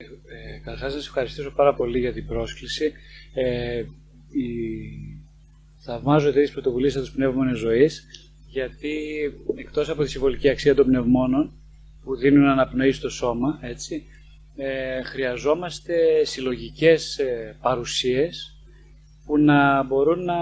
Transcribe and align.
Ε, 0.00 0.58
Καταρχάς 0.58 0.92
να 0.92 0.98
σας 0.98 1.06
ευχαριστήσω 1.06 1.50
πάρα 1.50 1.74
πολύ 1.74 1.98
για 1.98 2.12
την 2.12 2.26
πρόσκληση. 2.26 2.92
Ε, 3.34 3.78
η... 3.78 4.46
Θαυμάζω 5.76 6.32
τις 6.32 6.52
πρωτοβουλίες 6.52 6.94
του 6.94 7.12
πνεύμονες 7.12 7.58
ζωής, 7.58 8.06
γιατί 8.48 8.96
εκτός 9.56 9.88
από 9.88 10.02
τη 10.02 10.10
συμβολική 10.10 10.48
αξία 10.48 10.74
των 10.74 10.86
πνευμόνων 10.86 11.52
που 12.04 12.16
δίνουν 12.16 12.48
αναπνοή 12.48 12.92
στο 12.92 13.08
σώμα, 13.08 13.58
έτσι, 13.62 14.04
ε, 14.56 15.02
χρειαζόμαστε 15.02 16.24
συλλογικές 16.24 17.18
ε, 17.18 17.56
παρουσίες 17.60 18.56
που 19.24 19.38
να 19.38 19.82
μπορούν 19.82 20.24
να 20.24 20.36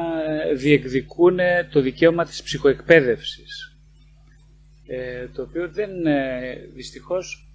διεκδικούν 0.55 1.39
το 1.71 1.81
δικαίωμα 1.81 2.25
της 2.25 2.43
ψυχοεκπαίδευσης. 2.43 3.77
Ε, 4.87 5.29
το 5.29 5.43
οποίο 5.43 5.69
δεν, 5.69 6.07
ε, 6.07 6.55
δυστυχώς 6.75 7.46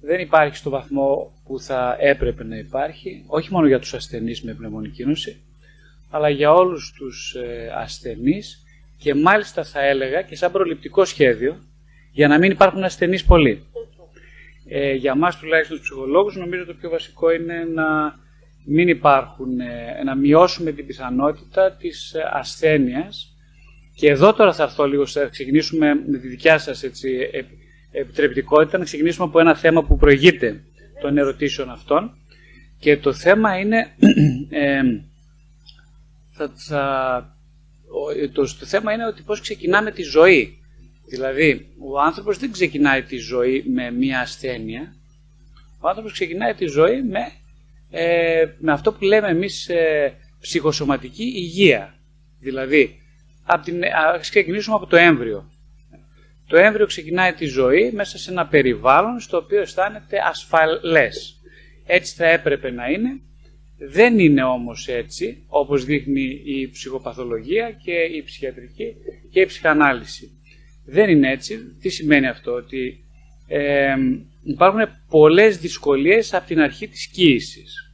δεν 0.00 0.20
υπάρχει 0.20 0.56
στο 0.56 0.70
βαθμό 0.70 1.32
που 1.44 1.60
θα 1.60 1.96
έπρεπε 2.00 2.44
να 2.44 2.56
υπάρχει, 2.56 3.24
όχι 3.26 3.52
μόνο 3.52 3.66
για 3.66 3.78
τους 3.78 3.94
ασθενείς 3.94 4.42
με 4.42 4.54
πνευμονική 4.54 5.04
νόση, 5.04 5.40
αλλά 6.10 6.28
για 6.28 6.52
όλους 6.52 6.92
τους 6.96 7.34
ε, 7.34 7.72
ασθενείς 7.76 8.64
και 8.98 9.14
μάλιστα 9.14 9.64
θα 9.64 9.84
έλεγα 9.84 10.22
και 10.22 10.36
σαν 10.36 10.52
προληπτικό 10.52 11.04
σχέδιο 11.04 11.56
για 12.12 12.28
να 12.28 12.38
μην 12.38 12.50
υπάρχουν 12.50 12.84
ασθενείς 12.84 13.24
πολλοί. 13.24 13.64
Ε, 14.68 14.92
για 14.92 15.14
μας 15.14 15.38
τουλάχιστον 15.38 15.76
τους 15.76 15.86
ψυχολόγους 15.88 16.36
νομίζω 16.36 16.64
το 16.64 16.74
πιο 16.74 16.90
βασικό 16.90 17.30
είναι 17.30 17.64
να 17.74 18.18
μην 18.64 18.88
υπάρχουν, 18.88 19.60
ε, 19.60 20.02
να 20.04 20.14
μειώσουμε 20.14 20.72
την 20.72 20.86
πιθανότητα 20.86 21.72
της 21.72 22.14
ε, 22.14 22.22
ασθένειας 22.32 23.34
και 23.94 24.08
εδώ 24.08 24.32
τώρα 24.32 24.52
θα 24.52 24.62
έρθω 24.62 24.86
λίγο, 24.86 25.06
θα 25.06 25.24
ξεκινήσουμε 25.24 25.94
με 25.94 26.18
τη 26.18 26.28
δικιά 26.28 26.58
σας 26.58 26.82
έτσι, 26.82 27.30
επιτρεπτικότητα 27.90 28.78
να 28.78 28.84
ξεκινήσουμε 28.84 29.26
από 29.26 29.40
ένα 29.40 29.54
θέμα 29.54 29.84
που 29.84 29.96
προηγείται 29.96 30.64
των 31.00 31.18
ερωτήσεων 31.18 31.70
αυτών. 31.70 32.14
Και 32.78 32.96
το 32.96 33.12
θέμα 33.12 33.58
είναι 33.58 33.94
ε, 34.50 34.82
θα, 36.30 36.52
θα, 36.54 37.36
το, 38.32 38.42
το 38.42 38.66
θέμα 38.66 38.92
είναι 38.92 39.06
ότι 39.06 39.22
πώς 39.22 39.40
ξεκινάμε 39.40 39.90
τη 39.90 40.02
ζωή. 40.02 40.58
Δηλαδή 41.08 41.66
ο 41.78 42.00
άνθρωπος 42.00 42.38
δεν 42.38 42.52
ξεκινάει 42.52 43.02
τη 43.02 43.16
ζωή 43.16 43.64
με 43.66 43.90
μία 43.90 44.20
ασθένεια. 44.20 44.94
Ο 45.80 45.88
άνθρωπος 45.88 46.12
ξεκινάει 46.12 46.54
τη 46.54 46.66
ζωή 46.66 47.02
με, 47.02 47.32
ε, 47.90 48.46
με 48.58 48.72
αυτό 48.72 48.92
που 48.92 49.04
λέμε 49.04 49.28
εμείς 49.28 49.68
ε, 49.68 50.14
ψυχοσωματική 50.40 51.24
υγεία. 51.24 51.94
Δηλαδή 52.40 53.00
από 53.44 53.64
την, 53.64 53.82
ας 54.14 54.30
ξεκινήσουμε 54.30 54.76
από 54.76 54.86
το 54.86 54.96
έμβριο 54.96 55.50
το 56.50 56.56
έμβριο 56.56 56.86
ξεκινάει 56.86 57.32
τη 57.32 57.44
ζωή 57.44 57.90
μέσα 57.92 58.18
σε 58.18 58.30
ένα 58.30 58.46
περιβάλλον 58.46 59.20
στο 59.20 59.36
οποίο 59.36 59.60
αισθάνεται 59.60 60.16
ασφαλές. 60.28 61.40
Έτσι 61.86 62.14
θα 62.14 62.26
έπρεπε 62.26 62.70
να 62.70 62.90
είναι. 62.90 63.20
Δεν 63.78 64.18
είναι 64.18 64.42
όμως 64.42 64.88
έτσι, 64.88 65.44
όπως 65.46 65.84
δείχνει 65.84 66.42
η 66.44 66.70
ψυχοπαθολογία 66.70 67.70
και 67.70 67.92
η 67.92 68.22
ψυχιατρική 68.22 68.94
και 69.30 69.40
η 69.40 69.46
ψυχανάλυση. 69.46 70.30
Δεν 70.84 71.10
είναι 71.10 71.30
έτσι. 71.30 71.58
Τι 71.80 71.88
σημαίνει 71.88 72.26
αυτό, 72.26 72.52
ότι 72.52 73.04
ε, 73.46 73.94
υπάρχουν 74.44 74.80
πολλές 75.08 75.58
δυσκολίες 75.58 76.34
από 76.34 76.46
την 76.46 76.60
αρχή 76.60 76.88
της 76.88 77.06
κοίησης. 77.06 77.92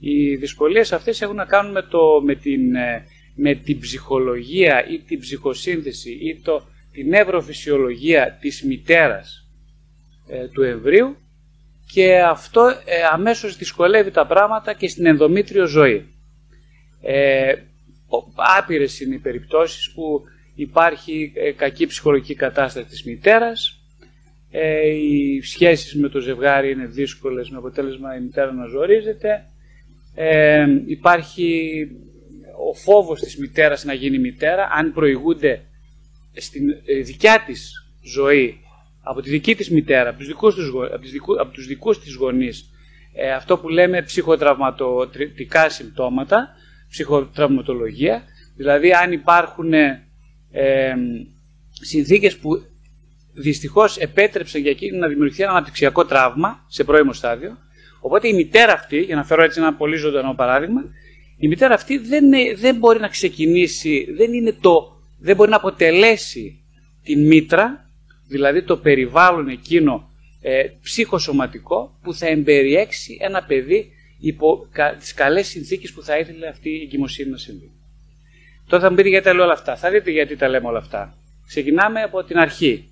Οι 0.00 0.36
δυσκολίες 0.36 0.92
αυτές 0.92 1.20
έχουν 1.22 1.36
να 1.36 1.44
κάνουν 1.44 1.72
με, 1.72 1.82
το, 1.82 2.22
με, 2.24 2.34
την, 2.34 2.74
ε, 2.74 3.04
με 3.34 3.54
την 3.54 3.78
ψυχολογία 3.80 4.86
ή 4.88 4.98
την 4.98 5.20
ψυχοσύνθεση 5.20 6.10
ή 6.10 6.40
το 6.44 6.66
την 6.92 7.08
νευροφυσιολογία 7.08 8.38
της 8.40 8.62
μητέρας 8.62 9.48
ε, 10.28 10.48
του 10.48 10.62
εμβρίου 10.62 11.16
και 11.92 12.20
αυτό 12.20 12.68
ε, 12.84 13.02
αμέσως 13.12 13.56
δυσκολεύει 13.56 14.10
τα 14.10 14.26
πράγματα 14.26 14.72
και 14.72 14.88
στην 14.88 15.06
ενδομήτριο 15.06 15.66
ζωή. 15.66 16.06
Ε, 17.02 17.54
άπειρες 18.58 19.00
είναι 19.00 19.14
οι 19.14 19.18
περιπτώσεις 19.18 19.92
που 19.92 20.22
υπάρχει 20.54 21.32
ε, 21.34 21.52
κακή 21.52 21.86
ψυχολογική 21.86 22.34
κατάσταση 22.34 22.88
της 22.88 23.04
μητέρας, 23.04 23.82
ε, 24.50 24.88
οι 24.88 25.40
σχέσεις 25.42 25.94
με 25.94 26.08
το 26.08 26.20
ζευγάρι 26.20 26.70
είναι 26.70 26.86
δύσκολες 26.86 27.50
με 27.50 27.56
αποτέλεσμα 27.56 28.16
η 28.16 28.20
μητέρα 28.20 28.52
να 28.52 28.66
ζορίζεται, 28.66 29.46
ε, 30.14 30.66
υπάρχει 30.86 31.88
ο 32.70 32.74
φόβος 32.74 33.20
της 33.20 33.36
μητέρας 33.36 33.84
να 33.84 33.92
γίνει 33.92 34.18
μητέρα, 34.18 34.68
αν 34.72 34.92
προηγούνται 34.92 35.62
στην 36.36 36.70
ε, 36.70 37.00
δικιά 37.00 37.42
της 37.46 37.86
ζωή, 38.02 38.60
από 39.02 39.20
τη 39.20 39.30
δική 39.30 39.54
της 39.54 39.70
μητέρα, 39.70 40.08
από 40.08 40.18
τους 40.18 40.26
δικούς, 40.26 40.54
τους, 40.54 40.68
από 40.92 40.98
τους 41.00 41.10
δικούς, 41.10 41.38
από 41.38 41.52
τους 41.52 41.66
δικούς 41.66 42.00
της 42.00 42.14
γονείς, 42.14 42.70
ε, 43.14 43.32
αυτό 43.32 43.58
που 43.58 43.68
λέμε 43.68 44.02
ψυχοτραυματικά 44.02 45.68
συμπτώματα, 45.68 46.48
ψυχοτραυματολογία, 46.88 48.22
δηλαδή 48.56 48.92
αν 48.92 49.12
υπάρχουν 49.12 49.72
ε, 49.72 50.06
ε, 50.50 50.94
συνθήκες 51.70 52.36
που 52.36 52.62
δυστυχώς 53.32 53.96
επέτρεψαν 53.96 54.60
για 54.60 54.70
εκείνη 54.70 54.98
να 54.98 55.08
δημιουργηθεί 55.08 55.42
ένα 55.42 55.52
αναπτυξιακό 55.52 56.04
τραύμα 56.04 56.64
σε 56.68 56.84
πρώιμο 56.84 57.12
στάδιο, 57.12 57.58
οπότε 58.00 58.28
η 58.28 58.32
μητέρα 58.32 58.72
αυτή, 58.72 59.00
για 59.00 59.16
να 59.16 59.24
φέρω 59.24 59.42
έτσι 59.42 59.60
ένα 59.60 59.74
πολύ 59.74 59.96
ζωντανό 59.96 60.34
παράδειγμα, 60.34 60.84
η 61.36 61.48
μητέρα 61.48 61.74
αυτή 61.74 61.98
δεν, 61.98 62.24
δεν 62.56 62.76
μπορεί 62.76 63.00
να 63.00 63.08
ξεκινήσει, 63.08 64.12
δεν 64.16 64.32
είναι 64.32 64.56
το 64.60 65.01
δεν 65.22 65.36
μπορεί 65.36 65.50
να 65.50 65.56
αποτελέσει 65.56 66.64
την 67.02 67.26
μήτρα, 67.26 67.90
δηλαδή 68.28 68.62
το 68.62 68.76
περιβάλλον 68.76 69.48
εκείνο 69.48 70.10
ε, 70.40 70.64
ψυχοσωματικό 70.82 71.98
που 72.02 72.14
θα 72.14 72.26
εμπεριέξει 72.26 73.18
ένα 73.20 73.42
παιδί 73.42 73.92
υπό 74.20 74.68
κα, 74.72 74.96
τις 74.96 75.14
καλές 75.14 75.46
συνθήκες 75.46 75.92
που 75.92 76.02
θα 76.02 76.18
ήθελε 76.18 76.48
αυτή 76.48 76.70
η 76.70 76.82
εγκυμοσύνη 76.82 77.30
να 77.30 77.36
συμβεί. 77.36 77.70
Τώρα 78.66 78.82
θα 78.82 78.90
μου 78.90 78.96
πείτε 78.96 79.08
γιατί 79.08 79.24
τα 79.24 79.34
λέω 79.34 79.44
όλα 79.44 79.52
αυτά. 79.52 79.76
Θα 79.76 79.90
δείτε 79.90 80.10
γιατί 80.10 80.36
τα 80.36 80.48
λέμε 80.48 80.68
όλα 80.68 80.78
αυτά. 80.78 81.16
Ξεκινάμε 81.46 82.02
από 82.02 82.24
την 82.24 82.38
αρχή. 82.38 82.88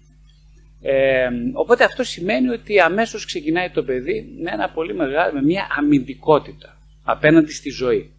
Ε, 0.83 1.29
οπότε 1.53 1.85
αυτό 1.85 2.05
σημαίνει 2.05 2.49
ότι 2.49 2.81
αμέσως 2.81 3.25
ξεκινάει 3.25 3.71
το 3.71 3.83
παιδί 3.83 4.37
με, 4.43 4.51
ένα 4.51 4.71
πολύ 4.71 4.95
μεγάλο, 4.95 5.33
με 5.33 5.43
μια 5.43 5.67
αμυντικότητα 5.79 6.79
απέναντι 7.03 7.53
στη 7.53 7.71
ζωή. 7.71 8.13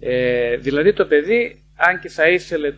Ε, 0.00 0.56
δηλαδή 0.56 0.92
το 0.92 1.06
παιδί 1.06 1.61
αν 1.88 2.00
και 2.00 2.08
θα 2.08 2.28
ήθελε 2.28 2.74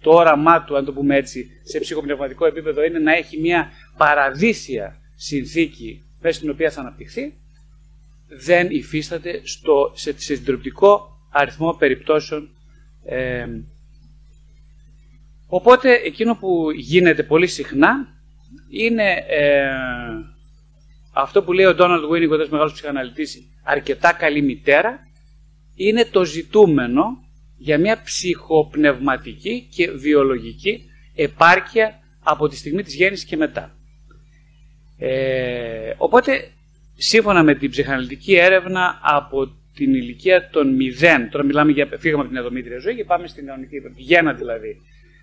το 0.00 0.10
όραμά 0.10 0.64
του, 0.64 0.76
αν 0.76 0.84
το 0.84 0.92
πούμε 0.92 1.16
έτσι, 1.16 1.46
σε 1.62 1.80
ψυχοπνευματικό 1.80 2.46
επίπεδο 2.46 2.84
είναι 2.84 2.98
να 2.98 3.12
έχει 3.12 3.40
μια 3.40 3.70
παραδείσια 3.96 5.00
συνθήκη 5.14 6.04
μέσα 6.20 6.36
στην 6.36 6.50
οποία 6.50 6.70
θα 6.70 6.80
αναπτυχθεί, 6.80 7.34
δεν 8.28 8.70
υφίσταται 8.70 9.40
στο, 9.44 9.92
σε, 9.94 10.18
σε 10.18 10.34
συντριπτικό 10.34 11.18
αριθμό 11.30 11.72
περιπτώσεων. 11.72 12.48
Ε, 13.04 13.46
οπότε 15.46 15.92
εκείνο 15.92 16.36
που 16.36 16.70
γίνεται 16.70 17.22
πολύ 17.22 17.46
συχνά 17.46 18.06
είναι 18.70 19.12
ε, 19.28 19.66
αυτό 21.12 21.42
που 21.42 21.52
λέει 21.52 21.64
ο 21.64 21.74
Ντόναλντ 21.74 22.04
Βίνιγκ, 22.04 22.32
ένας 22.32 22.48
μεγάλος 22.48 22.72
ψυχαναλυτής, 22.72 23.48
αρκετά 23.62 24.12
καλή 24.12 24.42
μητέρα, 24.42 24.98
είναι 25.74 26.04
το 26.04 26.24
ζητούμενο 26.24 27.04
για 27.62 27.78
μια 27.78 28.02
ψυχοπνευματική 28.02 29.68
και 29.74 29.90
βιολογική 29.90 30.84
επάρκεια 31.14 32.00
από 32.22 32.48
τη 32.48 32.56
στιγμή 32.56 32.82
της 32.82 32.94
γέννησης 32.94 33.24
και 33.24 33.36
μετά. 33.36 33.76
Ε, 34.98 35.92
οπότε, 35.96 36.50
σύμφωνα 36.94 37.42
με 37.42 37.54
την 37.54 37.70
ψυχαναλυτική 37.70 38.34
έρευνα 38.34 39.00
από 39.02 39.56
την 39.74 39.94
ηλικία 39.94 40.48
των 40.50 40.76
0, 41.00 41.28
τώρα 41.30 41.44
μιλάμε 41.44 41.72
για, 41.72 41.88
φύγαμε 41.98 42.22
από 42.22 42.30
την 42.30 42.38
εδωμήτρια 42.38 42.78
ζωή 42.78 42.94
και 42.94 43.04
πάμε 43.04 43.26
στην 43.26 43.48
αιωνική, 43.48 43.80
τη 43.80 44.02
γέννα 44.02 44.32
δηλαδή, 44.32 44.76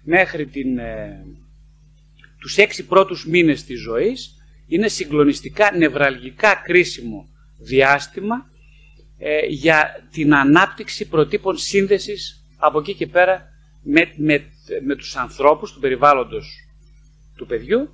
μέχρι 0.04 0.46
την, 0.46 0.78
ε, 0.78 1.26
τους 2.40 2.58
έξι 2.58 2.86
πρώτους 2.86 3.26
μήνες 3.26 3.64
της 3.64 3.82
ζωής, 3.82 4.36
είναι 4.68 4.88
συγκλονιστικά, 4.88 5.72
νευραλγικά 5.78 6.62
κρίσιμο 6.66 7.30
διάστημα 7.58 8.50
ε, 9.20 9.46
για 9.46 10.08
την 10.12 10.36
ανάπτυξη 10.36 11.08
προτύπων 11.08 11.58
σύνδεσης 11.58 12.46
από 12.58 12.80
εκεί 12.80 12.94
και 12.94 13.08
πέρα 13.08 13.50
με, 13.84 14.12
με, 14.16 14.44
με 14.86 14.96
τους 14.96 15.16
ανθρώπους 15.16 15.74
του 15.74 15.80
περιβάλλοντος 15.80 16.68
του 17.36 17.46
παιδιού 17.46 17.90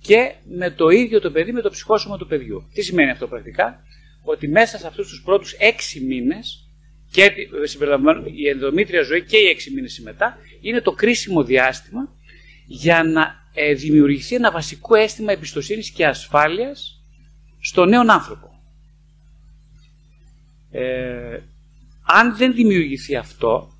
και 0.00 0.34
με 0.44 0.70
το 0.70 0.88
ίδιο 0.88 1.20
το 1.20 1.30
παιδί, 1.30 1.52
με 1.52 1.60
το 1.60 1.70
ψυχόσωμα 1.70 2.16
του 2.16 2.26
παιδιού. 2.26 2.68
Τι 2.72 2.82
σημαίνει 2.82 3.10
αυτό 3.10 3.26
πρακτικά; 3.26 3.80
Ότι 4.22 4.48
μέσα 4.48 4.78
σε 4.78 4.86
αυτούς 4.86 5.08
τους 5.08 5.22
πρώτους 5.22 5.52
έξι 5.52 6.00
μήνες 6.00 6.70
και 7.10 7.32
η 8.34 8.48
ενδομήτρια 8.48 9.02
ζωή 9.02 9.24
και 9.24 9.36
οι 9.36 9.46
έξι 9.46 9.70
μήνες 9.70 10.00
μετά 10.00 10.38
είναι 10.60 10.80
το 10.80 10.92
κρίσιμο 10.92 11.44
διάστημα 11.44 12.14
για 12.66 13.02
να 13.02 13.44
ε, 13.54 13.74
δημιουργηθεί 13.74 14.34
ένα 14.34 14.50
βασικό 14.50 14.94
αίσθημα 14.94 15.32
εμπιστοσύνης 15.32 15.90
και 15.90 16.06
ασφάλειας 16.06 17.04
στο 17.60 17.84
νέο 17.84 18.00
άνθρωπο. 18.00 18.55
Ε, 20.70 21.40
αν 22.06 22.36
δεν 22.36 22.54
δημιουργηθεί 22.54 23.16
αυτό 23.16 23.70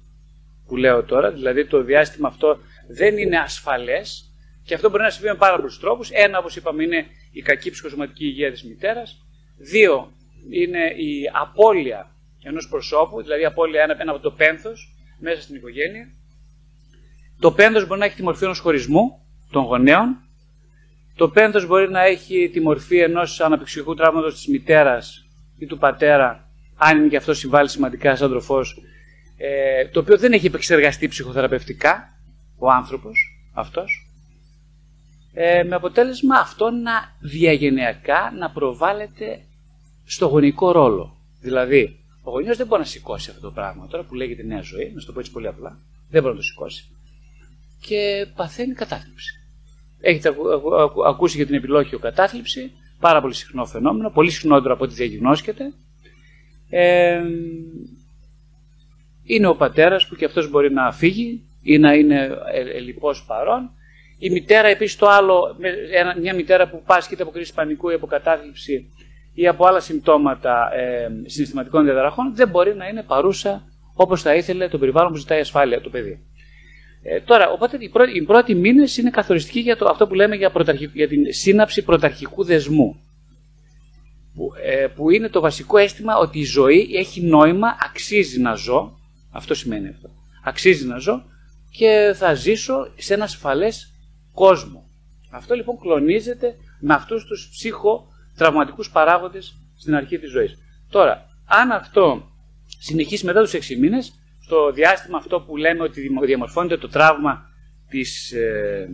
που 0.66 0.76
λέω 0.76 1.02
τώρα, 1.02 1.30
δηλαδή 1.30 1.66
το 1.66 1.82
διάστημα 1.82 2.28
αυτό 2.28 2.58
δεν 2.88 3.18
είναι 3.18 3.38
ασφαλές, 3.38 4.30
Και 4.64 4.74
αυτό 4.74 4.90
μπορεί 4.90 5.02
να 5.02 5.10
συμβεί 5.10 5.28
με 5.28 5.34
πάρα 5.34 5.56
πολλούς 5.56 5.78
τρόπους. 5.78 6.10
Ένα, 6.10 6.38
όπως 6.38 6.56
είπαμε, 6.56 6.82
είναι 6.82 7.06
η 7.32 7.42
κακή 7.42 7.70
ψυχοσωματική 7.70 8.24
υγεία 8.24 8.50
της 8.50 8.64
μητέρας. 8.64 9.26
Δύο, 9.56 10.12
είναι 10.50 10.78
η 10.78 11.30
απώλεια 11.32 12.10
ενός 12.42 12.68
προσώπου, 12.68 13.22
δηλαδή 13.22 13.42
η 13.42 13.44
απώλεια 13.44 13.82
ένα, 13.82 13.96
ένα 14.00 14.10
από 14.10 14.20
το 14.20 14.30
πένθος 14.30 14.94
μέσα 15.20 15.40
στην 15.40 15.54
οικογένεια. 15.54 16.08
Το 17.40 17.52
πένθος 17.52 17.86
μπορεί 17.86 18.00
να 18.00 18.06
έχει 18.06 18.16
τη 18.16 18.22
μορφή 18.22 18.44
ενός 18.44 18.58
χωρισμού 18.58 19.26
των 19.50 19.64
γονέων. 19.64 20.16
Το 21.16 21.28
πένθος 21.28 21.66
μπορεί 21.66 21.90
να 21.90 22.04
έχει 22.04 22.50
τη 22.52 22.60
μορφή 22.60 22.98
ενός 22.98 23.40
αναπτυξιακού 23.40 23.94
τραύματος 23.94 24.34
της 24.34 24.46
μητέρας 24.46 25.26
ή 25.58 25.66
του 25.66 25.78
πατέρα, 25.78 26.45
αν 26.76 26.99
είναι 26.99 27.08
και 27.08 27.17
αυτό 27.17 27.34
συμβάλλει 27.34 27.69
σημαντικά 27.69 28.17
σαν 28.17 28.31
τροφός, 28.31 28.82
ε, 29.37 29.88
το 29.88 30.00
οποίο 30.00 30.19
δεν 30.19 30.32
έχει 30.32 30.46
επεξεργαστεί 30.46 31.08
ψυχοθεραπευτικά 31.08 32.19
ο 32.58 32.70
άνθρωπος 32.70 33.40
αυτός, 33.52 34.11
ε, 35.32 35.62
με 35.62 35.75
αποτέλεσμα 35.75 36.38
αυτό 36.38 36.70
να 36.70 36.93
διαγενειακά 37.20 38.32
να 38.38 38.50
προβάλλεται 38.50 39.40
στο 40.05 40.26
γονικό 40.26 40.73
ρόλο. 40.73 41.17
Δηλαδή, 41.40 42.00
ο 42.23 42.31
γονιός 42.31 42.56
δεν 42.56 42.67
μπορεί 42.67 42.81
να 42.81 42.87
σηκώσει 42.87 43.31
αυτό 43.31 43.43
το 43.43 43.50
πράγμα 43.52 43.87
τώρα 43.87 44.05
που 44.05 44.14
λέγεται 44.14 44.43
νέα 44.43 44.61
ζωή, 44.61 44.93
να 44.94 45.02
το 45.02 45.12
πω 45.12 45.20
έτσι 45.20 45.32
πολύ 45.32 45.46
απλά, 45.46 45.78
δεν 46.11 46.23
μπορεί 46.23 46.34
να 46.34 46.40
το 46.40 46.46
σηκώσει. 46.46 46.90
Και 47.81 48.26
παθαίνει 48.37 48.75
κατάθλιψη. 48.75 49.40
Έχετε 50.00 50.34
ακούσει 51.06 51.37
για 51.37 51.46
την 51.46 51.55
επιλόγιο 51.55 51.99
κατάθλιψη, 51.99 52.73
πάρα 53.00 53.20
πολύ 53.20 53.34
συχνό 53.34 53.67
φαινόμενο, 53.67 54.11
πολύ 54.11 54.31
συχνότερο 54.31 54.75
από 54.75 54.84
ό,τι 54.84 54.94
διαγνώσκεται. 54.94 55.73
Ε, 56.70 57.22
είναι 59.22 59.46
ο 59.46 59.56
πατέρας 59.56 60.06
που 60.06 60.14
και 60.14 60.24
αυτός 60.24 60.50
μπορεί 60.50 60.72
να 60.72 60.92
φύγει 60.92 61.42
ή 61.62 61.78
να 61.78 61.94
είναι 61.94 62.38
ελλειπώς 62.74 63.24
παρόν. 63.24 63.70
Η 64.18 64.30
μητέρα 64.30 64.68
επίσης 64.68 64.96
το 64.96 65.08
άλλο, 65.08 65.56
μια 66.20 66.34
μητέρα 66.34 66.68
που 66.68 66.82
πάσχεται 66.86 67.22
από 67.22 67.30
κρίση 67.30 67.54
πανικού 67.54 67.90
ή 67.90 67.94
από 67.94 68.06
κατάθλιψη 68.06 68.90
ή 69.34 69.48
από 69.48 69.66
άλλα 69.66 69.80
συμπτώματα 69.80 70.70
ε, 70.74 71.08
συναισθηματικών 71.26 71.84
διαδραχών 71.84 72.34
δεν 72.34 72.48
μπορεί 72.48 72.74
να 72.74 72.88
είναι 72.88 73.02
παρούσα 73.02 73.62
όπως 73.94 74.22
θα 74.22 74.34
ήθελε 74.34 74.68
το 74.68 74.78
περιβάλλον 74.78 75.12
που 75.12 75.18
ζητάει 75.18 75.40
ασφάλεια 75.40 75.80
το 75.80 75.90
παιδί. 75.90 76.26
Ε, 77.02 77.20
τώρα, 77.20 77.50
οπότε 77.50 77.76
οι 77.80 77.88
πρώτοι, 77.88 78.16
οι 78.16 78.22
πρώτοι 78.22 78.54
μήνες 78.54 78.96
είναι 78.96 79.10
καθοριστικοί 79.10 79.60
για 79.60 79.76
το, 79.76 79.88
αυτό 79.88 80.06
που 80.06 80.14
λέμε 80.14 80.36
για, 80.36 80.52
για 80.92 81.08
την 81.08 81.32
σύναψη 81.32 81.84
πρωταρχικού 81.84 82.44
δεσμού. 82.44 83.00
Που, 84.36 84.52
ε, 84.62 84.86
που 84.86 85.10
είναι 85.10 85.28
το 85.28 85.40
βασικό 85.40 85.76
αίσθημα 85.76 86.16
ότι 86.16 86.38
η 86.38 86.44
ζωή 86.44 86.90
έχει 86.94 87.20
νόημα, 87.20 87.76
αξίζει 87.80 88.40
να 88.40 88.54
ζω. 88.54 88.98
Αυτό 89.30 89.54
σημαίνει 89.54 89.88
αυτό. 89.88 90.10
Αξίζει 90.44 90.86
να 90.86 90.98
ζω 90.98 91.22
και 91.70 92.12
θα 92.16 92.34
ζήσω 92.34 92.90
σε 92.96 93.14
ένα 93.14 93.24
ασφαλές 93.24 93.92
κόσμο. 94.32 94.88
Αυτό 95.30 95.54
λοιπόν 95.54 95.78
κλονίζεται 95.78 96.56
με 96.80 96.94
αυτούς 96.94 97.24
τους 97.24 97.48
ψυχοτραυματικούς 97.50 98.90
παράγοντες 98.90 99.56
στην 99.76 99.94
αρχή 99.94 100.18
της 100.18 100.30
ζωής. 100.30 100.58
Τώρα, 100.88 101.28
αν 101.46 101.70
αυτό 101.70 102.30
συνεχίσει 102.78 103.24
μετά 103.24 103.42
τους 103.42 103.52
6 103.52 103.76
μήνες, 103.78 104.12
στο 104.40 104.72
διάστημα 104.72 105.18
αυτό 105.18 105.40
που 105.40 105.56
λέμε 105.56 105.82
ότι 105.82 106.10
διαμορφώνεται 106.24 106.76
το 106.76 106.88
τραύμα 106.88 107.50
της, 107.88 108.32
ε, 108.32 108.88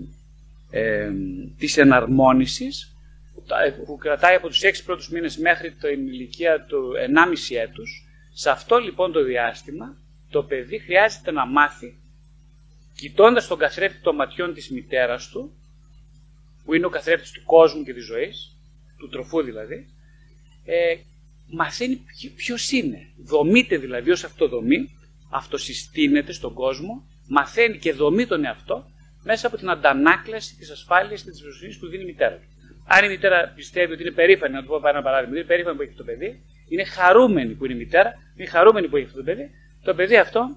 ε, 0.71 1.11
της 1.59 1.77
εναρμόνισης, 1.77 2.83
ε, 2.83 2.92
που 3.87 3.97
κρατάει 3.97 4.35
από 4.35 4.49
τους 4.49 4.61
6 4.63 4.83
πρώτους 4.85 5.09
μήνες 5.09 5.37
μέχρι 5.37 5.73
την 5.73 6.07
ηλικία 6.07 6.65
του 6.65 6.93
1,5 7.51 7.57
έτους, 7.57 8.07
σε 8.33 8.51
αυτό 8.51 8.79
λοιπόν 8.79 9.13
το 9.13 9.25
διάστημα 9.25 9.97
το 10.31 10.43
παιδί 10.43 10.79
χρειάζεται 10.79 11.31
να 11.31 11.47
μάθει 11.47 12.01
κοιτώντας 12.95 13.47
τον 13.47 13.59
καθρέφτη 13.59 14.01
των 14.01 14.15
ματιών 14.15 14.55
της 14.55 14.71
μητέρας 14.71 15.29
του, 15.29 15.57
που 16.65 16.75
είναι 16.75 16.87
ο 16.87 16.89
καθρέφτης 16.89 17.31
του 17.31 17.43
κόσμου 17.45 17.85
και 17.85 17.95
της 17.95 18.05
ζωής, 18.05 18.57
του 18.99 19.09
τροφού 19.09 19.43
δηλαδή, 19.43 19.87
ε, 20.65 20.95
μαθαίνει 21.47 22.05
ποιος 22.37 22.71
είναι. 22.71 23.13
Δομείται 23.25 23.77
δηλαδή 23.77 24.11
ως 24.11 24.25
αυτοδομή, 24.25 24.97
αυτοσυστήνεται 25.31 26.33
στον 26.33 26.55
κόσμο, 26.55 27.07
μαθαίνει 27.29 27.79
και 27.79 27.93
δομεί 27.93 28.27
τον 28.27 28.45
εαυτό 28.45 28.91
μέσα 29.23 29.47
από 29.47 29.57
την 29.57 29.71
αντανάκλαση 29.71 30.57
της 30.57 30.71
ασφάλειας 30.71 31.23
και 31.23 31.31
της 31.31 31.41
εμπιστοσύνης 31.41 31.79
που 31.79 31.87
δίνει 31.87 32.03
η 32.03 32.07
μητέρα 32.07 32.37
του. 32.37 32.52
Αν 32.87 33.05
η 33.05 33.09
μητέρα 33.09 33.53
πιστεύει 33.55 33.93
ότι 33.93 34.03
είναι 34.03 34.11
περήφανη, 34.11 34.55
να 34.55 34.63
του 34.63 34.69
πω 34.69 34.89
ένα 34.89 35.03
παράδειγμα, 35.03 35.37
είναι 35.37 35.47
περήφανη 35.47 35.77
που 35.77 35.83
έχει 35.83 35.95
το 35.95 36.05
παιδί, 36.05 36.43
είναι 36.69 36.85
χαρούμενη 36.85 37.55
που 37.55 37.65
είναι 37.65 37.75
η 37.75 37.77
μητέρα, 37.77 38.15
είναι 38.37 38.49
χαρούμενη 38.49 38.89
που 38.89 38.97
έχει 38.97 39.07
αυτό 39.07 39.19
το 39.19 39.25
παιδί, 39.25 39.51
το 39.83 39.95
παιδί 39.95 40.17
αυτό 40.17 40.57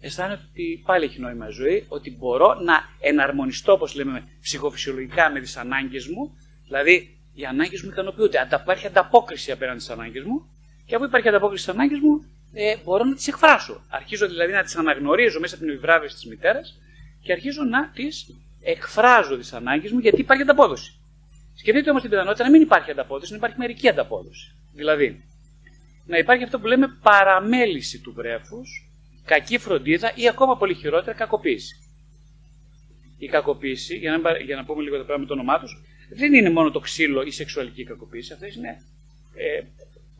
αισθάνεται 0.00 0.42
ότι 0.50 0.82
πάλι 0.86 1.04
έχει 1.04 1.20
νόημα 1.20 1.48
η 1.48 1.50
ζωή, 1.50 1.84
ότι 1.88 2.16
μπορώ 2.16 2.54
να 2.54 2.74
εναρμονιστώ, 3.00 3.72
όπως 3.72 3.94
λέμε, 3.94 4.28
ψυχοφυσιολογικά 4.40 5.30
με 5.30 5.40
τις 5.40 5.56
ανάγκες 5.56 6.06
μου, 6.06 6.36
δηλαδή 6.64 7.18
οι 7.34 7.44
ανάγκες 7.44 7.82
μου 7.82 7.90
ικανοποιούνται. 7.90 8.38
Αν 8.38 8.48
υπάρχει 8.62 8.86
ανταπόκριση 8.86 9.52
απέναντι 9.52 9.80
στις 9.80 9.94
ανάγκες 9.94 10.24
μου, 10.24 10.46
και 10.86 10.94
αφού 10.94 11.04
υπάρχει 11.04 11.28
ανταπόκριση 11.28 11.62
στις 11.62 11.74
ανάγκες 11.74 11.98
μου, 11.98 12.24
ε, 12.52 12.76
μπορώ 12.84 13.04
να 13.04 13.14
τις 13.14 13.28
εκφράσω. 13.28 13.84
Αρχίζω 13.88 14.28
δηλαδή 14.28 14.52
να 14.52 14.62
τις 14.62 14.76
αναγνωρίζω 14.76 15.40
μέσα 15.40 15.54
από 15.54 15.64
την 15.64 15.72
επιβράβευση 15.72 16.16
της 16.16 16.26
μητέρας 16.26 16.78
και 17.22 17.32
αρχίζω 17.32 17.62
να 17.62 17.90
τις 17.90 18.26
εκφράζω 18.66 19.36
τις 19.36 19.52
ανάγκες 19.52 19.90
μου 19.92 19.98
γιατί 19.98 20.20
υπάρχει 20.20 20.42
ανταπόδοση. 20.42 21.00
Σκεφτείτε 21.54 21.90
όμως 21.90 22.02
την 22.02 22.10
πιθανότητα 22.10 22.44
να 22.44 22.50
μην 22.50 22.62
υπάρχει 22.62 22.90
ανταπόδοση, 22.90 23.30
να 23.30 23.36
υπάρχει 23.36 23.58
μερική 23.58 23.88
ανταπόδοση. 23.88 24.54
Δηλαδή, 24.72 25.24
να 26.06 26.18
υπάρχει 26.18 26.44
αυτό 26.44 26.58
που 26.60 26.66
λέμε 26.66 26.98
παραμέληση 27.02 28.00
του 28.00 28.12
βρέφους 28.12 28.90
κακή 29.24 29.58
φροντίδα 29.58 30.12
ή 30.14 30.28
ακόμα 30.28 30.56
πολύ 30.56 30.74
χειρότερα 30.74 31.16
κακοποίηση. 31.16 31.74
Η 33.18 33.26
κακοποίηση, 33.26 33.96
για 33.96 34.18
να, 34.18 34.38
για 34.38 34.56
να 34.56 34.64
πούμε 34.64 34.82
λίγο 34.82 34.96
το 34.96 35.04
πράγμα 35.04 35.22
με 35.22 35.28
το 35.28 35.34
όνομά 35.34 35.60
τους, 35.60 35.82
δεν 36.10 36.34
είναι 36.34 36.50
μόνο 36.50 36.70
το 36.70 36.78
ξύλο 36.78 37.22
ή 37.22 37.26
η 37.26 37.30
σεξουαλική 37.30 37.84
κακοποίηση. 37.84 38.32
Αυτές 38.32 38.54
είναι 38.54 38.82
ε, 39.34 39.62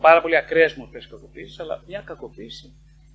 πάρα 0.00 0.20
πολύ 0.20 0.37
ακραίες 0.37 0.75
μορφές 0.75 1.06
κακοποίησης, 1.06 1.60
αλλά 1.60 1.82
μια 1.87 2.00
κακοποίηση 2.06 2.72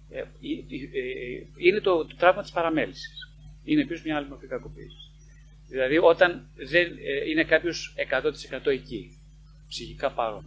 ε, 0.10 0.20
ε, 0.20 0.24
ε, 0.24 1.46
είναι 1.58 1.80
το, 1.80 2.06
το 2.06 2.16
τραύμα 2.16 2.42
της 2.42 2.52
παραμέλησης. 2.52 3.30
Είναι 3.64 3.82
επίσης 3.82 4.04
μια 4.06 4.16
άλλη 4.16 4.28
μορφή 4.28 4.48
κακοποίησης. 4.48 5.11
Δηλαδή 5.72 5.98
όταν 5.98 6.48
δεν 6.56 6.86
ε, 6.86 7.30
είναι 7.30 7.44
κάποιος 7.44 7.96
100% 8.64 8.68
εκεί, 8.68 9.18
ψυχικά 9.68 10.12
παρόν. 10.12 10.46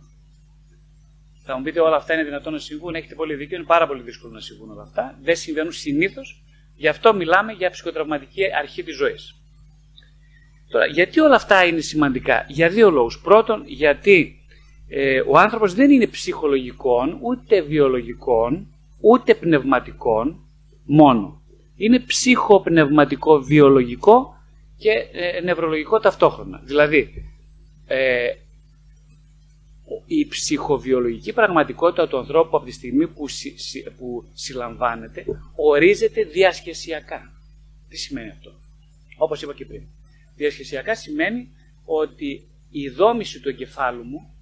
Θα 1.44 1.56
μου 1.56 1.62
πείτε 1.62 1.80
όλα 1.80 1.96
αυτά 1.96 2.14
είναι 2.14 2.24
δυνατόν 2.24 2.52
να 2.52 2.58
συμβούν, 2.58 2.94
έχετε 2.94 3.14
πολύ 3.14 3.34
δίκιο, 3.34 3.56
είναι 3.56 3.66
πάρα 3.66 3.86
πολύ 3.86 4.02
δύσκολο 4.02 4.32
να 4.32 4.40
συμβούν 4.40 4.70
όλα 4.70 4.82
αυτά. 4.82 5.18
Δεν 5.22 5.36
συμβαίνουν 5.36 5.72
συνήθως, 5.72 6.42
γι' 6.76 6.88
αυτό 6.88 7.14
μιλάμε 7.14 7.52
για 7.52 7.70
ψυχοτραυματική 7.70 8.42
αρχή 8.58 8.82
της 8.82 8.96
ζωής. 8.96 9.34
Τώρα, 10.68 10.86
γιατί 10.86 11.20
όλα 11.20 11.34
αυτά 11.34 11.64
είναι 11.64 11.80
σημαντικά, 11.80 12.44
για 12.48 12.68
δύο 12.68 12.90
λόγους. 12.90 13.20
Πρώτον, 13.20 13.62
γιατί 13.66 14.36
ε, 14.88 15.20
ο 15.26 15.38
άνθρωπος 15.38 15.74
δεν 15.74 15.90
είναι 15.90 16.06
ψυχολογικών, 16.06 17.18
ούτε 17.22 17.60
βιολογικών, 17.60 18.66
ούτε 19.00 19.34
πνευματικών 19.34 20.38
μόνο. 20.84 21.42
Είναι 21.76 21.98
ψυχοπνευματικό, 21.98 23.40
βιολογικό 23.40 24.33
και 24.84 25.08
ε, 25.12 25.40
νευρολογικό 25.40 25.98
ταυτόχρονα. 26.00 26.60
Δηλαδή, 26.64 27.30
ε, 27.86 28.34
η 30.06 30.26
ψυχοβιολογική 30.26 31.32
πραγματικότητα 31.32 32.08
του 32.08 32.18
ανθρώπου 32.18 32.56
από 32.56 32.66
τη 32.66 32.72
στιγμή 32.72 33.06
που, 33.08 33.26
που 33.96 34.30
συλλαμβάνεται 34.34 35.24
ορίζεται 35.56 36.22
διασχεσιακά. 36.22 37.32
Τι 37.88 37.96
σημαίνει 37.96 38.30
αυτό; 38.30 38.52
Όπως 39.16 39.42
είπα 39.42 39.54
και 39.54 39.64
πριν. 39.64 39.82
Διασχεσιακά 40.36 40.94
σημαίνει 40.94 41.48
ότι 41.84 42.48
η 42.70 42.88
δόμηση 42.88 43.40
του 43.40 43.48
εγκεφάλου 43.48 44.04
μου, 44.04 44.34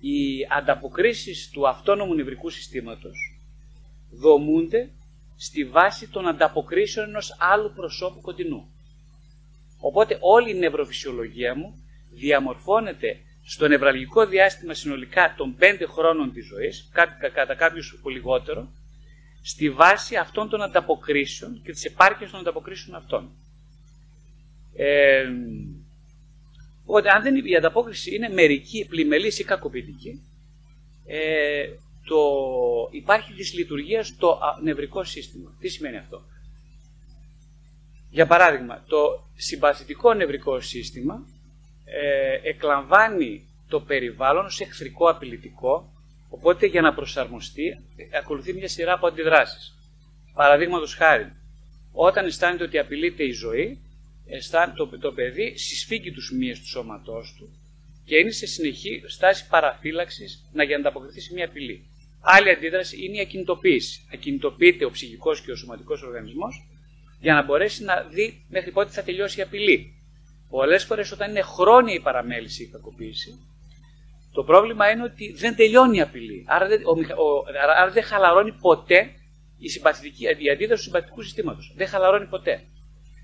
οι 0.00 0.46
ανταποκρίσεις 0.58 1.50
του 1.50 1.68
αυτόνομου 1.68 2.14
νευρικού 2.14 2.50
συστήματος 2.50 3.38
δομούνται 4.10 4.90
στη 5.36 5.64
βάση 5.64 6.08
των 6.08 6.28
ανταποκρίσεων 6.28 7.08
ενός 7.08 7.36
άλλου 7.38 7.72
προσώπου 7.74 8.20
κοντινού. 8.20 8.70
Οπότε 9.78 10.18
όλη 10.20 10.50
η 10.50 10.58
νευροφυσιολογία 10.58 11.54
μου 11.54 11.84
διαμορφώνεται 12.10 13.20
στο 13.44 13.68
νευραλγικό 13.68 14.26
διάστημα 14.26 14.74
συνολικά 14.74 15.34
των 15.36 15.56
5 15.60 15.82
χρόνων 15.88 16.32
της 16.32 16.46
ζωής, 16.46 16.90
κατά 17.32 17.54
κάποιους 17.54 17.98
που 18.02 18.08
λιγότερο, 18.08 18.68
στη 19.42 19.70
βάση 19.70 20.16
αυτών 20.16 20.48
των 20.48 20.62
ανταποκρίσεων 20.62 21.62
και 21.64 21.72
της 21.72 21.84
επάρκειας 21.84 22.30
των 22.30 22.40
ανταποκρίσεων 22.40 22.96
αυτών. 22.96 23.30
Ε, 24.76 25.28
οπότε, 26.84 27.10
αν 27.10 27.22
δεν, 27.22 27.46
η 27.46 27.56
ανταπόκριση 27.56 28.14
είναι 28.14 28.28
μερική, 28.28 28.86
πλημελής 28.88 29.38
ή 29.38 29.44
κακοποιητική, 29.44 30.22
ε, 31.06 31.68
το, 32.04 32.18
υπάρχει 32.90 33.32
δυσλειτουργία 33.32 34.04
στο 34.04 34.38
νευρικό 34.62 35.04
σύστημα. 35.04 35.56
Τι 35.60 35.68
σημαίνει 35.68 35.96
αυτό; 35.96 36.24
Για 38.16 38.26
παράδειγμα, 38.26 38.84
το 38.86 39.28
συμπαθητικό 39.34 40.14
νευρικό 40.14 40.60
σύστημα 40.60 41.26
ε, 41.84 42.48
εκλαμβάνει 42.48 43.48
το 43.68 43.80
περιβάλλον 43.80 44.44
ως 44.44 44.60
εχθρικό 44.60 45.08
απειλητικό, 45.08 45.92
οπότε 46.28 46.66
για 46.66 46.80
να 46.80 46.94
προσαρμοστεί 46.94 47.66
ε, 47.96 48.18
ακολουθεί 48.18 48.52
μια 48.52 48.68
σειρά 48.68 48.92
από 48.92 49.06
αντιδράσεις. 49.06 49.74
Παραδείγματος 50.34 50.94
χάρη, 50.94 51.32
όταν 51.92 52.26
αισθάνεται 52.26 52.64
ότι 52.64 52.78
απειλείται 52.78 53.24
η 53.24 53.32
ζωή, 53.32 53.80
το, 54.76 54.98
το 54.98 55.12
παιδί 55.12 55.56
συσφίγγει 55.56 56.12
τους 56.12 56.32
μύες 56.32 56.60
του 56.60 56.68
σώματός 56.68 57.34
του 57.38 57.58
και 58.04 58.16
είναι 58.16 58.30
σε 58.30 58.46
συνεχή 58.46 59.02
στάση 59.06 59.48
παραφύλαξης 59.48 60.48
να 60.52 60.62
για 60.64 60.78
να 60.78 60.88
ανταποκριθεί 60.88 61.20
σε 61.20 61.32
μια 61.34 61.44
απειλή. 61.44 61.86
Άλλη 62.20 62.50
αντίδραση 62.50 63.04
είναι 63.04 63.16
η 63.16 63.20
ακινητοποίηση. 63.20 64.00
Ακινητοποιείται 64.12 64.84
ο 64.84 64.90
ψυχικός 64.90 65.40
και 65.40 65.50
ο 65.50 65.56
σωματικός 65.56 66.02
οργανισμός 66.02 66.66
για 67.26 67.34
να 67.34 67.42
μπορέσει 67.42 67.84
να 67.84 68.02
δει 68.02 68.44
μέχρι 68.48 68.70
πότε 68.70 68.90
θα 68.90 69.02
τελειώσει 69.02 69.38
η 69.40 69.42
απειλή. 69.42 69.94
Πολλές 70.48 70.84
φορές 70.84 71.12
όταν 71.12 71.30
είναι 71.30 71.40
χρόνια 71.40 71.94
η 71.94 72.00
παραμέληση 72.00 72.62
ή 72.62 72.66
η 72.68 72.72
κακοποίηση, 72.72 73.30
το 74.32 74.44
πρόβλημα 74.44 74.90
είναι 74.90 75.02
ότι 75.02 75.32
δεν 75.32 75.56
τελειώνει 75.56 75.96
η 75.96 76.00
απειλή. 76.00 76.44
Άρα 76.48 76.66
δεν, 76.66 76.82
ο, 76.84 76.92
άρα 77.76 77.90
δεν 77.90 78.02
χαλαρώνει 78.02 78.52
ποτέ 78.52 79.10
η, 79.58 79.68
συμπαθητική, 79.68 80.24
η 80.24 80.50
αντίδραση 80.50 80.82
του 80.82 80.88
συμπαθητικού 80.88 81.22
συστήματος. 81.22 81.72
Δεν 81.76 81.86
χαλαρώνει 81.86 82.26
ποτέ. 82.26 82.64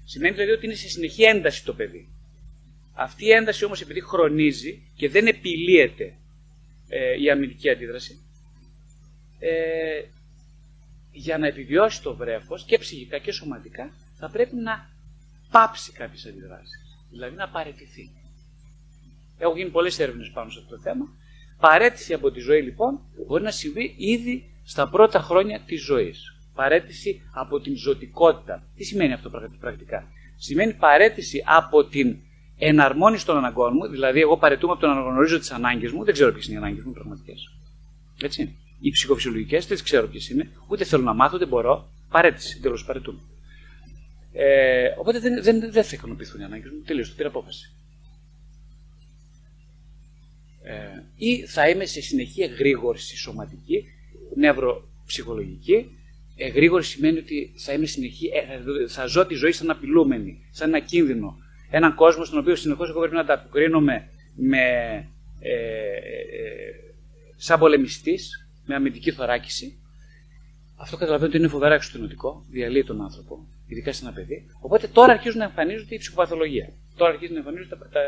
Σημαίνει 0.05 0.35
δηλαδή 0.35 0.53
ότι 0.53 0.67
είναι 0.67 0.75
σε 0.75 0.89
συνεχή 0.89 1.23
ένταση 1.23 1.65
το 1.65 1.75
παιδί. 1.75 2.09
Αυτή 2.95 3.25
η 3.25 3.31
ένταση 3.31 3.65
όμως 3.65 3.81
επειδή 3.81 4.01
χρονίζει 4.01 4.93
και 4.97 5.09
δεν 5.09 5.27
επιλύεται 5.27 6.19
ε, 6.89 7.21
η 7.21 7.31
αμυντική 7.31 7.71
αντίδραση, 7.71 8.23
ε, 9.39 10.03
για 11.13 11.39
να 11.39 11.47
επιβιώσει 11.47 12.03
το 12.03 12.15
βρέφος 12.15 12.65
και 12.65 12.79
ψυχικά 12.79 13.19
και 13.19 13.33
σωματικά 13.33 13.91
θα 14.19 14.31
πρέπει 14.31 14.57
να 14.57 14.91
πάψει 15.51 15.93
κάποιες 15.93 16.27
αντιδράσεις. 16.27 16.99
Δηλαδή 17.11 17.37
να 17.37 17.49
παραιτηθεί. 17.49 18.11
Έχουν 19.39 19.57
γίνει 19.57 19.71
πολλές 19.71 19.99
έρευνες 19.99 20.31
πάνω 20.31 20.51
σε 20.51 20.59
αυτό 20.59 20.77
το 20.77 20.83
θέμα. 20.83 21.09
Παρέτηση 21.61 22.15
από 22.15 22.31
τη 22.31 22.41
ζωή 22.41 22.63
λοιπόν 22.63 23.01
μπορεί 23.27 23.43
να 23.43 23.51
συμβεί 23.51 23.95
ήδη 23.99 24.51
στα 24.65 24.89
πρώτα 24.89 25.21
χρόνια 25.21 25.61
της 25.61 25.83
ζωής. 25.83 26.37
Παρέτηση 26.55 27.23
από 27.35 27.61
την 27.61 27.77
ζωτικότητα. 27.77 28.63
Τι 28.77 28.85
σημαίνει 28.85 29.13
αυτό 29.13 29.31
πρακτικά; 29.61 30.07
Σημαίνει 30.37 30.75
παρέτηση 30.75 31.43
από 31.47 31.85
την 31.85 32.17
εναρμόνιση 32.59 33.27
των 33.27 33.37
αναγκών 33.37 33.73
μου, 33.75 33.89
δηλαδή 33.89 34.21
εγώ 34.21 34.37
παρετούμε 34.37 34.73
από 34.73 34.81
το 34.81 34.87
να 34.87 34.93
αναγνωρίζω 34.93 35.39
τις 35.39 35.51
ανάγκες 35.51 35.93
μου, 35.93 36.05
δεν 36.05 36.15
ξέρω 36.15 36.33
ποιες 36.33 36.47
είναι 36.47 36.55
οι 36.55 36.57
ανάγκες 36.57 36.85
μου 36.85 36.93
πραγματικές. 36.93 37.51
Έτσι. 38.23 38.57
Οι 38.83 38.91
ψυχοφυσιολογικές 38.91 39.67
δεν 39.67 39.77
τις 39.77 39.85
ξέρω 39.85 40.09
ποιες 40.09 40.29
είναι, 40.29 40.51
ούτε 40.69 40.85
θέλω 40.85 41.03
να 41.03 41.15
μάθω, 41.15 41.37
ούτε 41.37 41.47
μπορώ. 41.47 41.91
Παρέτηση, 42.11 42.61
τέλος 42.61 42.85
παρετούμε. 42.85 43.19
Ε, 44.33 44.89
οπότε 44.99 45.19
δεν, 45.19 45.43
δεν, 45.43 45.73
δεν 45.73 45.85
θα 45.85 45.91
ικανοποιηθούν 45.93 46.41
οι 46.41 46.45
ανάγκες 46.45 46.71
μου. 46.71 46.83
Τελείως, 46.87 47.09
το 47.09 47.15
πήρα 47.17 47.29
απόφαση. 47.29 47.73
Ε, 50.63 51.03
ή 51.17 51.47
θα 51.47 51.69
είμαι 51.69 51.85
σε 51.85 52.01
συνεχή 52.01 52.43
εγρήγορση 52.43 53.17
σωματική, 53.17 53.85
νευροψυχολογική. 54.37 55.97
Εγρήγορση 56.37 56.91
σημαίνει 56.91 57.19
ότι 57.19 57.53
θα 57.57 57.73
είμαι 57.73 57.87
συνεχή, 57.87 58.27
ε, 58.27 58.87
θα 58.89 59.07
ζω 59.07 59.27
τη 59.27 59.35
ζωή 59.35 59.53
σαν 59.53 59.71
απειλούμενη, 59.71 60.49
σαν 60.51 60.69
ένα 60.69 60.79
κίνδυνο. 60.79 61.37
Έναν 61.71 61.95
κόσμο 61.95 62.25
στον 62.25 62.39
οποίο 62.39 62.57
συνεχώς 62.57 62.89
εγώ 62.89 62.99
πρέπει 62.99 63.15
να 63.15 63.21
ανταποκρίνομαι 63.21 64.09
με, 64.35 64.59
ε, 65.41 65.53
ε, 65.53 66.73
σαν 67.37 67.59
πολεμιστής, 67.59 68.42
με 68.73 68.79
αμυντική 68.79 69.11
θωράκιση. 69.11 69.79
Αυτό 70.77 70.97
καταλαβαίνω 70.97 71.29
ότι 71.29 71.39
είναι 71.39 71.49
φοβερά 71.49 71.75
εξωτερικό, 71.75 72.45
διαλύει 72.51 72.85
τον 72.85 73.03
άνθρωπο, 73.03 73.47
ειδικά 73.67 73.93
σε 73.93 74.05
ένα 74.05 74.15
παιδί. 74.15 74.47
Οπότε 74.61 74.87
τώρα 74.87 75.13
αρχίζουν 75.13 75.39
να 75.39 75.45
εμφανίζονται 75.45 75.95
η 75.95 75.99
ψυχοπαθολογία. 75.99 76.73
Τώρα 76.97 77.13
αρχίζουν 77.13 77.35
να 77.35 77.41
εμφανίζονται 77.41 77.77
τα, 77.77 77.89
τα... 77.89 78.01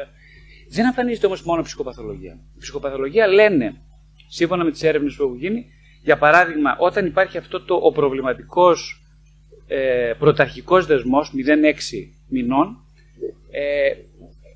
Δεν 0.70 0.84
εμφανίζεται 0.84 1.26
όμως 1.26 1.42
μόνο 1.42 1.60
η 1.60 1.64
ψυχοπαθολογία. 1.64 2.38
Η 2.56 2.58
ψυχοπαθολογία 2.58 3.26
λένε, 3.26 3.80
σύμφωνα 4.28 4.64
με 4.64 4.70
τις 4.70 4.82
έρευνες 4.82 5.14
που 5.14 5.22
έχουν 5.22 5.36
γίνει, 5.36 5.66
για 6.02 6.18
παράδειγμα, 6.18 6.76
όταν 6.78 7.06
υπάρχει 7.06 7.38
αυτό 7.38 7.64
το, 7.64 7.74
ο 7.74 7.92
προβληματικός 7.92 9.02
ε, 9.66 10.12
πρωταρχικός 10.18 10.86
δεσμός 10.86 11.32
0,6 11.46 11.72
μηνών, 12.28 12.84
ε, 13.50 13.92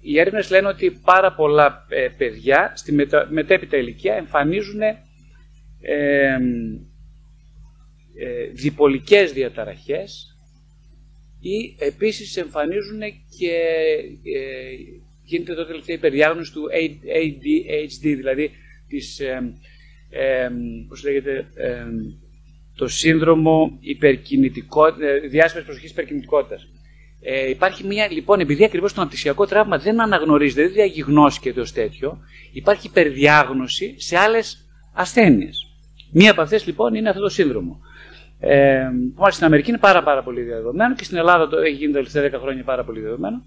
οι 0.01 0.19
έρευνες 0.19 0.51
λένε 0.51 0.69
ότι 0.69 0.91
πάρα 1.05 1.33
πολλά 1.33 1.87
ε, 1.89 2.09
παιδιά 2.09 2.73
στη 2.75 2.93
μετα, 2.93 3.27
μετέπειτα 3.31 3.77
ηλικία 3.77 4.15
εμφανίζουν 4.15 4.81
ε, 5.81 6.39
ε, 8.21 8.47
διπολικές 8.53 9.33
διαταραχές 9.33 10.37
ή 11.41 11.77
επίσης 11.79 12.37
εμφανίζουν 12.37 13.01
και 13.39 13.53
ε, 14.23 14.75
γίνεται 15.23 15.55
το 15.55 15.67
τελευταίο 15.67 15.97
υπερδιάγνωση 15.97 16.53
του 16.53 16.63
ADHD, 16.73 18.01
δηλαδή 18.01 18.51
της, 18.89 19.21
ε, 19.21 19.55
ε, 20.11 20.51
πώς 20.89 21.05
λέγεται, 21.05 21.47
το 22.75 22.89
σύνδρομο 22.89 23.79
υπερκινητικότητας, 23.81 25.31
διάσπασης 25.31 25.67
προσοχής 25.67 25.91
υπερκινητικότητας. 25.91 26.69
Ε, 27.21 27.49
υπάρχει 27.49 27.87
μια, 27.87 28.11
λοιπόν, 28.11 28.41
επειδή 28.41 28.65
ακριβώς 28.65 28.93
το 28.93 29.01
αναπτυξιακό 29.01 29.47
τραύμα 29.47 29.79
δεν 29.79 30.01
αναγνωρίζεται, 30.01 30.63
δεν 30.69 30.73
διαγνώσκεται 30.73 31.61
ως 31.61 31.73
τέτοιο, 31.73 32.19
υπάρχει 32.53 32.87
υπερδιάγνωση 32.87 33.95
σε 33.97 34.17
άλλες 34.17 34.69
ασθένειες. 34.93 35.68
Μία 36.11 36.31
από 36.31 36.41
αυτές 36.41 36.67
λοιπόν 36.67 36.95
είναι 36.95 37.09
αυτό 37.09 37.21
το 37.21 37.29
σύνδρομο. 37.29 37.81
Ε, 38.41 38.89
στην 39.29 39.45
Αμερική 39.45 39.69
είναι 39.69 39.79
πάρα, 39.79 40.03
πάρα 40.03 40.23
πολύ 40.23 40.41
διαδεδομένο 40.43 40.95
και 40.95 41.05
στην 41.05 41.17
Ελλάδα 41.17 41.49
το 41.49 41.59
έχει 41.59 41.75
γίνει 41.75 41.93
τα 41.93 41.99
τελευταία 41.99 42.41
10 42.41 42.43
χρόνια 42.43 42.65
πάρα 42.65 42.85
πολύ 42.85 43.01
διαδεδομένο. 43.01 43.43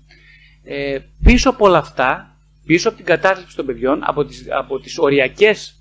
Ε, 0.64 1.00
πίσω 1.24 1.50
από 1.50 1.66
όλα 1.66 1.78
αυτά, 1.78 2.38
πίσω 2.66 2.88
από 2.88 2.98
την 2.98 3.06
κατάρτιση 3.06 3.56
των 3.56 3.66
παιδιών, 3.66 4.00
από 4.04 4.26
τις, 4.26 4.46
από 4.50 4.80
τις 4.80 4.98
οριακές 4.98 5.76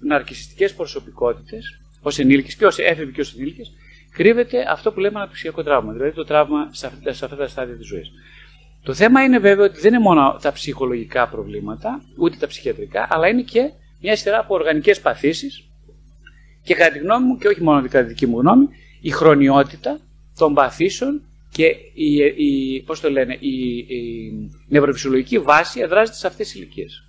ναρκιστικές 0.00 0.74
προσωπικότητες, 0.74 1.80
ως 2.02 2.18
ενήλικες 2.18 2.56
και 2.56 2.66
ως 2.66 2.78
έφηβοι 2.78 3.12
και 3.12 3.20
ως 3.20 3.34
ενήλικες, 3.34 3.72
κρύβεται 4.12 4.64
αυτό 4.70 4.92
που 4.92 5.00
λέμε 5.00 5.18
αναπτυξιακό 5.18 5.62
τραύμα, 5.62 5.92
δηλαδή 5.92 6.12
το 6.12 6.24
τραύμα 6.24 6.68
σε 6.70 6.86
αυτά, 6.86 7.12
σε 7.12 7.24
αυτά 7.24 7.36
τα 7.36 7.48
στάδια 7.48 7.76
της 7.76 7.86
ζωής. 7.86 8.10
Το 8.82 8.94
θέμα 8.94 9.22
είναι 9.22 9.38
βέβαια 9.38 9.64
ότι 9.64 9.80
δεν 9.80 9.94
είναι 9.94 10.02
μόνο 10.02 10.38
τα 10.42 10.52
ψυχολογικά 10.52 11.28
προβλήματα, 11.28 12.02
ούτε 12.18 12.36
τα 12.36 12.46
ψυχιατρικά, 12.46 13.08
αλλά 13.10 13.28
είναι 13.28 13.42
και 13.42 13.70
μια 14.00 14.16
σειρά 14.16 14.38
από 14.38 14.54
οργανικές 14.54 15.00
παθήσεις 15.00 15.69
και 16.70 16.76
κατά 16.76 16.92
τη 16.92 16.98
γνώμη 16.98 17.26
μου, 17.26 17.38
και 17.38 17.48
όχι 17.48 17.62
μόνο 17.62 17.82
κατά 17.82 18.02
τη 18.02 18.08
δική 18.08 18.26
μου 18.26 18.40
γνώμη, 18.40 18.68
η 19.00 19.10
χρονιότητα 19.10 20.00
των 20.38 20.54
παθήσεων 20.54 21.22
και 21.52 21.64
η, 21.94 22.14
η, 22.36 22.82
πώς 22.82 23.00
το 23.00 23.10
λένε, 23.10 23.36
η, 23.40 23.76
η 23.78 24.50
νευροφυσιολογική 24.68 25.38
βάση 25.38 25.80
εδράζεται 25.80 26.16
σε 26.16 26.26
αυτές 26.26 26.46
τις 26.46 26.56
ηλικίες. 26.56 27.08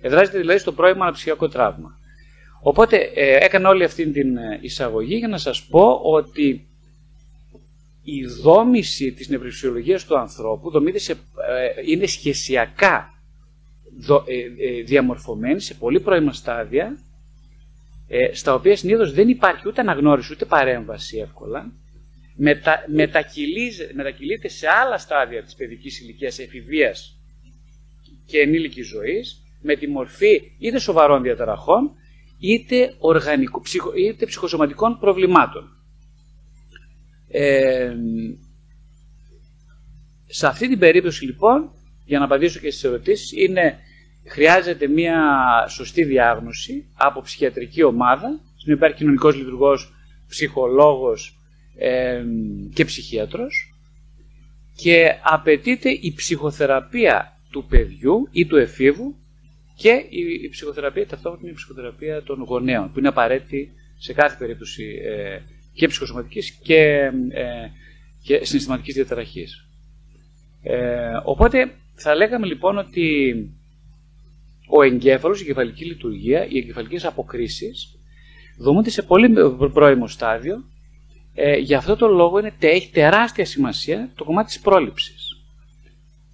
Εδράζεται 0.00 0.38
δηλαδή 0.38 0.58
στο 0.58 0.72
πρώιμο 0.72 1.02
αναψυχιακό 1.02 1.48
τραύμα. 1.48 1.98
Οπότε 2.62 2.96
ε, 3.14 3.36
έκανα 3.40 3.68
όλη 3.68 3.84
αυτή 3.84 4.10
την 4.10 4.36
ε, 4.36 4.58
εισαγωγή 4.62 5.16
για 5.16 5.28
να 5.28 5.38
σας 5.38 5.62
πω 5.62 6.00
ότι 6.02 6.66
η 8.02 8.24
δόμηση 8.42 9.12
της 9.12 9.28
νευροφυσιολογίας 9.28 10.04
του 10.04 10.18
ανθρώπου 10.18 10.70
δομείται 10.70 10.98
σε, 10.98 11.12
ε, 11.12 11.16
είναι 11.86 12.06
σχεσιακά 12.06 13.14
δο, 13.98 14.24
ε, 14.26 14.82
διαμορφωμένη 14.82 15.60
σε 15.60 15.74
πολύ 15.74 16.00
πρώιμα 16.00 16.32
στάδια 16.32 16.98
ε, 18.08 18.34
στα 18.34 18.54
οποία 18.54 18.76
συνήθως 18.76 19.12
δεν 19.12 19.28
υπάρχει 19.28 19.68
ούτε 19.68 19.80
αναγνώριση 19.80 20.32
ούτε 20.32 20.44
παρέμβαση 20.44 21.18
εύκολα, 21.18 21.72
μετα, 22.36 22.84
μετακυλείται 23.94 24.48
σε 24.48 24.68
άλλα 24.68 24.98
στάδια 24.98 25.42
της 25.42 25.54
παιδικής 25.54 26.00
ηλικίας 26.00 26.38
εφηβείας 26.38 27.20
και 28.26 28.38
ενήλικης 28.38 28.86
ζωής 28.86 29.42
με 29.60 29.76
τη 29.76 29.86
μορφή 29.88 30.52
είτε 30.58 30.78
σοβαρών 30.78 31.22
διαταραχών 31.22 31.90
είτε, 32.38 32.94
οργανικού, 32.98 33.60
ψυχο, 33.60 33.92
είτε 33.94 34.26
ψυχοσωματικών 34.26 34.98
προβλημάτων. 34.98 35.70
Ε, 37.28 37.94
σε 40.26 40.46
αυτή 40.46 40.68
την 40.68 40.78
περίπτωση 40.78 41.24
λοιπόν, 41.24 41.70
για 42.04 42.18
να 42.18 42.24
απαντήσω 42.24 42.60
και 42.60 42.70
στις 42.70 42.84
ερωτήσεις, 42.84 43.32
είναι 43.32 43.78
χρειάζεται 44.28 44.86
μια 44.86 45.20
σωστή 45.68 46.04
διάγνωση 46.04 46.86
από 46.94 47.20
ψυχιατρική 47.20 47.82
ομάδα, 47.82 48.40
στην 48.56 48.72
οποία 48.72 48.74
υπάρχει 48.74 48.96
κοινωνικός 48.96 49.36
λειτουργός, 49.36 49.92
ψυχολόγος 50.28 51.38
ε, 51.76 52.24
και 52.74 52.84
ψυχίατρος 52.84 53.74
και 54.76 55.14
απαιτείται 55.22 55.90
η 55.90 56.12
ψυχοθεραπεία 56.16 57.40
του 57.50 57.66
παιδιού 57.66 58.28
ή 58.30 58.46
του 58.46 58.56
εφήβου 58.56 59.16
και 59.76 60.06
η, 60.08 60.20
η 60.42 60.48
ψυχοθεραπεία 60.48 61.06
ταυτόχρονα 61.06 61.50
η 61.50 61.54
ψυχοθεραπεία 61.54 62.22
των 62.22 62.42
γονέων 62.42 62.92
που 62.92 62.98
είναι 62.98 63.08
απαραίτητη 63.08 63.72
σε 63.98 64.12
κάθε 64.12 64.36
περίπτωση 64.38 65.00
ε, 65.04 65.38
και 65.72 65.86
ψυχοσωματικής 65.86 66.50
και, 66.50 67.10
ε, 67.28 67.68
και 68.22 68.44
συναισθηματικής 68.44 68.94
διαταραχής. 68.94 69.68
Ε, 70.62 71.10
οπότε 71.24 71.70
θα 71.94 72.14
λέγαμε 72.14 72.46
λοιπόν 72.46 72.78
ότι 72.78 73.34
ο 74.66 74.82
εγκέφαλος, 74.82 75.40
η 75.40 75.42
εγκεφαλική 75.42 75.84
λειτουργία, 75.84 76.46
οι 76.48 76.58
εγκεφαλικές 76.58 77.04
αποκρίσεις 77.04 77.98
δομούνται 78.58 78.90
σε 78.90 79.02
πολύ 79.02 79.34
πρώιμο 79.72 80.06
στάδιο. 80.06 80.64
Ε, 81.34 81.56
γι' 81.56 81.74
αυτό 81.74 81.96
το 81.96 82.08
λόγο 82.08 82.38
είναι, 82.38 82.54
έχει 82.58 82.90
τεράστια 82.90 83.44
σημασία 83.44 84.10
το 84.14 84.24
κομμάτι 84.24 84.46
της 84.46 84.60
πρόληψης. 84.60 85.40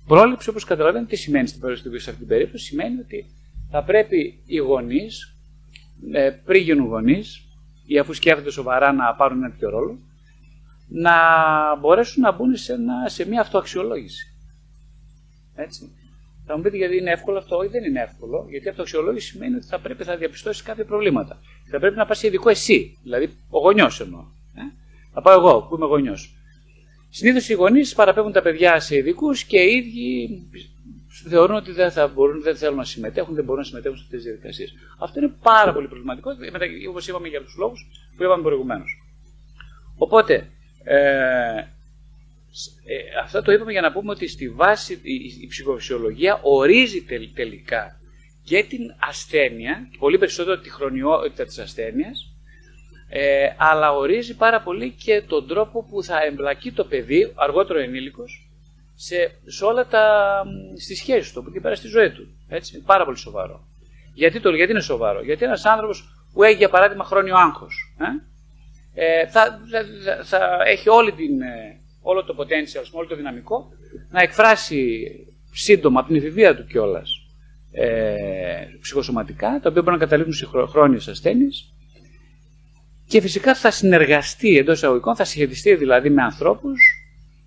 Πρόληψη, 0.07 0.49
όπως 0.49 0.65
καταλαβαίνετε, 0.65 1.11
τι 1.11 1.17
σημαίνει 1.17 1.49
στην 1.49 1.61
περίπτωση, 1.61 1.99
σε 1.99 2.11
αυτή 2.11 2.21
την 2.23 2.29
περίπτωση, 2.29 2.65
σημαίνει 2.65 3.01
ότι 3.01 3.27
θα 3.71 3.83
πρέπει 3.83 4.43
οι 4.47 4.57
γονείς, 4.57 5.37
ε, 6.13 6.31
πριν 6.45 6.63
γίνουν 6.63 6.87
γονείς, 6.87 7.43
ή 7.87 7.99
αφού 7.99 8.13
σκέφτονται 8.13 8.51
σοβαρά 8.51 8.93
να 8.93 9.15
πάρουν 9.15 9.39
ένα 9.39 9.51
τέτοιο 9.51 9.71
ρόλο, 9.71 9.99
να 10.89 11.15
μπορέσουν 11.81 12.23
να 12.23 12.33
μπουν 12.33 12.57
σε, 12.57 12.77
σε 13.07 13.29
μια 13.29 13.41
αυτοαξιολόγηση. 13.41 14.35
Έτσι. 15.55 15.91
Θα 16.47 16.57
μου 16.57 16.63
πείτε 16.63 16.77
γιατί 16.77 16.97
είναι 16.97 17.11
εύκολο 17.11 17.39
αυτό. 17.39 17.57
Όχι, 17.57 17.69
δεν 17.69 17.85
είναι 17.85 18.01
εύκολο. 18.01 18.47
Γιατί 18.49 18.69
αυτοαξιολόγηση 18.69 19.27
σημαίνει 19.27 19.55
ότι 19.55 19.67
θα 19.67 19.79
πρέπει 19.81 20.05
να 20.05 20.17
διαπιστώσεις 20.17 20.63
κάποια 20.63 20.85
προβλήματα. 20.85 21.41
Θα 21.71 21.79
πρέπει 21.79 21.97
να 21.97 22.07
πας 22.07 22.19
σε 22.19 22.27
ειδικό 22.27 22.49
εσύ. 22.51 22.99
Δηλαδή, 23.03 23.37
ο 23.51 23.59
γονιός 23.59 24.01
εννοώ. 24.01 24.21
Ε; 24.55 24.61
Θα 25.13 25.23
πάω 25.23 25.39
εγώ 25.39 25.63
που 25.63 25.77
είμαι 25.77 25.87
γονιός. 25.87 26.37
Συνήθως 27.11 27.49
οι 27.49 27.55
γονείς 27.55 27.95
παραπέμπουν 27.95 28.33
τα 28.33 28.43
παιδιά 28.43 28.81
σε 28.81 28.97
ειδικούς 28.97 29.45
και 29.45 29.61
οι 29.61 29.77
ίδιοι 29.77 30.43
θεωρούν 31.29 31.57
ότι 31.57 31.73
δεν, 31.73 31.91
θα 31.91 32.09
μπορούν, 32.09 32.43
δεν 32.43 32.57
θέλουν 32.57 32.77
να 32.77 32.85
συμμετέχουν, 32.85 33.35
δεν 33.35 33.45
μπορούν 33.45 33.61
να 33.61 33.67
συμμετέχουν 33.67 33.97
σε 33.97 34.03
αυτές 34.05 34.23
τις 34.23 34.31
διαδικασίες. 34.31 34.75
Αυτό 34.99 35.21
είναι 35.21 35.35
πάρα 35.43 35.73
πολύ 35.73 35.89
προβληματικό, 35.89 36.31
όπως 36.89 37.09
είπαμε 37.09 37.29
για 37.29 37.43
τους 37.43 37.57
λόγους 37.59 37.87
που 38.17 38.23
είπαμε 38.23 38.43
προηγουμένως. 38.43 39.03
Οπότε, 39.97 40.49
ε, 40.85 41.65
ε, 42.85 43.21
αυτό 43.23 43.43
το 43.43 43.53
είπαμε 43.53 43.73
για 43.73 43.81
να 43.81 43.93
πούμε 43.93 44.11
ότι 44.11 44.29
στη 44.29 44.49
βάση 44.49 45.01
η, 45.03 45.15
η 45.43 45.47
ψυχοφυσιολογία 45.47 46.41
ορίζει 46.43 47.03
τελικά 47.35 48.01
και 48.45 48.65
την 48.65 48.81
ασθένεια, 49.09 49.89
πολύ 49.99 50.19
περισσότερο 50.19 50.59
τη 50.59 50.71
χρονιότητα 50.71 51.45
της 51.45 51.59
ασθένειας, 51.59 52.35
ε, 53.09 53.49
αλλά 53.57 53.93
ορίζει 53.93 54.37
πάρα 54.37 54.61
πολύ 54.61 54.91
και 54.91 55.23
τον 55.27 55.47
τρόπο 55.49 55.85
που 55.85 56.03
θα 56.03 56.25
εμπλακεί 56.25 56.73
το 56.73 56.85
παιδί, 56.85 57.33
αργότερο 57.35 57.79
ενήλικος, 57.79 58.51
σε, 58.95 59.17
σε 59.47 59.65
όλα 59.65 59.87
τα, 59.87 60.45
στις 60.81 60.99
σχέσεις 60.99 61.33
του, 61.33 61.43
που 61.43 61.61
πέρα 61.61 61.75
στη 61.75 61.89
ζωή 61.89 62.11
του. 62.11 62.27
Έτσι, 62.49 62.77
είναι 62.77 62.85
πάρα 62.87 63.05
πολύ 63.05 63.17
σοβαρό. 63.17 63.67
Γιατί, 64.15 64.41
το, 64.41 64.55
γιατί 64.55 64.73
είναι 64.73 64.81
σοβαρό, 64.81 65.23
γιατί 65.23 65.45
ένας 65.45 65.65
άνθρωπος 65.65 66.27
που 66.33 66.43
έχει 66.43 66.57
για 66.57 66.69
παράδειγμα 66.69 67.05
χρόνιο 67.05 67.37
άγχος, 67.37 67.95
ε, 68.95 69.21
ε 69.21 69.27
θα, 69.27 69.61
θα, 69.71 70.25
θα, 70.25 70.59
έχει 70.65 70.89
όλη 70.89 71.13
την, 71.13 71.41
ε, 71.41 71.81
όλο 72.03 72.25
το 72.25 72.37
potential, 72.39 72.85
όλο 72.93 73.07
το 73.07 73.17
δυναμικό, 73.17 73.73
να 74.11 74.23
εκφράσει 74.23 75.11
σύντομα 75.53 76.01
από 76.01 76.09
την 76.09 76.17
εφηβεία 76.17 76.57
του 76.57 76.67
κιόλας 76.67 77.11
ε, 77.73 78.67
ψυχοσωματικά, 78.81 79.49
τα 79.49 79.69
οποία 79.71 79.83
μπορούν 79.83 79.93
να 79.93 79.99
καταλήγουν 79.99 80.33
σε 80.33 80.47
χρόνιες 80.47 81.09
ασθένειες 81.09 81.73
και 83.07 83.21
φυσικά 83.21 83.55
θα 83.55 83.71
συνεργαστεί 83.71 84.57
εντός 84.57 84.77
εισαγωγικών, 84.77 85.17
θα 85.17 85.25
συγχετιστεί 85.25 85.75
δηλαδή 85.75 86.11
με 86.11 86.23
ανθρώπους 86.23 86.81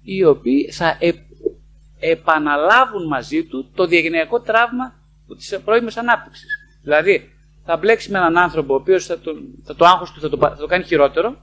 οι 0.04 0.24
οποίοι 0.24 0.72
θα 0.72 0.98
ε, 1.00 1.12
επαναλάβουν 2.00 3.08
μαζί 3.08 3.44
του 3.44 3.72
το 3.76 3.86
διαγενειακό 3.86 4.40
τραύμα 4.40 5.00
της 5.38 5.60
πρώιμη 5.66 5.92
ανάπτυξης. 5.96 6.48
Δηλαδή, 6.82 7.32
θα 7.66 7.78
μπλέξει 7.78 8.12
με 8.12 8.18
έναν 8.18 8.38
άνθρωπο 8.38 8.74
ο 8.74 8.76
οποίος 8.76 9.06
θα, 9.06 9.20
το, 9.20 9.32
θα 9.64 9.76
το 9.76 9.86
άγχος 9.86 10.12
του 10.12 10.20
θα 10.20 10.30
το, 10.30 10.38
θα 10.38 10.56
το 10.56 10.66
κάνει 10.66 10.84
χειρότερο, 10.84 11.38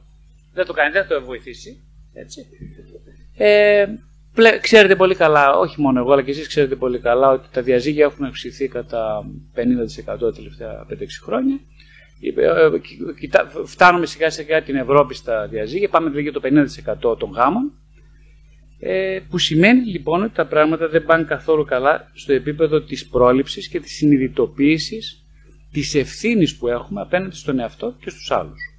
δεν 0.52 0.66
το 0.66 0.72
κάνει, 0.72 0.92
δεν 0.92 1.06
θα 1.06 1.14
το 1.14 1.24
βοηθήσει. 1.24 1.82
Έτσι. 2.12 2.46
Ε, 3.36 3.86
ξέρετε 4.60 4.96
πολύ 4.96 5.14
καλά, 5.14 5.58
όχι 5.58 5.80
μόνο 5.80 6.00
εγώ, 6.00 6.12
αλλά 6.12 6.22
και 6.22 6.30
εσείς 6.30 6.48
ξέρετε 6.48 6.76
πολύ 6.76 6.98
καλά 6.98 7.30
ότι 7.30 7.48
τα 7.52 7.62
διαζύγια 7.62 8.04
έχουν 8.04 8.24
αυξηθεί 8.24 8.68
κατά 8.68 9.24
50% 9.54 10.04
τα 10.04 10.32
τελευταία 10.32 10.86
5-6 10.90 10.94
χρόνια. 11.22 11.60
Ε, 12.22 12.42
ε, 12.42 13.64
φτάνουμε 13.64 14.06
σιγά 14.06 14.30
σιγά 14.30 14.62
την 14.62 14.76
Ευρώπη 14.76 15.14
στα 15.14 15.46
διαζύγια, 15.46 15.88
πάμε 15.88 16.10
δηλαδή 16.10 16.22
για 16.22 16.32
το 16.32 16.40
50% 17.12 17.18
των 17.18 17.30
γάμων, 17.30 17.72
ε, 18.78 19.20
που 19.30 19.38
σημαίνει 19.38 19.84
λοιπόν 19.84 20.22
ότι 20.22 20.34
τα 20.34 20.46
πράγματα 20.46 20.88
δεν 20.88 21.04
πάνε 21.04 21.24
καθόλου 21.24 21.64
καλά 21.64 22.10
στο 22.14 22.32
επίπεδο 22.32 22.82
της 22.82 23.08
πρόληψης 23.08 23.68
και 23.68 23.80
της 23.80 23.92
συνειδητοποίησης 23.92 25.24
της 25.72 25.94
ευθύνης 25.94 26.56
που 26.56 26.68
έχουμε 26.68 27.00
απέναντι 27.00 27.36
στον 27.36 27.58
εαυτό 27.58 27.96
και 28.00 28.10
στους 28.10 28.30
άλλους. 28.30 28.71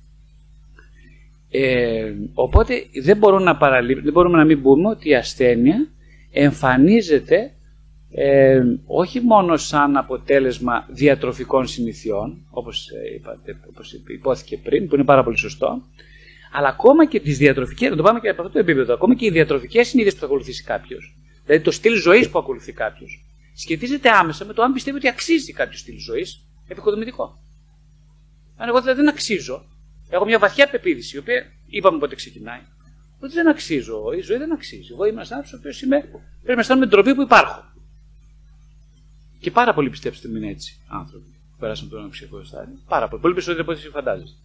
Ε, 1.56 2.14
οπότε 2.34 2.74
δεν, 3.04 3.20
να 3.20 3.58
δεν 4.04 4.12
μπορούμε 4.14 4.38
να 4.38 4.46
μην 4.46 4.62
πούμε 4.62 4.90
ότι 4.90 5.10
η 5.10 5.16
ασθένεια 5.16 5.88
εμφανίζεται 6.32 7.52
ε, 8.12 8.62
όχι 8.86 9.20
μόνο 9.20 9.58
σαν 9.58 9.98
αποτέλεσμα 9.98 10.88
διατροφικών 10.90 11.68
συνηθιών, 11.68 12.46
όπως, 12.50 12.90
ε, 12.90 13.14
είπατε, 13.16 13.60
όπως 13.70 13.94
υπόθηκε 14.08 14.58
πριν, 14.58 14.88
που 14.88 14.96
είναι 14.96 15.04
πάρα 15.04 15.24
πολύ 15.24 15.38
σωστό, 15.38 15.82
αλλά 16.52 16.68
ακόμα 16.68 17.06
και 17.06 17.20
τις 17.20 17.38
διατροφικές, 17.38 17.90
να 17.90 17.96
το 17.96 18.04
πάμε 18.04 18.20
και 18.20 18.30
από 18.30 18.42
αυτό 18.42 18.54
το 18.54 18.60
επίπεδο, 18.60 18.94
ακόμα 18.94 19.16
και 19.16 19.26
οι 19.26 19.30
διατροφικές 19.30 19.88
συνήθειες 19.88 20.14
που 20.14 20.20
θα 20.20 20.26
ακολουθήσει 20.26 20.64
κάποιος, 20.64 21.18
δηλαδή 21.46 21.64
το 21.64 21.72
στυλ 21.72 22.02
ζωής 22.02 22.30
που 22.30 22.40
ακολουθεί 22.40 22.72
κάποιος, 22.72 23.26
σχετίζεται 23.54 24.10
άμεσα 24.10 24.46
με 24.46 24.54
το 24.54 24.62
αν 24.62 24.74
πιστεύει 24.74 24.98
ότι 24.98 25.08
αξίζει 25.08 25.54
κάποιος 25.54 25.80
στυλ 25.80 26.00
ζωής. 26.00 26.48
Επικοδομητικό. 26.68 27.40
Αν 28.58 28.68
εγώ 28.68 28.82
δηλαδή 28.82 29.00
δεν 29.00 29.10
αξίζω, 29.10 29.66
έχω 30.14 30.26
μια 30.26 30.40
βαθιά 30.40 30.70
πεποίθηση, 30.70 31.16
η 31.16 31.20
οποία 31.20 31.44
είπαμε 31.68 31.98
πότε 31.98 32.16
ξεκινάει, 32.16 32.62
ότι 33.20 33.34
δεν 33.34 33.48
αξίζω, 33.48 34.12
η 34.18 34.22
ζωή 34.22 34.38
δεν 34.38 34.54
αξίζει. 34.54 34.92
Εγώ 34.92 35.04
είμαι 35.06 35.14
ένας 35.14 35.32
άνθρωπος 35.32 35.54
ο 35.54 35.58
οποίος 35.58 35.80
πρέπει 36.44 36.56
να 36.56 36.60
αισθάνομαι 36.60 36.86
την 36.86 36.96
τροπή 36.96 37.16
που 37.16 37.22
υπάρχω. 37.22 37.72
Και 39.40 39.52
πάρα 39.52 39.74
πολύ 39.74 39.90
πιστέψτε 39.90 40.28
με 40.28 40.38
είναι 40.38 40.50
έτσι 40.50 40.80
άνθρωποι 40.88 41.26
που 41.52 41.58
πέρασαν 41.60 41.90
το 41.90 42.08
ψυχικό 42.12 42.44
στάδιο. 42.44 42.80
Πάρα 42.88 43.08
πολύ. 43.08 43.22
Πολύ 43.22 43.34
περισσότερο 43.34 43.64
από 43.64 43.72
ό,τι 43.72 43.82
φαντάζεστε. 43.82 44.38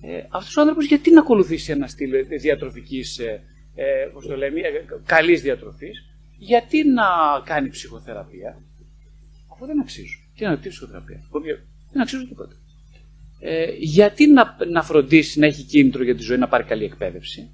Ε, 0.00 0.22
αυτός 0.28 0.56
ο 0.56 0.60
άνθρωπος 0.60 0.86
γιατί 0.86 1.10
να 1.10 1.20
ακολουθήσει 1.20 1.72
ένα 1.72 1.86
στυλ 1.86 2.10
διατροφικής, 2.40 3.18
ε, 3.18 3.42
ε, 3.74 4.08
πώς 4.12 4.26
το 4.26 4.36
λέμε, 4.36 4.60
ε, 4.60 4.84
καλής 5.04 5.42
διατροφής, 5.42 6.04
γιατί 6.38 6.88
να 6.88 7.06
κάνει 7.44 7.68
ψυχοθεραπεία, 7.68 8.62
αφού 9.52 9.66
δεν 9.66 9.80
αξίζουν. 9.80 10.20
Τι 10.36 10.44
να 10.44 10.58
πει 10.58 10.68
ψυχοθεραπεία, 10.68 11.22
δεν 11.92 12.02
αξίζουν 12.02 12.28
τίποτα. 12.28 12.54
Ε, 13.40 13.66
γιατί 13.78 14.26
να, 14.26 14.56
να 14.70 14.82
φροντίσει 14.82 15.38
να 15.38 15.46
έχει 15.46 15.62
κίνητρο 15.62 16.02
για 16.02 16.16
τη 16.16 16.22
ζωή 16.22 16.38
να 16.38 16.48
πάρει 16.48 16.64
καλή 16.64 16.84
εκπαίδευση, 16.84 17.50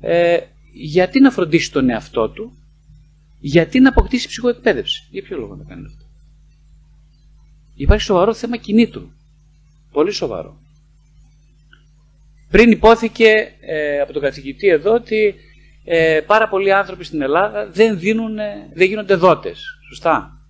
ε, 0.00 0.38
γιατί 0.72 1.20
να 1.20 1.30
φροντίσει 1.30 1.72
τον 1.72 1.90
εαυτό 1.90 2.28
του, 2.28 2.52
γιατί 3.38 3.80
να 3.80 3.88
αποκτήσει 3.88 4.28
ψυχοεκπαίδευση; 4.28 5.06
Για 5.10 5.22
ποιο 5.22 5.38
λόγο 5.38 5.54
να 5.54 5.64
κάνει 5.64 5.84
αυτό; 5.86 6.04
Υπάρχει 7.74 8.04
σοβαρό 8.04 8.34
θέμα 8.34 8.56
κινήτρου. 8.56 9.10
Πολύ 9.92 10.10
σοβαρό. 10.12 10.60
Πριν 12.50 12.70
υπόθηκε 12.70 13.54
ε, 13.60 14.00
από 14.00 14.12
τον 14.12 14.22
καθηγητή 14.22 14.68
εδώ 14.68 14.94
ότι 14.94 15.34
ε, 15.84 16.20
πάρα 16.26 16.48
πολλοί 16.48 16.72
άνθρωποι 16.72 17.04
στην 17.04 17.22
Ελλάδα 17.22 17.66
δεν, 17.66 17.98
δίνουν, 17.98 18.36
δεν 18.72 18.86
γίνονται 18.86 19.14
δότες. 19.14 19.64
Σωστά. 19.88 20.40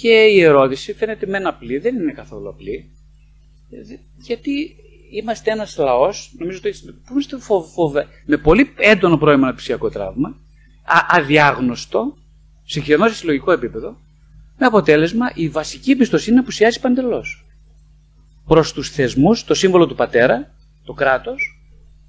Και 0.00 0.24
η 0.24 0.40
ερώτηση 0.40 0.92
φαίνεται 0.92 1.26
με 1.26 1.36
ένα 1.36 1.48
απλή, 1.48 1.78
δεν 1.78 1.94
είναι 1.94 2.12
καθόλου 2.12 2.48
απλή. 2.48 2.91
Ε, 3.72 3.98
γιατί 4.16 4.76
είμαστε 5.10 5.50
ένας 5.50 5.76
λαός, 5.76 6.34
νομίζω 6.38 6.58
ότι 6.58 6.70
που 7.06 7.10
είμαστε 7.10 7.38
φοβε, 7.74 8.06
με 8.26 8.36
πολύ 8.36 8.72
έντονο 8.76 9.18
πρώιμο 9.18 9.42
αναπτυξιακό 9.42 9.90
τραύμα, 9.90 10.28
α, 10.84 10.96
αδιάγνωστο, 11.08 12.16
συγχυρνό 12.64 13.08
σε 13.08 13.14
συλλογικό 13.14 13.52
επίπεδο, 13.52 13.96
με 14.58 14.66
αποτέλεσμα 14.66 15.32
η 15.34 15.48
βασική 15.48 15.90
εμπιστοσύνη 15.90 16.34
να 16.34 16.40
απουσιάζει 16.42 16.80
παντελώς. 16.80 17.44
Προς 18.46 18.72
τους 18.72 18.90
θεσμούς, 18.90 19.44
το 19.44 19.54
σύμβολο 19.54 19.86
του 19.86 19.94
πατέρα, 19.94 20.54
το 20.84 20.92
κράτος 20.92 21.60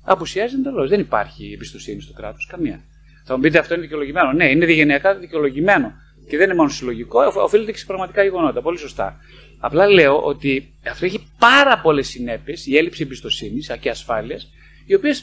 απουσιάζει 0.03 0.55
εντελώς. 0.55 0.89
Δεν 0.89 0.99
υπάρχει 0.99 1.51
εμπιστοσύνη 1.53 2.01
στο 2.01 2.13
κράτος, 2.13 2.45
καμία. 2.45 2.83
Θα 3.25 3.35
μου 3.35 3.41
πείτε 3.41 3.57
αυτό 3.57 3.73
είναι 3.73 3.83
δικαιολογημένο. 3.83 4.33
Ναι, 4.33 4.49
είναι 4.49 4.65
διαγενειακά 4.65 5.15
δικαιολογημένο. 5.15 5.93
Και 6.29 6.37
δεν 6.37 6.45
είναι 6.45 6.55
μόνο 6.55 6.69
συλλογικό, 6.69 7.19
οφείλεται 7.35 7.71
και 7.71 7.77
σε 7.77 7.85
πραγματικά 7.85 8.23
γεγονότα. 8.23 8.61
Πολύ 8.61 8.77
σωστά. 8.77 9.19
Απλά 9.65 9.87
λέω 9.87 10.23
ότι 10.23 10.73
αυτό 10.89 11.05
έχει 11.05 11.27
πάρα 11.39 11.81
πολλές 11.81 12.07
συνέπειες, 12.07 12.65
η 12.65 12.77
έλλειψη 12.77 13.03
εμπιστοσύνης 13.03 13.71
και 13.79 13.89
ασφάλειας, 13.89 14.51
οι 14.85 14.93
οποίες 14.93 15.19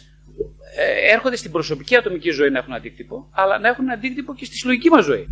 ε, 0.76 1.12
έρχονται 1.12 1.36
στην 1.36 1.50
προσωπική 1.50 1.96
ατομική 1.96 2.30
ζωή 2.30 2.50
να 2.50 2.58
έχουν 2.58 2.72
αντίκτυπο, 2.72 3.28
αλλά 3.30 3.58
να 3.58 3.68
έχουν 3.68 3.90
αντίκτυπο 3.90 4.34
και 4.34 4.44
στη 4.44 4.56
συλλογική 4.56 4.88
μας 4.88 5.04
ζωή. 5.04 5.28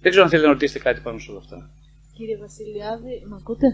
Δεν 0.00 0.10
ξέρω 0.10 0.24
αν 0.24 0.30
θέλετε 0.30 0.46
να 0.46 0.52
ρωτήσετε 0.52 0.78
κάτι 0.78 1.00
πάνω 1.00 1.18
σε 1.18 1.30
όλα 1.30 1.38
αυτά. 1.38 1.70
Κύριε 2.16 2.36
Βασιλιάδη, 2.36 3.22
με 3.28 3.36
ακούτε; 3.40 3.66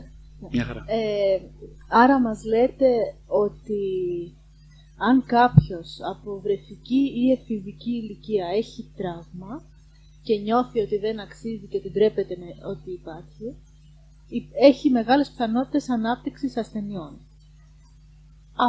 Μια 0.51 0.65
χαρά. 0.65 0.85
Ε, 0.87 1.41
άρα 1.89 2.21
μας 2.21 2.45
λέτε 2.45 2.91
ότι 3.27 3.83
αν 4.97 5.25
κάποιος 5.27 5.99
από 6.15 6.41
βρεφική 6.41 7.13
ή 7.15 7.33
εφηβική 7.33 7.91
ηλικία 7.91 8.47
έχει 8.57 8.93
τραύμα 8.97 9.65
και 10.27 10.37
νιώθει 10.37 10.81
ότι 10.81 10.97
δεν 10.99 11.21
αξίζει 11.21 11.67
και 11.67 11.77
ότι 11.77 11.91
ντρέπεται 11.91 12.37
με 12.39 12.69
ό,τι 12.71 12.91
υπάρχει, 12.91 13.47
έχει 14.61 14.91
μεγάλες 14.91 15.29
πιθανότητες 15.29 15.91
ανάπτυξης 15.91 16.57
ασθενειών. 16.57 17.13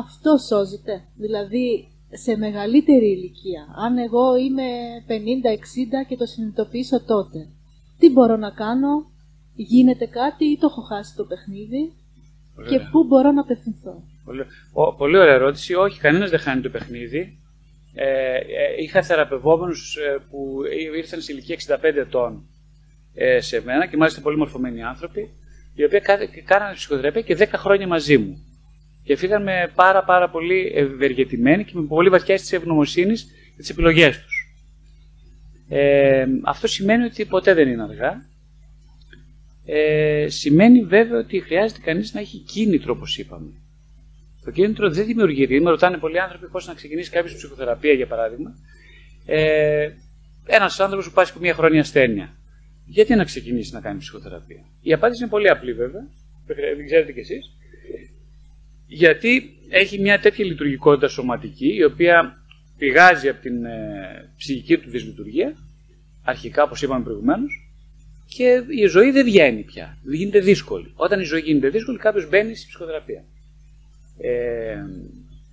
Αυτό 0.04 0.38
σώζεται. 0.38 1.04
Δηλαδή, 1.16 1.88
σε 2.12 2.38
μεγαλύτερη 2.38 3.12
ηλικία, 3.12 3.64
αν 3.76 3.98
εγώ 3.98 4.36
είμαι 4.36 4.68
50-60 5.08 6.08
και 6.08 6.18
το 6.18 6.26
συνειδητοποιήσω 6.26 7.04
τότε, 7.04 7.50
τι 8.00 8.12
μπορώ 8.12 8.36
να 8.38 8.50
κάνω; 8.50 9.16
Γίνεται 9.60 10.06
κάτι 10.06 10.46
ή 10.46 10.58
το 10.58 10.68
έχω 10.72 10.82
χάσει 10.82 11.16
το 11.16 11.24
παιχνίδι; 11.24 11.94
Και 12.70 12.80
πού 12.92 13.04
μπορώ 13.04 13.32
να 13.32 13.42
απευθυνθώ; 13.42 14.04
Πολύ, 14.26 14.46
πολύ 14.98 15.18
ωραία 15.18 15.34
ερώτηση. 15.34 15.74
Όχι, 15.74 16.00
κανένας 16.00 16.30
δεν 16.30 16.40
χάνει 16.40 16.62
το 16.62 16.70
παιχνίδι. 16.70 17.40
Ε, 18.00 18.38
ε, 18.38 18.82
είχα 18.84 19.04
θεραπευόμενους 19.04 19.96
ε, 19.96 20.18
που 20.30 20.62
ήρθαν 20.96 21.22
σε 21.22 21.32
ηλικία 21.32 21.80
65 21.82 21.84
ετών 21.84 22.50
ε, 23.14 23.40
σε 23.40 23.62
μένα 23.62 23.88
και 23.88 23.98
μάλιστα 23.98 24.22
πολύ 24.22 24.38
μορφωμένοι 24.38 24.84
άνθρωποι, 24.84 25.30
οι 25.74 25.84
οποίοι 25.84 26.02
κάνανε 26.46 26.74
ψυχοθεραπεία 26.74 27.22
και 27.22 27.38
10 27.40 27.48
χρόνια 27.54 27.88
μαζί 27.88 28.18
μου. 28.18 28.38
Και 29.04 29.16
φύγαν 29.16 29.44
με 29.44 29.72
πάρα 29.76 30.04
πάρα 30.04 30.30
πολύ 30.30 30.72
ευεργετημένοι 30.76 31.64
και 31.64 31.72
με 31.76 31.86
πολύ 31.86 32.10
βαθιά 32.10 32.34
αίσθηση 32.34 32.56
ευγνωμοσύνης 32.56 33.24
για 33.24 33.58
τις 33.58 33.70
επιλογές 33.70 34.22
τους. 34.22 34.56
Ε, 35.70 36.26
αυτό 36.44 36.68
σημαίνει 36.68 37.04
ότι 37.04 37.26
ποτέ 37.26 37.54
δεν 37.54 37.68
είναι 37.68 37.84
αργά. 37.84 38.26
Ε, 39.66 40.26
σημαίνει 40.30 40.84
βέβαια 40.84 41.20
ότι 41.20 41.40
χρειάζεται 41.40 41.82
κανείς 41.84 42.14
να 42.14 42.20
έχει 42.20 42.38
κίνητρο, 42.38 42.94
όπως 42.96 43.18
είπαμε. 43.18 43.52
Το 44.48 44.54
κίνητρο 44.54 44.90
δεν 44.90 45.06
δημιουργείται. 45.06 45.60
Με 45.60 45.70
ρωτάνε 45.70 45.98
πολλοί 45.98 46.20
άνθρωποι 46.20 46.48
πώς 46.48 46.68
να 46.68 46.74
ξεκινήσει 46.74 47.10
κάποιος 47.10 47.36
ψυχοθεραπεία, 47.36 47.94
για 47.94 48.08
παράδειγμα. 48.08 48.56
Ε, 49.26 49.90
Ένας 50.46 50.80
άνθρωπος 50.80 51.08
που 51.08 51.14
πάσει 51.14 51.32
από 51.32 51.42
μια 51.42 51.54
χρόνια 51.54 51.80
ασθένεια. 51.80 52.34
Γιατί 52.86 53.16
να 53.16 53.24
ξεκινήσει 53.24 53.74
να 53.74 53.82
κάνει 53.82 54.00
ψυχοθεραπεία; 54.00 54.64
Η 54.82 54.94
απάντηση 54.94 55.22
είναι 55.22 55.32
πολύ 55.32 55.50
απλή, 55.50 55.74
βέβαια. 55.74 56.08
Δεν 56.46 56.86
ξέρετε 56.86 57.12
κι 57.12 57.20
εσείς. 57.20 57.52
Γιατί 58.88 59.58
έχει 59.70 60.00
μια 60.00 60.20
τέτοια 60.20 60.46
λειτουργικότητα 60.46 61.08
σωματική, 61.08 61.76
η 61.76 61.84
οποία 61.84 62.44
πηγάζει 62.78 63.30
από 63.30 63.42
την 63.42 63.66
ε, 63.66 64.30
ψυχική 64.38 64.78
του 64.78 64.90
δυσλειτουργία, 64.90 65.56
αρχικά 66.24 66.64
όπως 66.64 66.82
είπαμε 66.82 67.04
προηγουμένως, 67.04 67.70
και 68.28 68.64
η 68.70 68.86
ζωή 68.86 69.12
δεν 69.12 69.26
βγαίνει 69.26 69.64
πια. 69.64 69.98
Γίνεται 70.04 70.40
δύσκολη. 70.40 70.92
Όταν 70.96 71.20
η 71.20 71.24
ζωή 71.24 71.40
γίνεται 71.40 71.70
δύσκολη, 71.70 71.98
κάποιος 71.98 72.30
μπαίνει 72.30 72.56
στη 72.56 72.68
ψυχοθεραπεία. 72.68 73.24
Ε, 74.18 74.76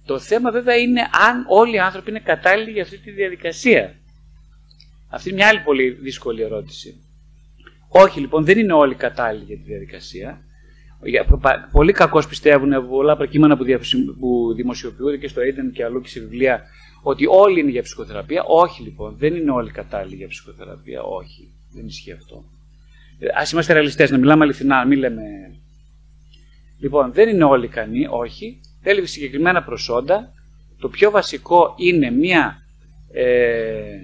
το 0.05 0.18
θέμα 0.18 0.50
βέβαια 0.50 0.77
είναι 0.77 1.00
αν 1.00 1.44
όλοι 1.48 1.74
οι 1.74 1.79
άνθρωποι 1.79 2.11
είναι 2.11 2.20
κατάλληλοι 2.20 2.70
για 2.70 2.83
αυτή 2.83 2.98
τη 2.98 3.11
διαδικασία. 3.11 3.94
Αυτή 5.09 5.29
είναι 5.29 5.38
μια 5.38 5.48
άλλη 5.48 5.61
πολύ 5.61 5.90
δύσκολη 5.90 6.42
ερώτηση. 6.42 7.00
Όχι 7.88 8.20
λοιπόν, 8.20 8.44
δεν 8.44 8.59
είναι 8.59 8.72
όλοι 8.72 8.94
κατάλληλοι 8.94 9.44
για 9.44 9.57
τη 9.57 9.62
διαδικασία. 9.62 10.40
Πολύ 11.72 11.92
κακώς 11.92 12.27
πιστεύουν 12.27 12.88
πολλά 12.88 13.12
από 13.12 13.24
κείμενα 13.24 13.57
που 13.57 14.55
δημοσιοποιούνται 14.55 15.16
και 15.16 15.29
στο 15.29 15.42
ίντερνετ 15.42 15.72
και 15.72 15.85
αλλού 15.85 16.00
και 16.00 16.09
σε 16.09 16.20
βιβλία 16.20 16.62
ότι 17.03 17.27
όλοι 17.29 17.61
είναι 17.61 17.70
για 17.70 17.83
ψυχοθεραπεία. 17.83 18.42
Όχι 18.46 18.83
λοιπόν, 18.83 19.16
δεν 19.18 19.35
είναι 19.35 19.50
όλοι 19.50 19.70
κατάλληλοι 19.70 20.16
για 20.16 20.29
ψυχοθεραπεία. 20.29 21.03
Όχι, 21.03 21.50
δεν 21.72 21.87
ισχύει 21.87 22.12
αυτό. 22.12 22.44
Ε, 23.18 23.27
Α 23.27 23.46
είμαστε 23.53 23.72
ρεαλιστές, 23.72 24.11
να 24.11 24.18
μιλάμε 24.18 24.44
αληθινά, 24.44 24.77
να 24.77 24.85
μην 24.85 24.98
λέμε. 24.98 25.22
Λοιπόν, 26.85 27.12
δεν 27.12 27.29
είναι 27.29 27.44
όλοι 27.44 27.64
ικανοί, 27.64 28.07
όχι. 28.11 28.61
Θέλει 28.83 29.07
συγκεκριμένα 29.07 29.62
προσόντα. 29.62 30.33
Το 30.79 30.88
πιο 30.88 31.11
βασικό 31.11 31.75
είναι 31.79 32.11
μια 32.11 32.62
ε, 33.12 33.97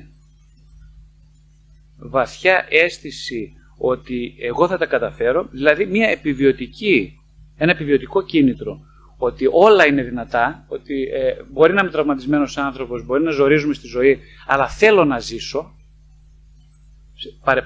βαθιά 1.96 2.66
αίσθηση 2.68 3.52
ότι 3.78 4.34
εγώ 4.40 4.68
θα 4.68 4.78
τα 4.78 4.86
καταφέρω, 4.86 5.48
δηλαδή 5.50 5.86
μια 5.86 6.08
επιβιωτική, 6.08 7.18
ένα 7.56 7.70
επιβιωτικό 7.70 8.22
κίνητρο 8.22 8.80
ότι 9.16 9.48
όλα 9.52 9.86
είναι 9.86 10.02
δυνατά, 10.02 10.64
ότι 10.68 11.02
ε, 11.02 11.34
μπορεί 11.50 11.72
να 11.72 11.80
είμαι 11.80 11.90
τραυματισμένος 11.90 12.56
άνθρωπος, 12.56 13.04
μπορεί 13.04 13.22
να 13.22 13.30
ζορίζουμε 13.30 13.74
στη 13.74 13.86
ζωή, 13.86 14.18
αλλά 14.46 14.68
θέλω 14.68 15.04
να 15.04 15.18
ζήσω. 15.18 15.74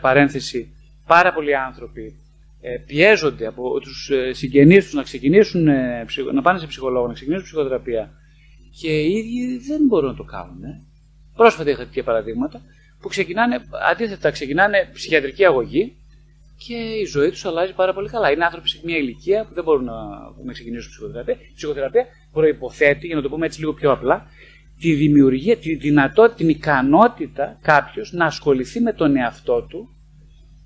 Παρένθεση, 0.01 0.75
πάρα 1.07 1.33
πολλοί 1.33 1.57
άνθρωποι 1.57 2.03
ε, 2.05 2.24
πιέζονται 2.87 3.47
από 3.47 3.81
τους 3.81 4.11
ε, 4.11 4.33
συγγενείς 4.33 4.85
τους 4.85 4.95
να 4.95 5.03
ξεκινήσουν, 5.03 5.69
ε, 5.69 6.07
να 6.33 6.43
πάνε 6.43 6.59
σε 6.59 6.67
ψυχολόγο, 6.67 7.07
να 7.07 7.13
ξεκινήσουν 7.13 7.45
ψυχοθεραπεία 7.45 8.11
και 8.81 9.01
οι 9.01 9.13
ίδιοι 9.13 9.59
δεν 9.59 9.81
μπορούν 9.87 10.09
να 10.11 10.17
το 10.17 10.23
κάνουν. 10.23 10.63
Πρόσφατα 11.37 11.71
είχα 11.71 11.85
τέτοια 11.85 12.03
παραδείγματα 12.03 12.61
που 13.01 13.09
ξεκινάνε, 13.09 13.65
αντίθετα, 13.91 14.31
ξεκινάνε 14.31 14.91
ψυχιατρική 14.93 15.45
αγωγή 15.45 15.97
και 16.67 16.75
η 16.75 17.05
ζωή 17.05 17.31
τους 17.31 17.45
αλλάζει 17.45 17.75
πάρα 17.75 17.95
πολύ 17.95 18.09
καλά. 18.09 18.31
Είναι 18.31 18.45
άνθρωποι 18.45 18.69
σε 18.69 18.81
μια 18.85 18.97
ηλικία 18.97 19.45
που 19.45 19.55
δεν 19.55 19.65
μπορούν 19.65 19.85
να, 19.85 19.95
να 20.45 20.53
ξεκινήσουν 20.53 20.91
ψυχοθεραπεία. 20.91 21.35
Η 21.35 21.53
ψυχοθεραπεία 21.55 22.07
προποθέτει, 22.33 23.07
για 23.07 23.17
να 23.17 23.23
το 23.23 23.29
πούμε 23.29 23.47
έτσι 23.47 23.61
λίγο 23.61 23.73
πιο 23.73 23.93
απλά, 23.93 24.27
τη 24.81 24.93
δημιουργία, 24.93 25.57
τη 25.57 25.75
δυνατότητα, 25.75 26.37
την 26.37 26.49
ικανότητα 26.49 27.59
κάποιος 27.63 28.13
να 28.13 28.25
ασχοληθεί 28.25 28.81
με 28.81 28.93
τον 28.93 29.17
εαυτό 29.17 29.63
του 29.63 29.94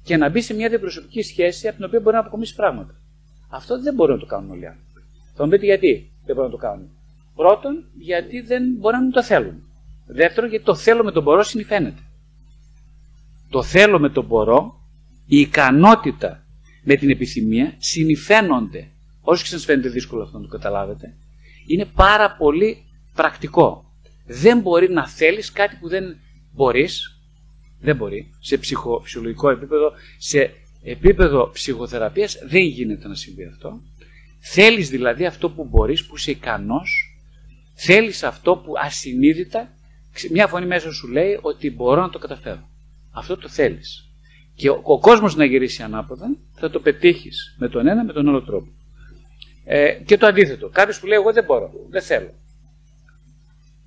και 0.08 0.16
να 0.16 0.28
μπει 0.28 0.40
σε 0.40 0.54
μια 0.54 0.68
διαπροσωπική 0.68 1.22
σχέση 1.22 1.68
από 1.68 1.76
την 1.76 1.84
οποία 1.84 2.00
μπορεί 2.00 2.14
να 2.14 2.20
αποκομίσει 2.20 2.54
πράγματα. 2.54 2.94
Αυτό 3.48 3.80
δεν 3.82 3.94
μπορούν 3.94 4.14
να 4.14 4.20
το 4.20 4.26
κάνουν 4.26 4.50
όλοι 4.50 4.62
οι 4.62 4.66
άνθρωποι. 4.66 5.00
Θα 5.34 5.44
μου 5.44 5.50
πείτε 5.50 5.64
γιατί 5.64 6.12
δεν 6.24 6.34
μπορούν 6.34 6.50
να 6.50 6.56
το 6.56 6.62
κάνουν. 6.62 6.88
Πρώτον, 7.34 7.84
γιατί 7.98 8.40
δεν 8.40 8.62
μπορεί 8.78 8.96
να 8.96 9.10
το 9.10 9.22
θέλουν. 9.22 9.62
Δεύτερον, 10.06 10.50
γιατί 10.50 10.64
το 10.64 10.74
θέλω 10.74 11.04
με 11.04 11.12
τον 11.12 11.22
μπορώ 11.22 11.42
συνηθαίνεται. 11.42 12.02
Το 13.50 13.62
θέλω 13.62 13.98
με 13.98 14.10
τον 14.10 14.24
μπορώ 14.24 14.80
η 15.26 15.40
ικανότητα 15.40 16.44
με 16.82 16.94
την 16.94 17.10
επιθυμία 17.10 17.74
συνηφαίνονται. 17.78 18.90
Όσο 19.20 19.42
και 19.42 19.48
σας 19.48 19.64
φαίνεται 19.64 19.88
δύσκολο 19.88 20.22
αυτό 20.22 20.38
να 20.38 20.44
το 20.44 20.50
καταλάβετε, 20.50 21.14
είναι 21.66 21.84
πάρα 21.84 22.36
πολύ 22.36 22.84
πρακτικό. 23.14 23.92
Δεν 24.26 24.60
μπορεί 24.60 24.90
να 24.90 25.08
θέλεις 25.08 25.52
κάτι 25.52 25.76
που 25.80 25.88
δεν 25.88 26.04
μπορείς, 26.52 27.17
δεν 27.80 27.96
μπορεί, 27.96 28.34
σε 28.40 28.58
ψυχοφυσιολογικό 28.58 29.50
επίπεδο, 29.50 29.92
σε 30.18 30.50
επίπεδο 30.82 31.50
ψυχοθεραπείας 31.52 32.38
δεν 32.48 32.62
γίνεται 32.62 33.08
να 33.08 33.14
συμβεί 33.14 33.44
αυτό. 33.44 33.80
Θέλεις 34.40 34.90
δηλαδή 34.90 35.26
αυτό 35.26 35.50
που 35.50 35.64
μπορείς, 35.64 36.06
που 36.06 36.16
είσαι 36.16 36.30
ικανός, 36.30 37.18
θέλεις 37.74 38.22
αυτό 38.22 38.56
που 38.56 38.72
ασυνείδητα, 38.76 39.72
μια 40.30 40.46
φωνή 40.46 40.66
μέσα 40.66 40.92
σου 40.92 41.08
λέει 41.08 41.38
ότι 41.40 41.70
μπορώ 41.70 42.00
να 42.00 42.10
το 42.10 42.18
καταφέρω. 42.18 42.68
Αυτό 43.10 43.36
το 43.36 43.48
θέλεις 43.48 44.08
και 44.58 44.70
ο, 44.70 44.80
ο 44.82 44.98
κόσμος 44.98 45.36
να 45.36 45.44
γυρίσει 45.44 45.82
ανάποδα, 45.82 46.36
θα 46.54 46.70
το 46.70 46.80
πετύχεις 46.80 47.56
με 47.58 47.68
τον 47.68 47.86
ένα 47.86 48.04
με 48.04 48.12
τον 48.12 48.28
άλλο 48.28 48.42
τρόπο. 48.42 48.72
Ε, 49.64 49.92
και 49.92 50.16
το 50.16 50.26
αντίθετο. 50.26 50.68
Κάποιος 50.68 51.00
που 51.00 51.06
λέει: 51.06 51.18
Εγώ 51.18 51.32
δεν 51.32 51.44
μπορώ, 51.44 51.70
δεν 51.90 52.02
θέλω. 52.02 52.30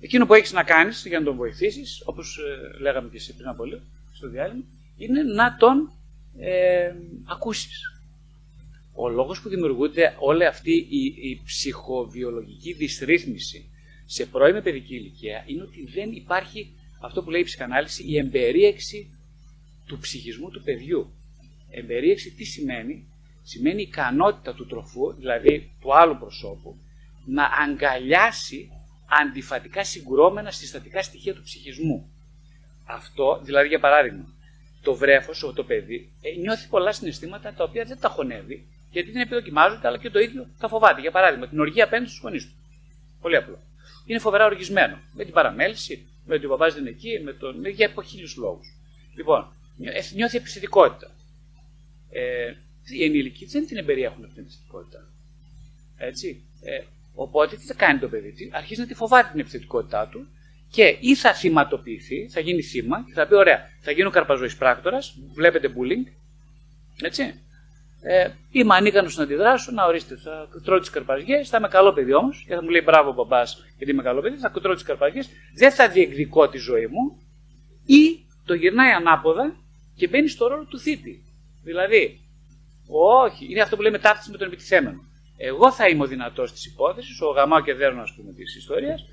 Εκείνο 0.04 0.26
που 0.26 0.34
έχεις 0.34 0.52
να 0.52 0.62
κάνεις 0.62 1.06
για 1.06 1.18
να 1.18 1.24
τον 1.24 1.36
βοηθήσεις, 1.36 2.02
όπως 2.04 2.38
ε, 2.38 2.80
λέγαμε 2.80 3.08
και 3.08 3.16
εσύ 3.16 3.34
πριν 3.34 3.48
από 3.48 3.64
λίγο 3.64 3.80
στο 4.12 4.28
διάλειμμα, 4.28 4.64
είναι 4.96 5.22
να 5.22 5.56
τον 5.56 5.92
ε, 6.38 6.92
ακούσεις. 7.24 8.00
Ο 8.94 9.08
λόγος 9.08 9.40
που 9.40 9.48
δημιουργούνται 9.48 10.16
όλη 10.18 10.46
αυτή 10.46 10.72
η, 10.72 11.04
η 11.30 11.40
ψυχοβιολογική 11.44 12.72
δυσρύθμιση 12.72 13.70
σε 14.04 14.26
πρώιμη 14.26 14.62
παιδική 14.62 14.94
ηλικία 14.94 15.44
είναι 15.46 15.62
ότι 15.62 15.86
δεν 15.94 16.12
υπάρχει 16.12 16.74
αυτό 17.00 17.22
που 17.22 17.30
λέει 17.30 17.40
η 17.40 17.44
ψυχανάλυση, 17.44 18.04
η 18.06 18.18
εμπερίεξη 18.18 19.10
του 19.86 19.98
ψυχισμού 19.98 20.50
του 20.50 20.62
παιδιού. 20.62 21.12
Εμπερίεξη 21.70 22.30
τι 22.30 22.44
σημαίνει, 22.44 23.06
σημαίνει 23.42 23.80
η 23.80 23.86
ικανότητα 23.88 24.54
του 24.54 24.66
τροφού, 24.66 25.12
δηλαδή 25.12 25.70
του 25.80 25.96
άλλου 25.96 26.18
προσώπου, 26.18 26.76
να 27.26 27.44
αγκαλιάσει 27.44 28.70
αντιφατικά 29.20 29.84
συγκρόμενα 29.84 30.50
συστατικά 30.50 31.02
στοιχεία 31.02 31.34
του 31.34 31.42
ψυχισμού. 31.42 32.12
Αυτό, 32.84 33.40
δηλαδή 33.42 33.68
για 33.68 33.80
παράδειγμα, 33.80 34.24
το 34.82 34.94
βρέφος, 34.94 35.52
το 35.54 35.64
παιδί, 35.64 36.12
ε, 36.20 36.40
νιώθει 36.40 36.68
πολλά 36.68 36.92
συναισθήματα 36.92 37.54
τα 37.54 37.64
οποία 37.64 37.84
δεν 37.84 37.98
τα 38.00 38.08
χωνεύει, 38.08 38.66
γιατί 38.90 39.10
δεν 39.10 39.22
επιδοκιμάζονται, 39.22 39.88
αλλά 39.88 39.98
και 39.98 40.10
το 40.10 40.18
ίδιο 40.18 40.46
τα 40.58 40.68
φοβάται. 40.68 41.00
Για 41.00 41.10
παράδειγμα, 41.10 41.48
την 41.48 41.60
οργή 41.60 41.82
απέναντι 41.82 42.08
στους 42.08 42.22
γονείς 42.22 42.44
του. 42.44 42.54
Πολύ 43.20 43.36
απλό. 43.36 43.58
Είναι 44.06 44.18
φοβερά 44.18 44.44
οργισμένο. 44.44 45.00
Με 45.12 45.24
την 45.24 45.32
παραμέληση, 45.32 46.06
με 46.26 46.34
ότι 46.34 46.46
ο 46.46 46.48
παπάς 46.48 46.74
δεν 46.74 46.82
είναι 46.82 46.90
εκεί, 46.90 47.20
με 47.24 47.32
τον... 47.32 47.66
για 47.66 47.94
χίλιου 48.04 48.28
λόγους. 48.36 48.76
Λοιπόν, 49.16 49.52
νιώθει 50.14 50.36
επιστητικότητα. 50.36 51.10
Ε, 52.10 52.54
οι 52.84 53.04
ενήλικοι 53.04 53.46
δεν 53.46 53.66
την 53.66 53.76
εμπεριέχουν 53.76 54.22
αυτή 54.22 54.34
την 54.34 54.42
επιστητικότητα. 54.42 55.08
Έτσι. 55.96 56.42
Ε, 56.62 56.82
οπότε 57.14 57.56
τι 57.56 57.64
θα 57.64 57.74
κάνει 57.74 57.98
το 57.98 58.08
παιδί, 58.08 58.50
αρχίζει 58.52 58.80
να 58.80 58.86
τη 58.86 58.94
φοβάται 58.94 59.28
την 59.30 59.40
επιθετικότητά 59.40 60.08
του 60.08 60.26
και 60.70 60.96
ή 61.00 61.14
θα 61.14 61.34
θυματοποιηθεί, 61.34 62.28
θα 62.28 62.40
γίνει 62.40 62.62
θύμα 62.62 63.04
και 63.06 63.12
θα 63.12 63.26
πει: 63.26 63.34
Ωραία, 63.34 63.58
θα 63.80 63.90
γίνω 63.90 64.10
καρπαζοή 64.10 64.54
πράκτορας, 64.58 65.18
βλέπετε 65.34 65.68
bullying. 65.68 66.12
Έτσι. 67.02 67.34
Ε, 68.04 68.28
είμαι 68.50 68.74
ανίκανος 68.74 69.16
να 69.16 69.22
αντιδράσω, 69.22 69.72
να 69.72 69.84
ορίστε, 69.84 70.16
θα 70.16 70.48
τρώω 70.64 70.78
τις 70.78 70.90
καρπαζιές, 70.90 71.48
θα 71.48 71.56
είμαι 71.56 71.68
καλό 71.68 71.92
παιδί 71.92 72.14
όμως 72.14 72.44
και 72.46 72.54
θα 72.54 72.62
μου 72.62 72.68
λέει 72.68 72.80
μπράβο 72.84 73.12
μπαμπάς 73.12 73.64
γιατί 73.76 73.92
είμαι 73.92 74.02
καλό 74.02 74.20
παιδί, 74.20 74.36
θα 74.36 74.50
τρώω 74.50 74.74
τις 74.74 74.82
καρπαζιές, 74.82 75.28
δεν 75.54 75.70
θα 75.70 75.88
διεκδικώ 75.88 76.48
τη 76.48 76.58
ζωή 76.58 76.86
μου 76.86 77.22
ή 77.86 78.24
το 78.44 78.54
γυρνάει 78.54 78.90
ανάποδα 78.90 79.56
και 79.94 80.08
μπαίνει 80.08 80.28
στο 80.28 80.46
ρόλο 80.46 80.64
του 80.64 80.78
θήτη. 80.78 81.24
Δηλαδή, 81.62 82.20
όχι, 83.24 83.46
είναι 83.50 83.60
αυτό 83.60 83.76
που 83.76 83.82
λέμε 83.82 83.98
ταύτιση 83.98 84.30
με 84.30 84.36
τον 84.36 84.46
επιτιθέμενο. 84.46 85.04
Εγώ 85.36 85.72
θα 85.72 85.88
είμαι 85.88 86.02
ο 86.02 86.06
δυνατός 86.06 86.52
της 86.52 86.66
υπόθεσης, 86.66 87.20
ο 87.20 87.26
γαμάο 87.26 87.62
και 87.62 87.74
δέρνος, 87.74 88.10
ας 88.10 88.16
πούμε, 88.16 88.32
της 88.32 88.56
ιστορίας, 88.56 89.04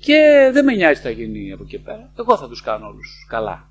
και 0.00 0.50
δεν 0.52 0.64
με 0.64 0.74
νοιάζει 0.74 1.00
τι 1.00 1.06
θα 1.06 1.10
γίνει 1.10 1.52
από 1.52 1.62
εκεί 1.62 1.78
πέρα. 1.78 2.12
Εγώ 2.18 2.36
θα 2.36 2.48
τους 2.48 2.62
κάνω 2.62 2.86
όλους 2.86 3.26
καλά. 3.28 3.70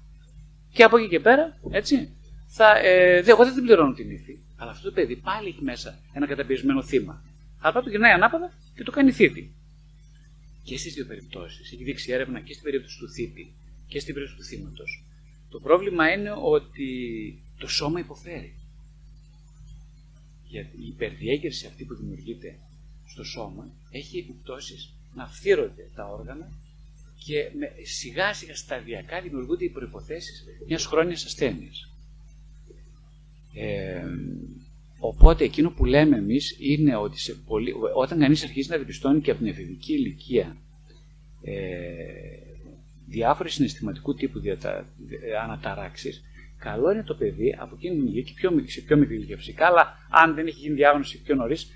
Και 0.72 0.84
από 0.84 0.98
εκεί 0.98 1.08
και 1.08 1.20
πέρα, 1.20 1.60
έτσι, 1.72 2.18
θα, 2.48 2.78
ε, 2.78 3.24
εγώ 3.26 3.44
δεν 3.44 3.54
την 3.54 3.64
πληρώνω 3.64 3.94
την 3.94 4.10
ύφη. 4.12 4.40
Αλλά 4.58 4.72
αυτό 4.72 4.90
το 4.90 4.94
παιδί 4.94 5.16
πάλι 5.16 5.48
έχει 5.48 5.64
μέσα 5.64 6.00
ένα 6.14 6.28
καταπιεσμένο 6.28 6.84
θύμα. 6.84 7.24
Αλλά 7.60 7.82
το 7.84 7.90
γυρνάει 7.90 8.12
ανάποδα 8.12 8.52
και 8.76 8.84
το 8.84 8.92
κάνει 8.92 9.12
θήτη. 9.12 9.56
Και 10.64 10.78
στις 10.78 10.94
δύο 10.94 11.06
περιπτώσεις 11.06 11.72
έχει 11.72 11.84
δείξει 11.84 12.12
έρευνα 12.12 12.40
και 12.40 12.52
στην 12.52 12.64
περίπτωση 12.64 13.00
του 13.00 13.10
θήτη 13.10 13.54
και 13.88 14.00
στην 14.00 14.14
περίπτωση 14.14 14.40
του 14.40 14.48
θύματος 14.48 15.06
το 15.56 15.62
πρόβλημα 15.62 16.12
είναι 16.14 16.34
ότι 16.44 16.90
το 17.58 17.68
σώμα 17.68 18.00
υποφέρει. 18.00 18.56
Γιατί 20.56 20.78
η 20.78 20.88
υπερδιέγερση 20.88 21.66
αυτή 21.68 21.84
που 21.84 21.96
δημιουργείται 21.96 22.56
στο 23.08 23.24
σώμα 23.24 23.70
έχει 23.92 24.18
επιπτώσεις 24.18 24.94
να 25.16 25.28
φθύρονται 25.28 25.90
τα 25.96 26.06
όργανα 26.06 26.52
και 27.26 27.52
με, 27.58 27.72
σιγά 27.84 28.34
σιγά 28.34 28.56
σταδιακά 28.56 29.22
δημιουργούνται 29.22 29.66
οι 29.66 29.70
προϋποθέσεις 29.70 30.44
μιας 30.68 30.86
χρόνιας 30.86 31.26
ασθένειας. 31.26 31.90
Ε, 33.54 34.04
οπότε 35.00 35.44
εκείνο 35.44 35.70
που 35.72 35.86
λέμε 35.86 36.18
εμείς 36.18 36.56
είναι 36.60 36.96
ότι 36.96 37.20
σε 37.20 37.34
πολύ, 37.34 37.74
όταν 37.96 38.20
κανείς 38.20 38.44
αρχίζει 38.44 38.70
να 38.70 38.78
διπιστώνει 38.78 39.22
και 39.22 39.32
από 39.32 39.40
την 39.40 39.50
εφηβική 39.50 39.94
ηλικία 39.94 40.58
ε, 41.42 41.54
διάφορες 43.06 43.54
συναισθηματικού 43.54 44.16
τύπου 44.16 44.40
διατα, 44.40 44.88
αναταράξεις, 45.44 46.24
καλό 46.68 46.92
είναι 46.92 47.04
το 47.04 47.14
παιδί 47.14 47.56
από 47.60 47.76
εκείνη 47.78 47.96
την 47.96 48.06
ηλικία 48.06 48.22
και 48.22 48.34
πιο, 48.36 48.50
σε 48.66 48.82
πιο 48.82 48.98
μικρή 48.98 49.16
ηλικία 49.16 49.38
φυσικά, 49.38 49.66
αλλά 49.66 49.84
αν 50.10 50.36
δεν 50.36 50.48
έχει 50.48 50.60
γίνει 50.60 50.76
διάγνωση 50.76 51.22
πιο 51.22 51.36
νωρίς, 51.36 51.72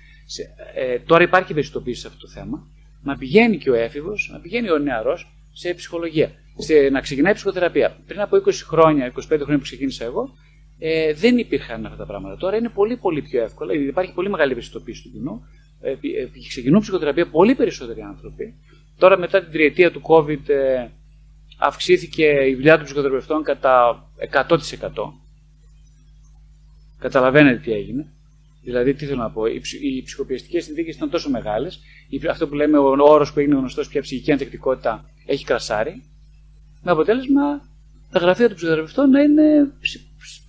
ε, 0.74 0.98
τώρα 0.98 1.22
υπάρχει 1.22 1.52
ευαισθητοποίηση 1.52 2.00
σε 2.00 2.06
αυτό 2.06 2.20
το 2.20 2.28
θέμα, 2.28 2.66
να 3.02 3.16
πηγαίνει 3.16 3.56
και 3.58 3.70
ο 3.70 3.74
έφηβος, 3.74 4.30
να 4.32 4.38
πηγαίνει 4.38 4.70
ο 4.70 4.78
νεαρός 4.78 5.32
σε 5.52 5.74
ψυχολογία. 5.74 6.30
Σε, 6.58 6.74
να 6.90 7.00
ξεκινάει 7.00 7.34
ψυχοθεραπεία. 7.34 7.96
Πριν 8.06 8.20
από 8.20 8.36
20 8.36 8.52
χρόνια, 8.52 9.12
25 9.12 9.22
χρόνια 9.26 9.56
που 9.56 9.62
ξεκίνησα 9.62 10.04
εγώ, 10.04 10.34
ε, 10.78 11.12
δεν 11.14 11.38
υπήρχαν 11.38 11.84
αυτά 11.84 11.96
τα 11.96 12.06
πράγματα. 12.06 12.36
Τώρα 12.36 12.56
είναι 12.56 12.68
πολύ 12.68 12.96
πολύ 12.96 13.22
πιο 13.22 13.42
εύκολα, 13.42 13.72
υπάρχει 13.74 14.12
πολύ 14.12 14.30
μεγάλη 14.30 14.52
ευαισθητοποίηση 14.52 15.02
του 15.02 15.10
κοινού. 15.12 15.42
Ε, 15.80 15.90
ε, 15.90 16.28
ξεκινούν 16.48 16.80
ψυχοθεραπεία 16.80 17.26
πολύ 17.26 17.54
περισσότεροι 17.54 18.00
άνθρωποι. 18.00 18.54
Τώρα 18.98 19.18
μετά 19.18 19.42
την 19.42 19.52
τριετία 19.52 19.90
του 19.90 20.02
COVID 20.08 20.48
ε, 20.48 20.88
αυξήθηκε 21.60 22.46
η 22.48 22.54
δουλειά 22.54 22.76
των 22.76 22.84
ψυχοθεραπευτών 22.84 23.42
κατά 23.42 24.04
100%. 24.32 24.56
Καταλαβαίνετε 26.98 27.58
τι 27.58 27.72
έγινε. 27.72 28.06
Δηλαδή, 28.62 28.94
τι 28.94 29.06
θέλω 29.06 29.22
να 29.22 29.30
πω, 29.30 29.46
οι, 29.46 29.60
οι 29.80 30.02
ψυχοπιεστικέ 30.02 30.60
συνθήκες 30.60 30.94
ήταν 30.94 31.10
τόσο 31.10 31.30
μεγάλες, 31.30 31.80
αυτό 32.30 32.48
που 32.48 32.54
λέμε 32.54 32.78
ο 32.78 32.94
όρος 32.98 33.32
που 33.32 33.40
έγινε 33.40 33.54
γνωστός 33.54 33.88
πια 33.88 34.00
ψυχική 34.00 34.32
ανθεκτικότητα 34.32 35.10
έχει 35.26 35.44
κρασάρει, 35.44 36.02
με 36.82 36.90
αποτέλεσμα 36.90 37.68
τα 38.10 38.18
γραφεία 38.18 38.46
των 38.46 38.56
ψυχοθεραπευτών 38.56 39.10
να 39.10 39.20
είναι 39.20 39.72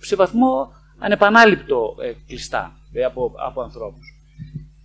σε 0.00 0.16
βαθμό 0.16 0.72
ανεπανάληπτο 0.98 1.96
ε, 2.00 2.12
κλειστά 2.26 2.76
ε, 2.92 3.04
από, 3.04 3.34
από 3.46 3.62
ανθρώπους. 3.62 4.16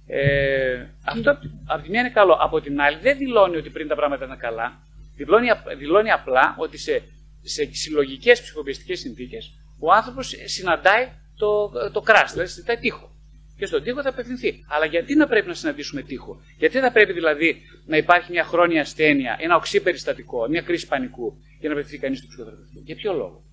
Ε, 0.07 0.85
αυτό 1.03 1.37
από 1.65 1.83
τη 1.83 1.89
μία 1.89 1.99
είναι 1.99 2.09
καλό. 2.09 2.37
Από 2.39 2.61
την 2.61 2.81
άλλη, 2.81 2.97
δεν 3.01 3.17
δηλώνει 3.17 3.55
ότι 3.55 3.69
πριν 3.69 3.87
τα 3.87 3.95
πράγματα 3.95 4.25
ήταν 4.25 4.37
καλά. 4.37 4.79
Δηλώνει, 5.17 5.47
δηλώνει 5.77 6.11
απλά 6.11 6.55
ότι 6.57 6.77
σε, 6.77 7.03
σε 7.41 7.69
συλλογικές 7.73 8.41
ψυχοπιεστικέ 8.41 8.95
συνθήκες 8.95 9.51
ο 9.79 9.91
άνθρωπος 9.91 10.33
συναντάει 10.45 11.07
το, 11.35 11.71
το 11.91 12.01
κράσ, 12.01 12.31
δηλαδή 12.31 12.49
συναντάει 12.49 12.77
τείχο 12.77 13.11
και 13.57 13.65
στον 13.65 13.83
τοίχο 13.83 14.01
θα 14.01 14.09
απευθυνθεί. 14.09 14.63
Αλλά 14.67 14.85
γιατί 14.85 15.15
να 15.15 15.27
πρέπει 15.27 15.47
να 15.47 15.53
συναντήσουμε 15.53 16.01
τείχο, 16.01 16.41
Γιατί 16.57 16.79
θα 16.79 16.91
πρέπει 16.91 17.13
δηλαδή 17.13 17.61
να 17.85 17.97
υπάρχει 17.97 18.31
μια 18.31 18.43
χρόνια 18.43 18.81
ασθένεια, 18.81 19.37
ένα 19.39 19.55
οξύ 19.55 19.81
περιστατικό, 19.81 20.47
μια 20.47 20.61
κρίση 20.61 20.87
πανικού 20.87 21.37
για 21.59 21.69
να 21.69 21.75
απευθυνθεί 21.75 22.03
κανείς 22.03 22.17
στο 22.17 22.27
ψυχοθεραπευτή; 22.27 22.79
Για 22.85 22.95
ποιο 22.95 23.13
λόγο; 23.13 23.43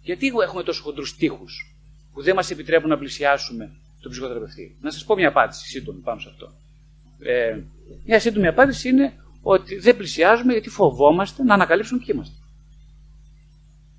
Γιατί 0.00 0.32
έχουμε 0.42 0.62
τόσο 0.62 0.82
χοντρούς 0.82 1.16
τείχους 1.16 1.76
που 2.12 2.22
δεν 2.22 2.34
μας 2.34 2.50
επιτρέπουν 2.50 2.88
να 2.88 2.98
πλησιάσουμε 2.98 3.70
τον 4.00 4.10
ψυχοθεραπευτή; 4.10 4.76
Να 4.80 4.90
σας 4.90 5.04
πω 5.04 5.14
μια 5.14 5.28
απάντηση 5.28 5.66
σύντομη 5.66 6.00
πάνω 6.00 6.20
σε 6.20 6.28
αυτό. 6.28 6.52
Ε, 7.18 7.58
μια 8.04 8.20
σύντομη 8.20 8.46
απάντηση 8.46 8.88
είναι 8.88 9.12
ότι 9.48 9.78
δεν 9.78 9.96
πλησιάζουμε 9.96 10.52
γιατί 10.52 10.68
φοβόμαστε 10.68 11.42
να 11.42 11.54
ανακαλύψουμε 11.54 11.98
ποιοι 11.98 12.08
είμαστε. 12.14 12.34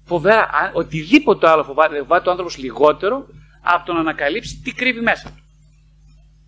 Φοβέρα, 0.04 0.72
οτιδήποτε 0.74 1.48
άλλο 1.48 1.64
φοβάται, 1.64 1.98
φοβάται 1.98 2.28
ο 2.28 2.32
άνθρωπος 2.32 2.58
λιγότερο 2.58 3.28
από 3.62 3.86
το 3.86 3.94
να 3.94 4.00
ανακαλύψει 4.00 4.62
τι 4.64 4.72
κρύβει 4.72 5.02
μέσα 5.02 5.30
του. 5.30 5.44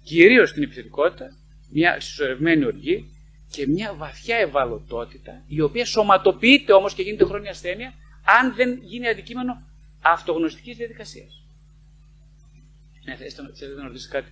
Κυρίως 0.03 0.53
την 0.53 0.63
επιθετικότητα, 0.63 1.25
μια 1.71 1.99
συσσωρευμένη 1.99 2.65
οργή 2.65 3.09
και 3.51 3.67
μια 3.67 3.93
βαθιά 3.93 4.37
ευαλωτότητα, 4.37 5.43
η 5.47 5.61
οποία 5.61 5.85
σωματοποιείται 5.85 6.73
όμως 6.73 6.93
και 6.93 7.01
γίνεται 7.01 7.25
χρόνια 7.25 7.49
ασθένεια, 7.49 7.93
αν 8.39 8.55
δεν 8.55 8.79
γίνει 8.83 9.07
αντικείμενο 9.07 9.61
αυτογνωστικής 10.01 10.77
διαδικασίας. 10.77 11.43
Ναι, 13.05 13.15
θέλετε 13.15 13.81
να 13.81 13.87
ρωτήσετε 13.87 14.19
κάτι; 14.19 14.31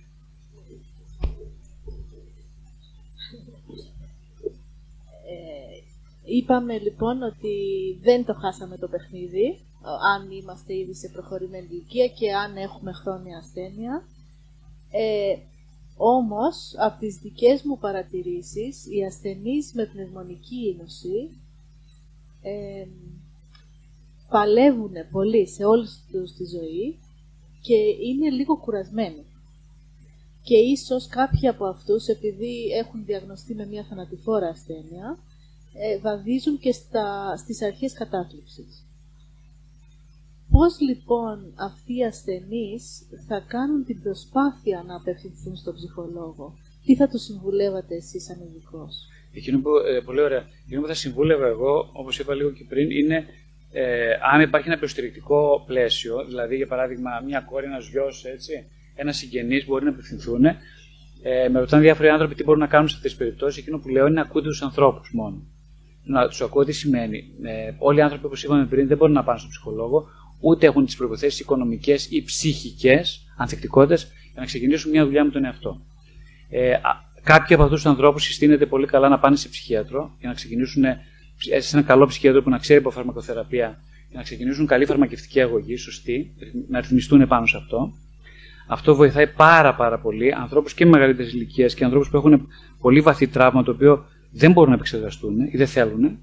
Ε, 5.30 5.82
είπαμε 6.28 6.78
λοιπόν 6.78 7.22
ότι 7.22 7.56
δεν 8.02 8.24
το 8.24 8.34
χάσαμε 8.34 8.76
το 8.76 8.88
παιχνίδι 8.88 9.58
αν 10.14 10.30
είμαστε 10.30 10.74
ήδη 10.74 10.94
σε 10.94 11.08
προχωρημένη 11.08 11.66
ηλικία 11.70 12.08
και 12.08 12.34
αν 12.34 12.56
έχουμε 12.56 12.92
χρόνια 12.92 13.38
ασθένεια. 13.38 14.04
Ε, 14.90 15.36
όμως, 15.96 16.74
από 16.78 16.98
τις 16.98 17.16
δικές 17.16 17.62
μου 17.62 17.78
παρατηρήσεις, 17.78 18.86
οι 18.86 19.04
ασθενείς 19.04 19.72
με 19.74 19.84
πνευμονική 19.84 20.74
ίνωση 20.74 21.30
ε, 22.42 22.86
παλεύουν 24.28 24.92
πολύ 25.10 25.48
σε 25.48 25.64
όλη 25.64 25.86
τους 26.10 26.32
τη 26.32 26.44
ζωή 26.44 26.98
και 27.60 27.76
είναι 28.06 28.30
λίγο 28.30 28.56
κουρασμένοι. 28.56 29.24
Και 30.42 30.56
ίσως 30.56 31.06
κάποιοι 31.06 31.48
από 31.48 31.66
αυτούς, 31.66 32.06
επειδή 32.06 32.66
έχουν 32.78 33.04
διαγνωστεί 33.04 33.54
με 33.54 33.66
μια 33.66 33.84
θανατηφόρα 33.84 34.48
ασθένεια, 34.48 35.18
ε, 35.80 35.98
βαδίζουν 35.98 36.58
και 36.58 36.72
στα, 36.72 37.36
στις 37.36 37.62
αρχές 37.62 37.92
κατάθλιψης. 37.92 38.82
Πώς 40.50 40.80
λοιπόν 40.80 41.52
αυτοί 41.56 41.96
οι 41.96 42.04
ασθενείς 42.04 42.84
θα 43.28 43.44
κάνουν 43.48 43.84
την 43.84 44.02
προσπάθεια 44.02 44.84
να 44.86 44.96
απευθυνθούν 44.96 45.56
στον 45.56 45.74
ψυχολόγο; 45.74 46.54
Τι 46.84 46.96
θα 46.96 47.08
τους 47.08 47.22
συμβουλεύατε 47.22 47.94
εσείς 47.94 48.24
σαν 48.24 48.40
ειδικός; 48.40 49.08
Εκείνο 49.32 49.60
που, 49.60 49.70
ε, 49.70 50.00
πολύ 50.00 50.20
ωραία. 50.20 50.44
Εκείνο 50.64 50.80
που 50.80 50.86
θα 50.86 50.94
συμβούλευα 50.94 51.46
εγώ, 51.46 51.90
όπως 51.92 52.18
είπα 52.18 52.34
λίγο 52.34 52.50
και 52.50 52.64
πριν, 52.64 52.90
είναι 52.90 53.26
ε, 53.70 54.12
αν 54.32 54.40
υπάρχει 54.40 54.68
ένα 54.68 54.78
προστηρικτικό 54.78 55.64
πλαίσιο, 55.66 56.24
δηλαδή 56.24 56.56
για 56.56 56.66
παράδειγμα 56.66 57.10
μια 57.26 57.40
κόρη, 57.40 57.66
ένας 57.66 57.88
γιος, 57.88 58.24
έτσι, 58.24 58.66
ένας 58.94 59.16
συγγενής 59.16 59.66
μπορεί 59.66 59.84
να 59.84 59.90
απευθυνθούν. 59.90 60.44
Ε, 60.44 61.48
με 61.48 61.58
ρωτάνε 61.58 61.82
διάφοροι 61.82 62.08
άνθρωποι 62.08 62.34
τι 62.34 62.42
μπορούν 62.44 62.60
να 62.60 62.66
κάνουν 62.66 62.88
σε 62.88 62.96
αυτές 62.96 63.10
τις 63.10 63.20
περιπτώσεις. 63.20 63.62
Εκείνο 63.62 63.78
που 63.78 63.88
λέω 63.88 64.06
είναι 64.06 64.14
να 64.14 64.20
ακούτε 64.20 64.48
τους 64.48 64.62
ανθρώπους 64.62 65.10
μόνο. 65.12 65.46
Να 66.08 66.28
του 66.28 66.44
ακούω 66.44 66.64
τι 66.64 66.72
σημαίνει. 66.72 67.24
Ε, 67.42 67.72
όλοι 67.78 67.98
οι 67.98 68.00
άνθρωποι, 68.00 68.26
όπως 68.26 68.44
είπαμε 68.44 68.66
πριν, 68.66 68.86
δεν 68.86 68.96
μπορούν 68.96 69.14
να 69.14 69.24
πάνε 69.24 69.38
στον 69.38 69.50
ψυχολόγο, 69.50 70.06
ούτε 70.40 70.66
έχουν 70.66 70.84
τις 70.84 70.96
προποθέσει 70.96 71.42
οικονομικές 71.42 72.10
ή 72.10 72.22
ψυχικές 72.22 73.26
ανθεκτικότητες 73.36 74.02
για 74.32 74.40
να 74.40 74.44
ξεκινήσουν 74.44 74.90
μια 74.90 75.04
δουλειά 75.04 75.24
με 75.24 75.30
τον 75.30 75.44
εαυτό. 75.44 75.80
Ε, 76.50 76.72
κάποιοι 77.22 77.54
από 77.54 77.64
αυτούς 77.64 77.82
τους 77.82 77.90
ανθρώπους 77.90 78.22
συστήνεται 78.22 78.66
πολύ 78.66 78.86
καλά 78.86 79.08
να 79.08 79.18
πάνε 79.18 79.36
σε 79.36 79.48
ψυχίατρο 79.48 80.16
για 80.18 80.28
να 80.28 80.34
ξεκινήσουν 80.34 80.84
ε, 80.84 81.00
σε 81.58 81.76
ένα 81.76 81.86
καλό 81.86 82.06
ψυχίατρο 82.06 82.42
που 82.42 82.50
να 82.50 82.58
ξέρει 82.58 82.78
από 82.78 82.90
φαρμακοθεραπεία 82.90 83.82
για 84.08 84.18
να 84.18 84.22
ξεκινήσουν 84.22 84.66
καλή 84.66 84.86
φαρμακευτική 84.86 85.40
αγωγή, 85.40 85.76
σωστή, 85.76 86.34
να 86.68 86.80
ρυθμιστούν 86.80 87.26
πάνω 87.26 87.46
σε 87.46 87.56
αυτό. 87.56 87.92
Αυτό 88.66 88.94
βοηθάει 88.94 89.26
πάρα 89.26 89.74
πάρα 89.74 89.98
πολύ 89.98 90.32
ανθρώπους 90.32 90.74
και 90.74 90.86
μεγαλύτερης 90.86 91.32
ηλικίας 91.32 91.74
και 91.74 91.84
ανθρώπους 91.84 92.10
που 92.10 92.16
έχουν 92.16 92.48
πολύ 92.80 93.00
βαθύ 93.00 93.26
τραύμα 93.26 93.62
το 93.62 93.70
οποίο 93.70 94.06
δεν 94.30 94.52
μπορούν 94.52 94.70
να 94.70 94.74
επεξεργαστούν 94.74 95.40
ή 95.40 95.56
δεν 95.56 95.66
θέλουν, 95.66 96.18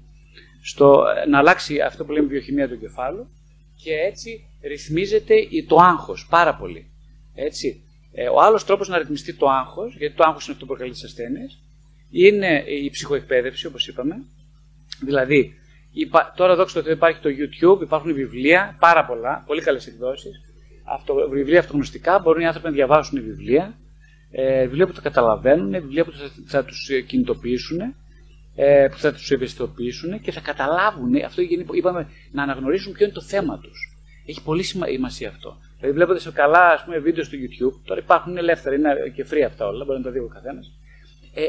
στο 0.62 1.04
να 1.28 1.38
αλλάξει 1.38 1.80
αυτό 1.80 2.04
που 2.04 2.12
λέμε 2.12 2.26
βιοχημία 2.26 2.68
του 2.68 2.74
εγκεφάλου 2.74 3.28
και 3.82 3.92
έτσι 3.92 4.48
ρυθμίζεται 4.62 5.34
το 5.68 5.76
άγχος 5.76 6.26
πάρα 6.30 6.54
πολύ. 6.56 6.90
Έτσι. 7.34 7.80
Ε, 8.12 8.28
ο 8.28 8.40
άλλος 8.40 8.64
τρόπος 8.64 8.88
να 8.88 8.98
ρυθμιστεί 8.98 9.34
το 9.34 9.48
άγχος, 9.48 9.96
γιατί 9.96 10.14
το 10.14 10.24
άγχος 10.26 10.44
είναι 10.44 10.52
αυτό 10.52 10.66
που 10.66 10.72
προκαλεί 10.72 10.92
τις 10.92 11.04
ασθένειες, 11.04 11.58
είναι 12.10 12.64
η 12.66 12.90
ψυχοεκπαίδευση 12.90 13.66
όπως 13.66 13.88
είπαμε. 13.88 14.14
Δηλαδή, 15.04 15.54
τώρα 16.36 16.56
δόξα 16.56 16.82
τω 16.82 16.90
υπάρχει 16.90 17.20
το 17.20 17.28
YouTube, 17.28 17.82
υπάρχουν 17.82 18.14
βιβλία, 18.14 18.76
πάρα 18.80 19.04
πολλά, 19.04 19.44
πολύ 19.46 19.62
καλές 19.62 19.86
εκδόσεις, 19.86 20.40
αυτο, 20.84 21.28
βιβλία 21.30 21.58
αυτογνωστικά, 21.58 22.18
μπορούν 22.18 22.42
οι 22.42 22.46
άνθρωποι 22.46 22.68
να 22.68 22.74
διαβάσουν 22.74 23.22
βιβλία, 23.22 23.78
ε, 24.38 24.66
βιβλία 24.66 24.86
που 24.86 24.92
τα 24.92 25.00
καταλαβαίνουν, 25.00 25.70
βιβλία 25.70 26.04
που 26.04 26.12
θα, 26.12 26.30
θα 26.46 26.64
τους 26.64 26.90
κινητοποιήσουν 27.06 27.80
ε, 28.54 28.86
που 28.90 28.98
θα 28.98 29.12
τους 29.12 29.30
ευαισθητοποιήσουν 29.30 30.20
και 30.20 30.32
θα 30.32 30.40
καταλάβουν, 30.40 31.24
αυτό 31.24 31.42
είπαμε, 31.74 32.08
να 32.32 32.42
αναγνωρίσουν 32.42 32.92
ποιο 32.92 33.04
είναι 33.04 33.14
το 33.14 33.22
θέμα 33.22 33.58
τους. 33.58 33.96
Έχει 34.26 34.42
πολύ 34.42 34.62
σημασία 34.62 35.28
αυτό. 35.28 35.58
Δηλαδή, 35.78 35.96
βλέποντας 35.96 36.22
σε 36.22 36.30
καλά 36.30 36.70
ας 36.72 36.84
πούμε, 36.84 36.98
βίντεο 36.98 37.24
στο 37.24 37.36
YouTube, 37.36 37.80
τώρα 37.84 38.00
υπάρχουν 38.00 38.36
ελεύθερα, 38.36 38.74
είναι 38.74 39.12
και 39.14 39.26
free 39.30 39.40
αυτά 39.46 39.66
όλα, 39.66 39.84
μπορεί 39.84 39.98
να 39.98 40.04
τα 40.04 40.10
δει 40.10 40.18
ο 40.18 40.30
καθένας. 40.34 40.72
Ε, 41.34 41.42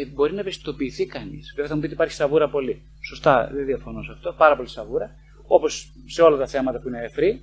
ε, 0.00 0.06
μπορεί 0.06 0.32
να 0.32 0.40
ευαισθητοποιηθεί 0.40 1.06
κανείς. 1.06 1.52
Βέβαια, 1.54 1.68
θα 1.68 1.74
μου 1.74 1.80
πείτε 1.80 1.92
υπάρχει 1.94 2.12
σαβούρα 2.12 2.48
πολύ. 2.48 2.82
Σωστά, 3.08 3.50
δεν 3.52 3.64
διαφωνώ 3.64 4.02
σε 4.02 4.12
αυτό. 4.12 4.32
Πάρα 4.32 4.56
πολύ 4.56 4.68
σαβούρα. 4.68 5.10
Όπως 5.46 5.92
σε 6.06 6.22
όλα 6.22 6.36
τα 6.36 6.46
θέματα 6.46 6.80
που 6.80 6.88
είναι 6.88 7.10
free. 7.16 7.38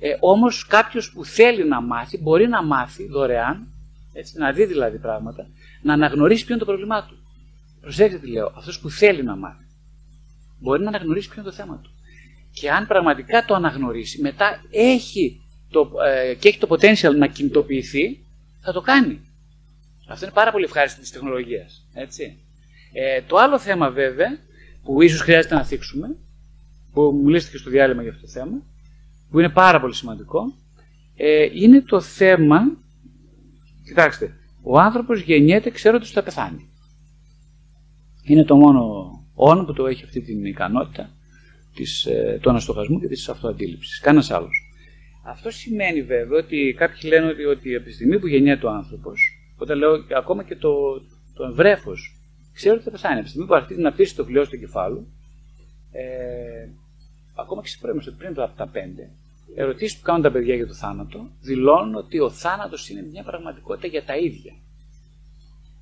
Ε, 0.00 0.16
Όμως, 0.20 0.66
κάποιος 0.66 1.12
που 1.12 1.24
θέλει 1.24 1.64
να 1.64 1.80
μάθει, 1.80 2.18
μπορεί 2.18 2.48
να 2.48 2.62
μάθει 2.62 3.06
δωρεάν, 3.06 3.68
έτσι, 4.12 4.38
να 4.38 4.52
δει 4.52 4.64
δηλαδή 4.64 4.98
πράγματα, 4.98 5.46
να 5.82 5.92
αναγνωρίσει 5.92 6.44
ποιο 6.44 6.54
είναι 6.54 6.64
το 6.64 6.70
πρόβλημά 6.70 7.04
του. 7.04 7.16
Προσέξτε 7.80 8.18
τι 8.18 8.30
λέω. 8.30 8.52
Αυτός 8.56 8.80
που 8.80 8.90
θέλει 8.90 9.22
να 9.22 9.36
μάθει 9.36 9.64
μπορεί 10.60 10.82
να 10.82 10.88
αναγνωρίσει 10.88 11.28
ποιο 11.28 11.40
είναι 11.40 11.50
το 11.50 11.56
θέμα 11.56 11.80
του. 11.82 11.90
Και 12.52 12.70
αν 12.70 12.86
πραγματικά 12.86 13.44
το 13.44 13.54
αναγνωρίσει, 13.54 14.20
μετά 14.20 14.64
έχει 14.70 15.40
το, 15.70 15.90
ε, 16.06 16.34
και 16.34 16.48
έχει 16.48 16.58
το 16.58 16.68
potential 16.70 17.16
να 17.16 17.26
κινητοποιηθεί, 17.26 18.24
θα 18.60 18.72
το 18.72 18.80
κάνει. 18.80 19.20
Αυτό 20.08 20.24
είναι 20.24 20.34
πάρα 20.34 20.50
πολύ 20.50 20.64
ευχάριστο 20.64 21.00
της 21.00 21.10
τεχνολογίας. 21.10 21.86
Έτσι. 21.92 22.38
Ε, 22.92 23.22
το 23.22 23.36
άλλο 23.36 23.58
θέμα 23.58 23.90
βέβαια, 23.90 24.38
που 24.82 25.02
ίσως 25.02 25.20
χρειάζεται 25.20 25.54
να 25.54 25.64
θίξουμε, 25.64 26.16
που 26.92 27.02
μου 27.02 27.28
λύστηκε 27.28 27.56
στο 27.56 27.70
διάλειμμα 27.70 28.02
για 28.02 28.10
αυτό 28.10 28.22
το 28.26 28.30
θέμα, 28.32 28.62
που 29.30 29.38
είναι 29.38 29.48
πάρα 29.48 29.80
πολύ 29.80 29.94
σημαντικό, 29.94 30.54
ε, 31.16 31.48
είναι 31.52 31.82
το 31.82 32.00
θέμα, 32.00 32.60
κοιτάξτε, 33.90 34.36
ο 34.62 34.78
άνθρωπος 34.78 35.20
γεννιέται 35.20 35.70
ξέροντας 35.70 36.06
ότι 36.06 36.14
θα 36.14 36.22
πεθάνει. 36.22 36.68
Είναι 38.24 38.44
το 38.44 38.56
μόνο 38.56 39.10
όνο 39.34 39.64
που 39.64 39.72
το 39.72 39.86
έχει 39.86 40.04
αυτή 40.04 40.20
την 40.20 40.44
ικανότητα 40.44 41.10
της, 41.74 42.04
ε, 42.06 42.38
του 42.42 42.50
αναστοχασμού 42.50 43.00
και 43.00 43.08
της 43.08 43.28
αυτοαντίληψης. 43.28 44.00
Κανένας 44.00 44.30
άλλος. 44.30 44.72
Αυτό 45.24 45.50
σημαίνει 45.50 46.02
βέβαια 46.02 46.38
ότι 46.38 46.74
κάποιοι 46.78 47.00
λένε 47.04 47.26
ότι, 47.26 47.44
ότι 47.44 47.74
από 47.74 47.84
τη 47.84 47.92
στιγμή 47.92 48.18
που 48.18 48.26
γεννιέται 48.26 48.66
ο 48.66 48.70
άνθρωπος, 48.70 49.20
όταν 49.56 49.78
λέω 49.78 50.04
ακόμα 50.16 50.44
και 50.44 50.56
το, 50.56 50.72
το 51.34 51.54
βρέφος, 51.54 52.16
ξέρω 52.52 52.74
ότι 52.74 52.84
θα 52.84 52.90
πεθάνει. 52.90 53.14
Από 53.14 53.22
τη 53.22 53.28
στιγμή 53.28 53.46
που 53.46 53.54
αρχίζει 53.54 53.80
να 53.80 53.88
αφήσει 53.88 54.16
το 54.16 54.24
βιβλίο 54.24 54.44
στο 54.44 54.56
κεφάλου, 54.56 55.06
ε, 55.92 56.68
ακόμα 57.34 57.62
και 57.62 57.68
σε 57.68 58.10
πριν 58.18 58.40
από 58.40 58.56
τα 58.56 58.68
πέντε, 58.68 59.10
ερωτήσεις 59.54 59.96
που 59.96 60.02
κάνουν 60.02 60.22
τα 60.22 60.30
παιδιά 60.30 60.54
για 60.54 60.66
το 60.66 60.74
θάνατο 60.74 61.30
δηλώνουν 61.40 61.94
ότι 61.94 62.20
ο 62.20 62.30
θάνατος 62.30 62.88
είναι 62.88 63.02
μια 63.02 63.22
πραγματικότητα 63.22 63.86
για 63.86 64.04
τα 64.04 64.16
ίδια. 64.16 64.52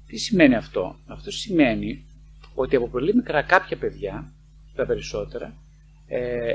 Τι 0.07 0.17
σημαίνει 0.17 0.55
αυτό, 0.55 0.97
Αυτό 1.07 1.31
σημαίνει 1.31 2.07
ότι 2.55 2.77
από 2.77 2.89
πολύ 2.89 3.15
μικρά 3.15 3.43
κάποια 3.43 3.77
παιδιά, 3.77 4.33
τα 4.75 4.87
περισσότερα, 4.87 5.55
ε, 6.07 6.55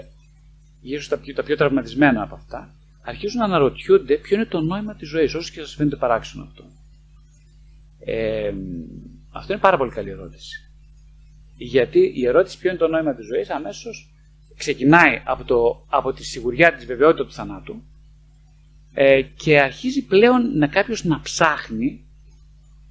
ίσω 0.82 1.10
τα 1.10 1.18
πιο, 1.18 1.34
τα 1.34 1.44
πιο 1.44 1.56
τραυματισμένα 1.56 2.22
από 2.22 2.36
αυτά, 2.36 2.76
αρχίζουν 3.02 3.40
να 3.40 3.46
αναρωτιούνται 3.46 4.16
ποιο 4.16 4.36
είναι 4.36 4.46
το 4.46 4.60
νόημα 4.60 4.96
της 4.96 5.10
ζωής, 5.10 5.34
όσο 5.34 5.54
και 5.54 5.60
σας 5.60 5.76
φαίνεται 5.76 5.96
παράξενο 5.96 6.44
αυτό. 6.44 6.64
Ε, 8.00 8.54
αυτό 9.32 9.54
είναι 9.54 9.62
πάρα 9.62 9.78
πολύ 9.78 9.92
καλή 9.92 10.10
ερώτηση. 10.10 10.72
Γιατί 11.58 12.12
η 12.16 12.28
ερώτηση 12.28 12.58
ποιο 12.58 12.70
είναι 12.70 12.80
το 12.80 12.88
νόημα 12.88 13.16
της 13.16 13.26
ζωής 13.26 13.50
αμέσως 13.50 14.13
ξεκινάει 14.58 15.22
από, 15.26 15.44
το, 15.44 15.86
από 15.90 16.14
τη 16.14 16.24
σιγουριά 16.24 16.74
της 16.74 16.86
βεβαιότητα 16.86 17.26
του 17.26 17.34
θανάτου 17.34 17.84
ε, 18.94 19.22
και 19.22 19.60
αρχίζει 19.60 20.06
πλέον 20.06 20.58
να 20.58 20.68
κάποιος 20.68 21.04
να 21.04 21.22
ψάχνει, 21.22 22.04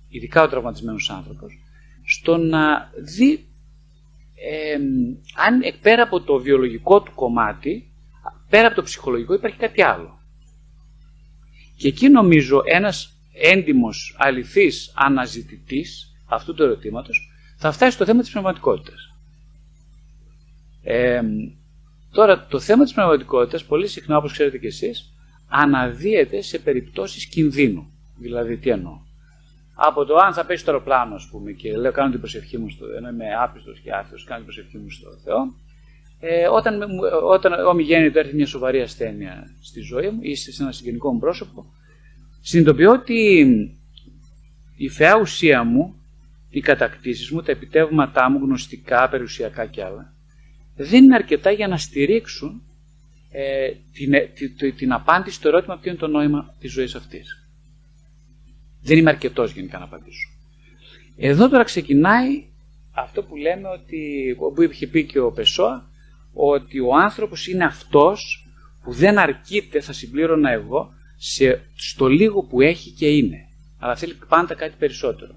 ειδικά 0.09 0.42
ο 0.42 0.48
τραυματισμένος 0.48 1.11
άνθρωπος, 1.11 1.59
στο 2.05 2.37
να 2.37 2.90
δει 3.16 3.46
ε, 4.35 4.79
αν 5.37 5.62
πέρα 5.81 6.03
από 6.03 6.20
το 6.20 6.38
βιολογικό 6.38 7.03
του 7.03 7.12
κομμάτι, 7.14 7.90
πέρα 8.48 8.66
από 8.66 8.77
το 8.77 8.83
ψυχολογικό 8.83 9.35
υπάρχει 9.35 9.57
κάτι 9.57 9.83
άλλο. 9.83 10.20
Και 11.77 11.88
εκεί 11.88 12.09
νομίζω 12.09 12.62
ένας 12.64 13.16
έντιμος, 13.33 14.16
αληθής 14.18 14.92
αναζητητής 14.94 16.16
αυτού 16.27 16.55
του 16.55 16.62
ερωτήματος 16.62 17.33
θα 17.57 17.72
φτάσει 17.72 17.92
στο 17.92 18.05
θέμα 18.05 18.20
της 18.20 18.31
πνευματικότητας. 18.31 19.12
Ε, 20.83 21.23
τώρα, 22.12 22.47
το 22.47 22.61
θέμα 22.61 22.85
της 22.85 22.92
πνευματικότητας, 22.92 23.64
πολύ 23.64 23.87
συχνά, 23.87 24.16
όπως 24.16 24.33
ξέρετε 24.33 24.59
κι 24.59 24.66
εσείς, 24.66 25.12
αναδύεται 25.49 26.42
σε 26.42 26.59
περιπτώσεις 26.59 27.27
κινδύνου. 27.27 27.92
Δηλαδή, 28.18 28.57
τι 28.57 28.71
εννοώ; 28.71 29.01
Από 29.75 30.05
το 30.05 30.16
αν 30.16 30.33
θα 30.33 30.47
πέσει 30.47 30.64
το 30.64 30.71
αεροπλάνο, 30.71 31.14
ας 31.14 31.29
πούμε, 31.31 31.53
και 31.53 31.77
λέω 31.77 31.92
κάνω 31.92 32.11
την 32.11 32.18
προσευχή 32.18 32.59
μου 32.59 32.71
στο 32.71 32.87
ενώ 32.97 33.09
είμαι 33.09 33.25
άπιστος 33.42 33.81
και 33.81 33.92
άθεος, 33.92 34.25
κάνω 34.25 34.45
την 34.45 34.55
προσευχή 34.55 34.79
μου 34.79 34.90
στο 34.90 35.11
Θεό. 35.25 35.55
Ε, 36.21 36.47
όταν, 36.47 36.81
όταν 37.23 37.66
όμοι 37.66 37.83
γέννητο 37.83 38.18
έρθει 38.18 38.35
μια 38.35 38.47
σοβαρή 38.47 38.81
ασθένεια 38.81 39.55
στη 39.61 39.81
ζωή 39.81 40.09
μου 40.09 40.18
ή 40.23 40.35
σε 40.35 40.62
ένα 40.62 40.73
συγγενικό 40.73 41.12
μου 41.12 41.18
πρόσωπο, 41.18 41.66
συνειδητοποιώ 42.40 42.90
ότι 42.90 43.47
η 44.77 44.88
φαιά 44.88 45.18
ουσία 45.21 45.64
μου, 45.64 45.95
οι 46.51 46.61
κατακτήσεις 46.61 47.31
μου, 47.31 47.42
τα 47.42 47.53
επιτεύγματά 47.53 48.31
μου, 48.31 48.38
γνωστικά, 48.38 49.09
περιουσιακά 49.09 49.66
κι 49.66 49.81
άλλα, 49.81 50.14
δεν 50.77 51.05
είναι 51.05 51.15
αρκετά 51.15 51.51
για 51.51 51.69
να 51.69 51.77
στηρίξουν 51.77 52.63
ε, 53.31 53.73
την, 53.93 54.15
ε, 54.15 54.21
την, 54.21 54.77
την, 54.77 54.93
απάντηση 54.93 55.37
στο 55.37 55.49
ερώτημα 55.49 55.79
ποιο 55.79 55.91
είναι 55.91 56.01
το 56.01 56.07
νόημα 56.07 56.55
της 56.59 56.73
ζωής 56.73 56.95
αυτής. 56.95 57.47
Δεν 58.83 58.99
είμαι 58.99 59.11
αρκετός 59.11 59.53
γενικά 59.53 59.79
να 59.79 59.85
απαντήσω. 59.85 60.29
Εδώ 61.17 61.49
τώρα 61.49 61.65
ξεκινάει 61.65 62.45
αυτό 62.93 63.23
που 63.23 63.37
λέμε 63.37 63.69
ότι, 63.69 64.35
που 64.55 64.63
είχε 64.63 64.87
πει 64.87 65.05
και 65.07 65.19
ο 65.19 65.33
Πεσόα, 65.33 65.91
ότι 66.33 66.81
ο 66.81 66.95
άνθρωπος 66.95 67.47
είναι 67.47 67.65
αυτός 67.65 68.47
που 68.83 68.93
δεν 68.93 69.19
αρκείται, 69.19 69.81
θα 69.81 69.93
συμπλήρωνα 69.93 70.51
εγώ, 70.51 70.93
σε, 71.17 71.65
στο 71.75 72.09
λίγο 72.09 72.43
που 72.43 72.61
έχει 72.61 72.91
και 72.91 73.09
είναι. 73.09 73.49
Αλλά 73.79 73.97
θέλει 73.97 74.19
πάντα 74.29 74.55
κάτι 74.55 74.75
περισσότερο. 74.79 75.35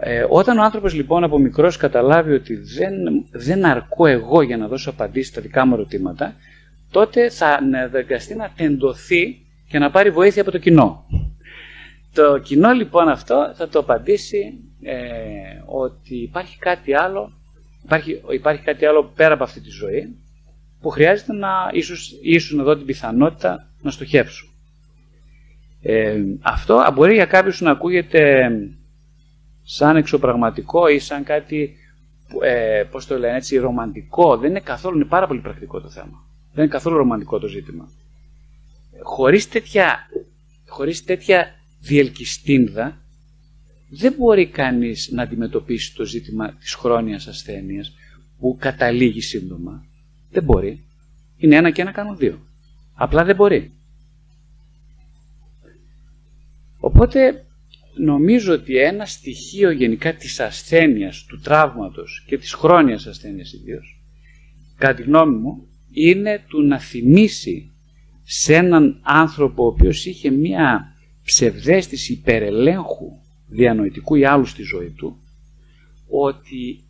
Ε, 0.00 0.26
όταν 0.28 0.58
ο 0.58 0.62
άνθρωπος 0.62 0.94
λοιπόν 0.94 1.24
από 1.24 1.38
μικρός 1.38 1.76
καταλάβει 1.76 2.32
ότι 2.32 2.54
δεν, 2.54 2.94
δεν 3.30 3.64
αρκώ 3.64 4.06
εγώ 4.06 4.42
για 4.42 4.56
να 4.56 4.68
δώσω 4.68 4.90
απαντήσεις 4.90 5.28
στα 5.28 5.40
δικά 5.40 5.66
μου 5.66 5.74
ερωτήματα, 5.74 6.34
τότε 6.90 7.30
θα 7.30 7.46
αναγκαστεί 7.46 8.34
να 8.34 8.52
τεντωθεί 8.56 9.40
και 9.68 9.78
να 9.78 9.90
πάρει 9.90 10.10
βοήθεια 10.10 10.42
από 10.42 10.50
το 10.50 10.58
κοινό. 10.58 11.04
Το 12.12 12.38
κοινό 12.38 12.72
λοιπόν 12.72 13.08
αυτό 13.08 13.52
θα 13.54 13.68
το 13.68 13.78
απαντήσει 13.78 14.58
ε, 14.82 14.96
ότι 15.66 16.16
υπάρχει 16.16 16.58
κάτι 16.58 16.94
άλλο, 16.94 17.32
υπάρχει, 17.84 18.22
υπάρχει 18.30 18.62
κάτι 18.62 18.86
άλλο 18.86 19.12
πέρα 19.16 19.34
από 19.34 19.44
αυτή 19.44 19.60
τη 19.60 19.70
ζωή 19.70 20.16
που 20.80 20.88
χρειάζεται 20.88 21.32
να 21.32 21.48
ίσως, 21.72 22.18
ίσως 22.22 22.52
να 22.52 22.62
δω 22.62 22.76
την 22.76 22.86
πιθανότητα 22.86 23.70
να 23.80 23.90
στοχεύσω. 23.90 24.46
Ε, 25.82 26.16
αυτό 26.40 26.92
μπορεί 26.94 27.14
για 27.14 27.24
κάποιους 27.24 27.60
να 27.60 27.70
ακούγεται 27.70 28.50
σαν 29.70 29.96
εξωπραγματικό 29.96 30.88
ή 30.88 30.98
σαν 30.98 31.24
κάτι, 31.24 31.76
ε, 32.42 32.84
πώς 32.90 33.06
το 33.06 33.18
λένε 33.18 33.36
έτσι, 33.36 33.56
ρομαντικό. 33.56 34.36
Δεν 34.36 34.50
είναι 34.50 34.60
καθόλου, 34.60 34.96
είναι 34.96 35.04
πάρα 35.04 35.26
πολύ 35.26 35.40
πρακτικό 35.40 35.80
το 35.80 35.90
θέμα. 35.90 36.26
Δεν 36.52 36.64
είναι 36.64 36.72
καθόλου 36.72 36.96
ρομαντικό 36.96 37.38
το 37.38 37.46
ζήτημα. 37.46 37.90
Χωρίς 39.02 39.48
τέτοια, 39.48 39.96
χωρίς 40.66 41.04
τέτοια 41.04 41.46
διελκυστίνδα, 41.80 42.98
δεν 43.90 44.14
μπορεί 44.18 44.46
κανείς 44.46 45.10
να 45.12 45.22
αντιμετωπίσει 45.22 45.94
το 45.94 46.04
ζήτημα 46.04 46.52
της 46.52 46.74
χρόνιας 46.74 47.26
ασθένειας 47.26 47.94
που 48.38 48.56
καταλήγει 48.60 49.20
σύντομα. 49.20 49.84
Δεν 50.30 50.42
μπορεί. 50.42 50.84
Είναι 51.36 51.56
ένα 51.56 51.70
και 51.70 51.82
ένα 51.82 51.90
κάνουν 51.90 52.16
δύο. 52.16 52.40
Απλά 52.94 53.24
δεν 53.24 53.36
μπορεί. 53.36 53.72
Οπότε 56.78 57.42
νομίζω 57.98 58.52
ότι 58.52 58.76
ένα 58.76 59.06
στοιχείο 59.06 59.70
γενικά 59.70 60.14
της 60.14 60.40
ασθένειας, 60.40 61.24
του 61.24 61.40
τραύματος 61.40 62.24
και 62.26 62.38
της 62.38 62.52
χρόνιας 62.52 63.06
ασθένειας 63.06 63.52
ιδίως, 63.52 64.02
κατά 64.76 64.94
τη 64.94 65.02
γνώμη 65.02 65.36
μου, 65.36 65.68
είναι 65.92 66.44
του 66.48 66.62
να 66.62 66.78
θυμίσει 66.78 67.72
σε 68.22 68.54
έναν 68.54 69.00
άνθρωπο 69.02 69.64
ο 69.64 69.66
οποίος 69.66 70.06
είχε 70.06 70.30
μία 70.30 70.94
ψευδέστηση 71.24 72.12
υπερελέγχου 72.12 73.10
διανοητικού 73.46 74.14
ή 74.14 74.24
άλλου 74.24 74.44
στη 74.44 74.62
ζωή 74.62 74.90
του, 74.90 75.22
ότι 76.08 76.84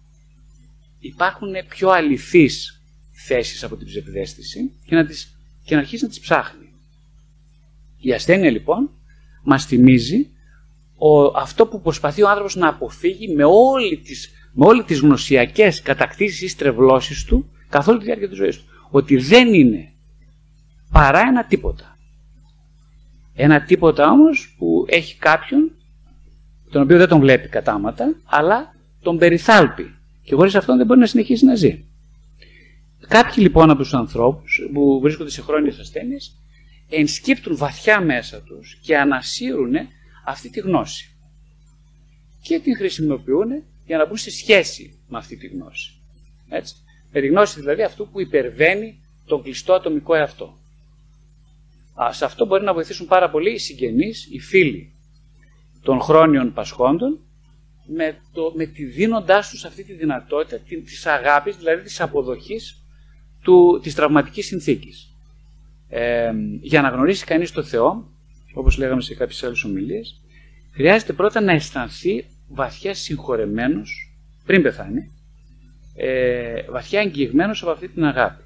υπάρχουν 0.98 1.52
πιο 1.68 1.88
αληθείς 1.88 2.82
θέσεις 3.10 3.64
από 3.64 3.76
την 3.76 3.86
ψευδέστηση 3.86 4.72
και 4.84 4.94
να, 4.94 5.04
τις, 5.04 5.38
και 5.64 5.74
να 5.74 5.80
αρχίσει 5.80 6.02
να 6.02 6.08
τις 6.08 6.20
ψάχνει. 6.20 6.72
Η 8.00 8.12
ασθένεια 8.12 8.50
λοιπόν 8.50 8.90
μας 9.44 9.64
θυμίζει 9.66 10.30
ο, 10.98 11.24
αυτό 11.24 11.66
που 11.66 11.80
προσπαθεί 11.80 12.22
ο 12.22 12.28
άνθρωπος 12.28 12.56
να 12.56 12.68
αποφύγει 12.68 13.34
με, 13.34 13.44
όλη 13.44 13.96
τις, 13.96 14.30
με 14.52 14.66
όλες 14.66 14.84
τις 14.84 15.00
γνωσιακές 15.00 15.82
κατακτήσεις 15.82 16.40
ή 16.42 16.48
στρεβλώσεις 16.48 17.24
του 17.24 17.50
καθ' 17.68 17.88
όλη 17.88 17.98
τη 17.98 18.04
διάρκεια 18.04 18.28
της 18.28 18.36
ζωής 18.36 18.56
του. 18.56 18.64
Ότι 18.90 19.16
δεν 19.16 19.54
είναι 19.54 19.92
παρά 20.92 21.20
ένα 21.20 21.44
τίποτα. 21.44 21.96
Ένα 23.34 23.62
τίποτα 23.62 24.10
όμως 24.10 24.54
που 24.58 24.84
έχει 24.88 25.16
κάποιον 25.16 25.72
τον 26.70 26.82
οποίο 26.82 26.98
δεν 26.98 27.08
τον 27.08 27.20
βλέπει 27.20 27.48
κατάματα 27.48 28.14
αλλά 28.24 28.74
τον 29.00 29.18
περιθάλπει 29.18 29.94
και 30.22 30.34
χωρίς 30.34 30.54
αυτόν 30.54 30.76
δεν 30.76 30.86
μπορεί 30.86 31.00
να 31.00 31.06
συνεχίσει 31.06 31.44
να 31.44 31.54
ζει. 31.54 31.84
Κάποιοι 33.08 33.34
λοιπόν 33.36 33.70
από 33.70 33.78
τους 33.82 33.94
ανθρώπους 33.94 34.68
που 34.72 35.00
βρίσκονται 35.02 35.30
σε 35.30 35.42
χρόνιες 35.42 35.78
ασθένειες 35.78 36.36
ενσκύπτουν 36.88 37.56
βαθιά 37.56 38.00
μέσα 38.00 38.42
τους 38.42 38.78
και 38.82 38.98
ανασύρουν 38.98 39.74
αυτή 40.28 40.50
τη 40.50 40.60
γνώση. 40.60 41.16
Και 42.42 42.60
την 42.60 42.76
χρησιμοποιούν 42.76 43.64
για 43.86 43.96
να 43.96 44.06
μπουν 44.06 44.16
σε 44.16 44.30
σχέση 44.30 44.98
με 45.08 45.18
αυτή 45.18 45.36
τη 45.36 45.46
γνώση. 45.46 45.92
Έτσι. 46.48 46.74
Με 47.12 47.20
τη 47.20 47.26
γνώση 47.26 47.60
δηλαδή 47.60 47.82
αυτού 47.82 48.08
που 48.08 48.20
υπερβαίνει 48.20 49.00
τον 49.26 49.42
κλειστό 49.42 49.72
ατομικό 49.72 50.14
εαυτό. 50.14 50.58
Α, 52.02 52.12
σε 52.12 52.24
αυτό 52.24 52.46
μπορεί 52.46 52.64
να 52.64 52.74
βοηθήσουν 52.74 53.06
πάρα 53.06 53.30
πολύ 53.30 53.52
οι 53.52 53.58
συγγενείς, 53.58 54.28
οι 54.30 54.38
φίλοι 54.38 54.92
των 55.82 56.00
χρόνιων 56.00 56.52
πασχόντων, 56.52 57.20
με, 57.86 58.20
το, 58.32 58.52
με 58.56 58.66
τη 58.66 58.84
δίνοντάς 58.84 59.50
τους 59.50 59.64
αυτή 59.64 59.84
τη 59.84 59.92
δυνατότητα 59.92 60.58
της 60.58 61.06
αγάπης, 61.06 61.56
δηλαδή 61.56 61.82
της 61.82 62.00
αποδοχής 62.00 62.82
του, 63.42 63.80
της 63.82 63.94
τραυματικής 63.94 64.46
συνθήκης. 64.46 65.12
Ε, 65.88 66.32
για 66.60 66.82
να 66.82 66.88
γνωρίσει 66.88 67.24
κανείς 67.24 67.52
το 67.52 67.62
Θεό 67.62 68.17
όπως 68.58 68.78
λέγαμε 68.78 69.00
σε 69.00 69.14
κάποιες 69.14 69.42
άλλες 69.42 69.64
ομιλίες, 69.64 70.20
χρειάζεται 70.72 71.12
πρώτα 71.12 71.40
να 71.40 71.52
αισθανθεί 71.52 72.26
βαθιά 72.48 72.94
συγχωρεμένος 72.94 74.12
πριν 74.44 74.62
πεθάνει, 74.62 75.10
ε, 75.94 76.62
βαθιά 76.70 77.00
εγγυημένος 77.00 77.62
από 77.62 77.70
αυτή 77.70 77.88
την 77.88 78.04
αγάπη. 78.04 78.42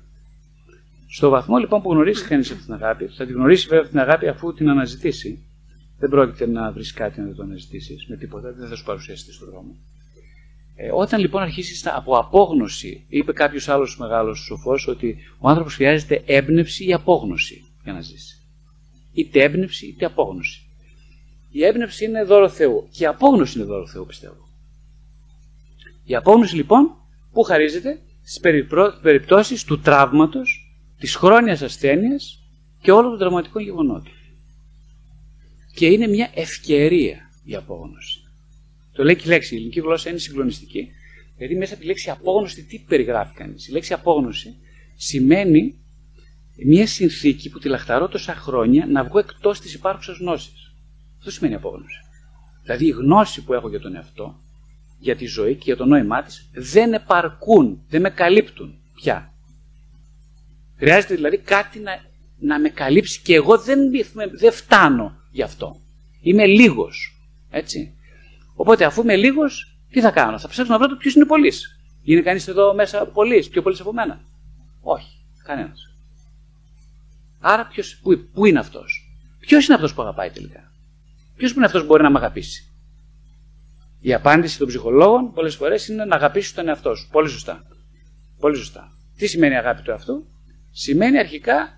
Στο 1.09 1.29
βαθμό 1.29 1.57
λοιπόν 1.59 1.83
που 1.83 1.93
γνωρίζει 1.93 2.25
κανείς 2.25 2.51
αυτή 2.51 2.65
την 2.65 2.75
αγάπη, 2.75 3.07
θα 3.07 3.27
την 3.27 3.35
γνωρίσει 3.35 3.69
βέβαια 3.69 3.89
την 3.89 3.99
αγάπη 3.99 4.29
αφού 4.29 4.55
την 4.55 4.69
αναζητήσει. 4.69 5.39
Δεν 5.99 6.11
πρόκειται 6.11 6.47
να 6.47 6.73
βρεις 6.73 6.93
κάτι 6.93 7.21
να 7.21 7.35
το 7.35 7.43
αναζητήσεις 7.43 8.07
με 8.09 8.17
τίποτα, 8.17 8.53
δεν 8.53 8.69
θα 8.69 8.77
σου 8.77 8.85
παρουσιαστεί 8.85 9.33
στον 9.33 9.49
δρόμο. 9.51 9.77
Ε, 10.77 10.91
όταν 10.93 11.21
λοιπόν 11.21 11.43
αρχίσεις 11.43 11.87
από 11.87 12.17
απόγνωση, 12.17 13.05
είπε 13.09 13.33
κάποιος 13.33 13.69
άλλος 13.69 13.99
μεγάλος 13.99 14.39
σοφός 14.39 14.89
ότι 14.89 15.17
ο 15.39 15.49
άνθρωπος 15.49 15.75
χρειάζεται 15.75 16.23
έμπνευση 16.27 16.87
ή 16.87 16.93
απόγνωση 16.93 17.65
για 17.83 17.93
να 17.93 18.01
ζήσει. 18.01 18.42
Είτε 19.13 19.43
έμπνευση 19.43 19.87
είτε 19.87 20.05
απόγνωση. 20.05 20.67
Η 21.51 21.65
έμπνευση 21.65 22.05
είναι 22.05 22.23
δώρο 22.23 22.49
Θεού 22.49 22.89
και 22.91 23.03
η 23.03 23.07
απόγνωση 23.07 23.59
είναι 23.59 23.67
δώρο 23.67 23.87
Θεού, 23.87 24.07
πιστεύω. 24.07 24.49
Η 26.05 26.15
απόγνωση 26.15 26.57
λοιπόν 26.57 26.97
που 27.33 27.43
χαρίζεται 27.43 28.01
στις 28.23 28.41
περιπτώσεις 29.03 29.65
του 29.65 29.81
τραύματος, 29.81 30.77
της 30.99 31.15
χρόνιας 31.15 31.63
ασθένειας 31.63 32.43
και 32.81 32.93
όλων 32.93 33.11
των 33.11 33.19
τραυματικών 33.19 33.63
γεγονότων. 33.63 34.13
Και 35.75 35.87
είναι 35.87 36.07
μια 36.07 36.31
ευκαιρία 36.35 37.31
η 37.45 37.55
απόγνωση. 37.55 38.19
Το 38.93 39.05
λέει 39.05 39.17
και 39.17 39.23
η 39.25 39.29
λέξη. 39.29 39.55
Η 39.55 39.57
ελληνική 39.57 39.81
γλώσσα 39.81 40.11
είναι 40.11 40.19
συγκλονιστική. 40.19 40.89
Δηλαδή 41.37 41.55
μέσα 41.55 41.73
από 41.73 41.83
τη 41.83 41.89
λέξη 41.89 42.11
απόγνωση 42.11 42.65
τι 42.65 42.79
περιγράφει 42.79 43.35
κανείς; 43.35 43.69
Η 43.69 43.73
λέξη 43.73 43.93
απόγνωση 43.93 44.57
σημαίνει 44.95 45.82
μια 46.57 46.87
συνθήκη 46.87 47.51
που 47.51 47.59
τη 47.59 47.69
λαχταρώ 47.69 48.09
τόσα 48.09 48.35
χρόνια 48.35 48.87
να 48.87 49.05
βγω 49.05 49.19
εκτός 49.19 49.61
της 49.61 49.75
υπάρχουσας 49.75 50.19
γνώσης. 50.19 50.75
Αυτό 51.19 51.31
σημαίνει 51.31 51.55
απόγνωση. 51.55 51.99
Δηλαδή 52.63 52.87
η 52.87 52.91
γνώση 52.91 53.45
που 53.45 53.53
έχω 53.53 53.69
για 53.69 53.81
τον 53.81 53.95
εαυτό, 53.95 54.41
για 54.99 55.17
τη 55.17 55.27
ζωή 55.27 55.55
και 55.55 55.63
για 55.65 55.77
το 55.77 55.85
νόημά 55.85 56.23
της 56.23 56.51
δεν 56.53 56.93
επαρκούν, 56.93 57.83
δεν 57.89 58.01
με 58.01 58.11
καλύπτουν 58.11 58.79
πια. 58.95 59.33
Χρειάζεται 60.77 61.15
δηλαδή 61.15 61.39
κάτι 61.39 61.79
να, 61.79 61.93
να 62.39 62.61
με 62.61 62.69
καλύψει 62.69 63.21
και 63.23 63.35
εγώ 63.35 63.59
δεν, 63.59 63.79
δεν 64.39 64.53
φτάνω 64.53 65.17
γι' 65.31 65.43
αυτό. 65.43 65.77
Είμαι 66.21 66.47
λίγος. 66.47 67.17
Έτσι. 67.51 67.95
Οπότε 68.55 68.85
αφού 68.85 69.03
είμαι 69.03 69.17
λίγος, 69.17 69.79
τι 69.91 70.01
θα 70.01 70.11
κάνω, 70.11 70.39
θα 70.39 70.49
ψάξω 70.49 70.73
να 70.73 70.79
βρω 70.79 70.89
το 70.89 70.97
ποιος 70.97 71.15
είναι 71.15 71.25
πολύς. 71.25 71.81
Είναι 72.03 72.21
κανείς 72.21 72.49
εδώ 72.49 72.75
μέσα 72.75 73.07
πολύς, 73.07 73.49
πιο 73.49 73.63
πολύς 73.63 73.81
από 73.81 73.93
μένα; 73.93 74.21
Όχι, 74.81 75.25
κανένας. 75.45 75.92
Άρα 77.45 77.67
ποιος, 77.67 78.01
πού, 78.03 78.29
πού 78.33 78.45
είναι 78.47 78.59
αυτός; 78.59 79.17
Ποιος 79.39 79.67
είναι 79.67 79.75
αυτός 79.75 79.95
που 79.95 80.03
αγαπάει 80.03 80.31
τελικά; 80.31 80.73
Ποιος 81.37 81.51
που 81.51 81.57
είναι 81.57 81.67
αυτός 81.67 81.81
που 81.81 81.87
μπορεί 81.87 82.03
να 82.03 82.11
με 82.11 82.19
αγαπήσει; 82.19 82.73
Η 84.01 84.15
απάντηση 84.15 84.59
των 84.59 84.69
ψυχολόγων 84.69 85.33
πολλές 85.33 85.55
φορές 85.55 85.89
είναι 85.89 86.05
να 86.05 86.17
αγαπήσεις 86.17 86.55
τον 86.55 86.69
εαυτό 86.69 86.95
σου. 86.95 87.09
Πολύ 87.11 87.29
σωστά. 87.29 87.67
Πολύ 88.39 88.57
σωστά. 88.57 88.93
Τι 89.17 89.27
σημαίνει 89.27 89.57
αγάπη 89.57 89.83
του 89.83 89.91
εαυτού, 89.91 90.27
Σημαίνει 90.75 91.19
αρχικά 91.19 91.69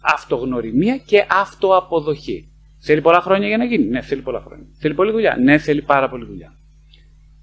αυτογνωριμία 0.00 0.96
και 0.96 1.26
αυτοαποδοχή. 1.30 2.52
Θέλει 2.78 3.00
πολλά 3.00 3.20
χρόνια 3.20 3.48
για 3.48 3.56
να 3.56 3.64
γίνει. 3.64 3.84
Ναι, 3.84 4.02
θέλει 4.02 4.22
πολλά 4.22 4.40
χρόνια. 4.40 4.66
Θέλει 4.78 4.94
πολλή 4.94 5.10
δουλειά. 5.10 5.36
Ναι, 5.36 5.58
θέλει 5.58 5.82
πάρα 5.82 6.08
πολύ 6.08 6.24
δουλειά. 6.24 6.56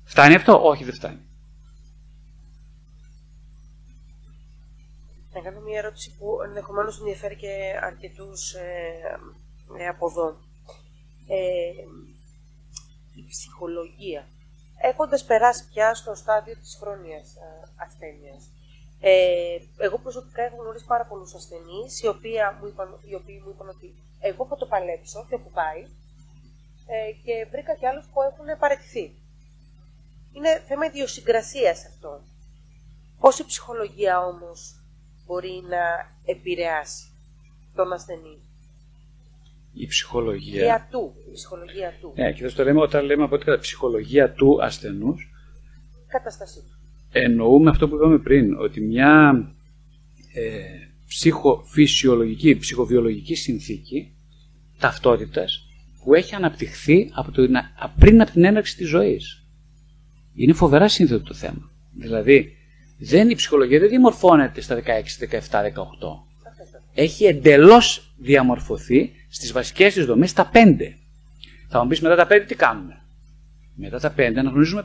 Φτάνει 0.03 0.35
αυτό; 0.35 0.67
Όχι, 0.67 0.83
δεν 0.83 0.93
φτάνει. 0.93 1.19
Να 5.39 5.45
κάνω 5.45 5.59
μια 5.59 5.77
ερώτηση 5.77 6.15
που 6.17 6.41
ενδεχομένως 6.45 6.99
ενδιαφέρει 6.99 7.35
και 7.35 7.79
αρκετούς 7.81 8.53
ε, 8.53 9.19
ε, 9.77 9.87
από 9.87 10.05
εδώ. 10.09 10.27
Ε, 11.27 11.71
η 13.19 13.25
ψυχολογία. 13.29 14.27
Έχοντας 14.81 15.25
περάσει 15.25 15.67
πια 15.69 15.93
στο 15.93 16.15
στάδιο 16.15 16.55
της 16.55 16.77
χρόνιας 16.79 17.35
ε, 17.35 17.71
ασθένειας, 17.75 18.49
ε, 18.99 19.57
εγώ 19.77 19.97
προσωπικά 19.97 20.41
έχω 20.43 20.55
γνωρίσει 20.61 20.85
πάρα 20.85 21.05
πολλούς 21.05 21.33
ασθενείς 21.33 22.01
οι, 22.01 22.05
οι 23.09 23.15
οποίοι 23.15 23.41
μου 23.43 23.49
είπαν 23.53 23.69
ότι 23.69 23.95
εγώ 24.19 24.45
θα 24.45 24.55
το 24.55 24.65
παλέψω 24.65 25.25
και 25.29 25.35
όπου 25.35 25.51
πάει 25.51 25.81
ε, 26.87 27.11
και 27.23 27.47
βρήκα 27.51 27.75
και 27.75 27.87
άλλους 27.87 28.05
που 28.05 28.21
έχουν 28.21 28.59
παραιτηθεί. 28.59 29.15
Είναι 30.33 30.63
θέμα 30.67 30.85
ιδιοσυγκρασίας 30.85 31.85
αυτό. 31.85 32.21
Πώς 33.19 33.39
η 33.39 33.45
ψυχολογία 33.45 34.25
όμως 34.25 34.78
μπορεί 35.29 35.63
να 35.69 35.83
επηρεάσει 36.25 37.03
τον 37.75 37.93
ασθενή. 37.93 38.37
Η 39.73 39.87
ψυχολογία. 39.87 40.87
του. 40.91 41.13
Η 41.29 41.31
ψυχολογία 41.31 41.93
του. 42.01 42.13
Ναι, 42.15 42.31
και 42.31 42.47
θα 42.47 42.55
το 42.55 42.63
λέμε 42.63 42.81
όταν 42.81 43.05
λέμε 43.05 43.23
από 43.23 43.35
ό,τι 43.35 43.45
κατά 43.45 43.59
ψυχολογία 43.59 44.31
του 44.31 44.63
ασθενούς. 44.63 45.31
Καταστασή 46.07 46.59
του. 46.59 46.77
Εννοούμε 47.11 47.69
αυτό 47.69 47.89
που 47.89 47.95
είπαμε 47.95 48.17
πριν, 48.17 48.57
ότι 48.59 48.81
μια 48.81 49.43
ε, 50.33 50.61
ψυχοφυσιολογική, 51.07 52.57
ψυχοβιολογική 52.57 53.35
συνθήκη 53.35 54.13
ταυτότητας 54.79 55.67
που 56.03 56.13
έχει 56.13 56.35
αναπτυχθεί 56.35 57.11
από 57.13 57.31
το, 57.31 57.47
πριν 57.99 58.21
από 58.21 58.31
την 58.31 58.43
έναρξη 58.43 58.75
της 58.75 58.87
ζωής. 58.87 59.47
Είναι 60.33 60.53
φοβερά 60.53 60.87
σύνθετο 60.87 61.23
το 61.23 61.33
θέμα. 61.33 61.71
Δηλαδή, 61.93 62.58
δεν, 62.99 63.29
η 63.29 63.35
ψυχολογία 63.35 63.79
δεν 63.79 63.89
διαμορφώνεται 63.89 64.61
στα 64.61 64.75
16, 64.75 64.79
17, 64.79 65.39
18. 65.39 65.71
Έχει 66.93 67.25
εντελώς 67.25 68.13
διαμορφωθεί 68.17 69.11
στις 69.29 69.51
βασικές 69.51 69.93
της 69.93 70.05
δομές 70.05 70.29
στα 70.29 70.51
5. 70.53 70.57
Θα 71.69 71.81
μου 71.81 71.87
πεις 71.87 72.01
μετά 72.01 72.15
τα 72.15 72.27
5 72.29 72.43
τι 72.47 72.55
κάνουμε; 72.55 73.01
Μετά 73.75 73.99
τα 73.99 74.11
5 74.11 74.13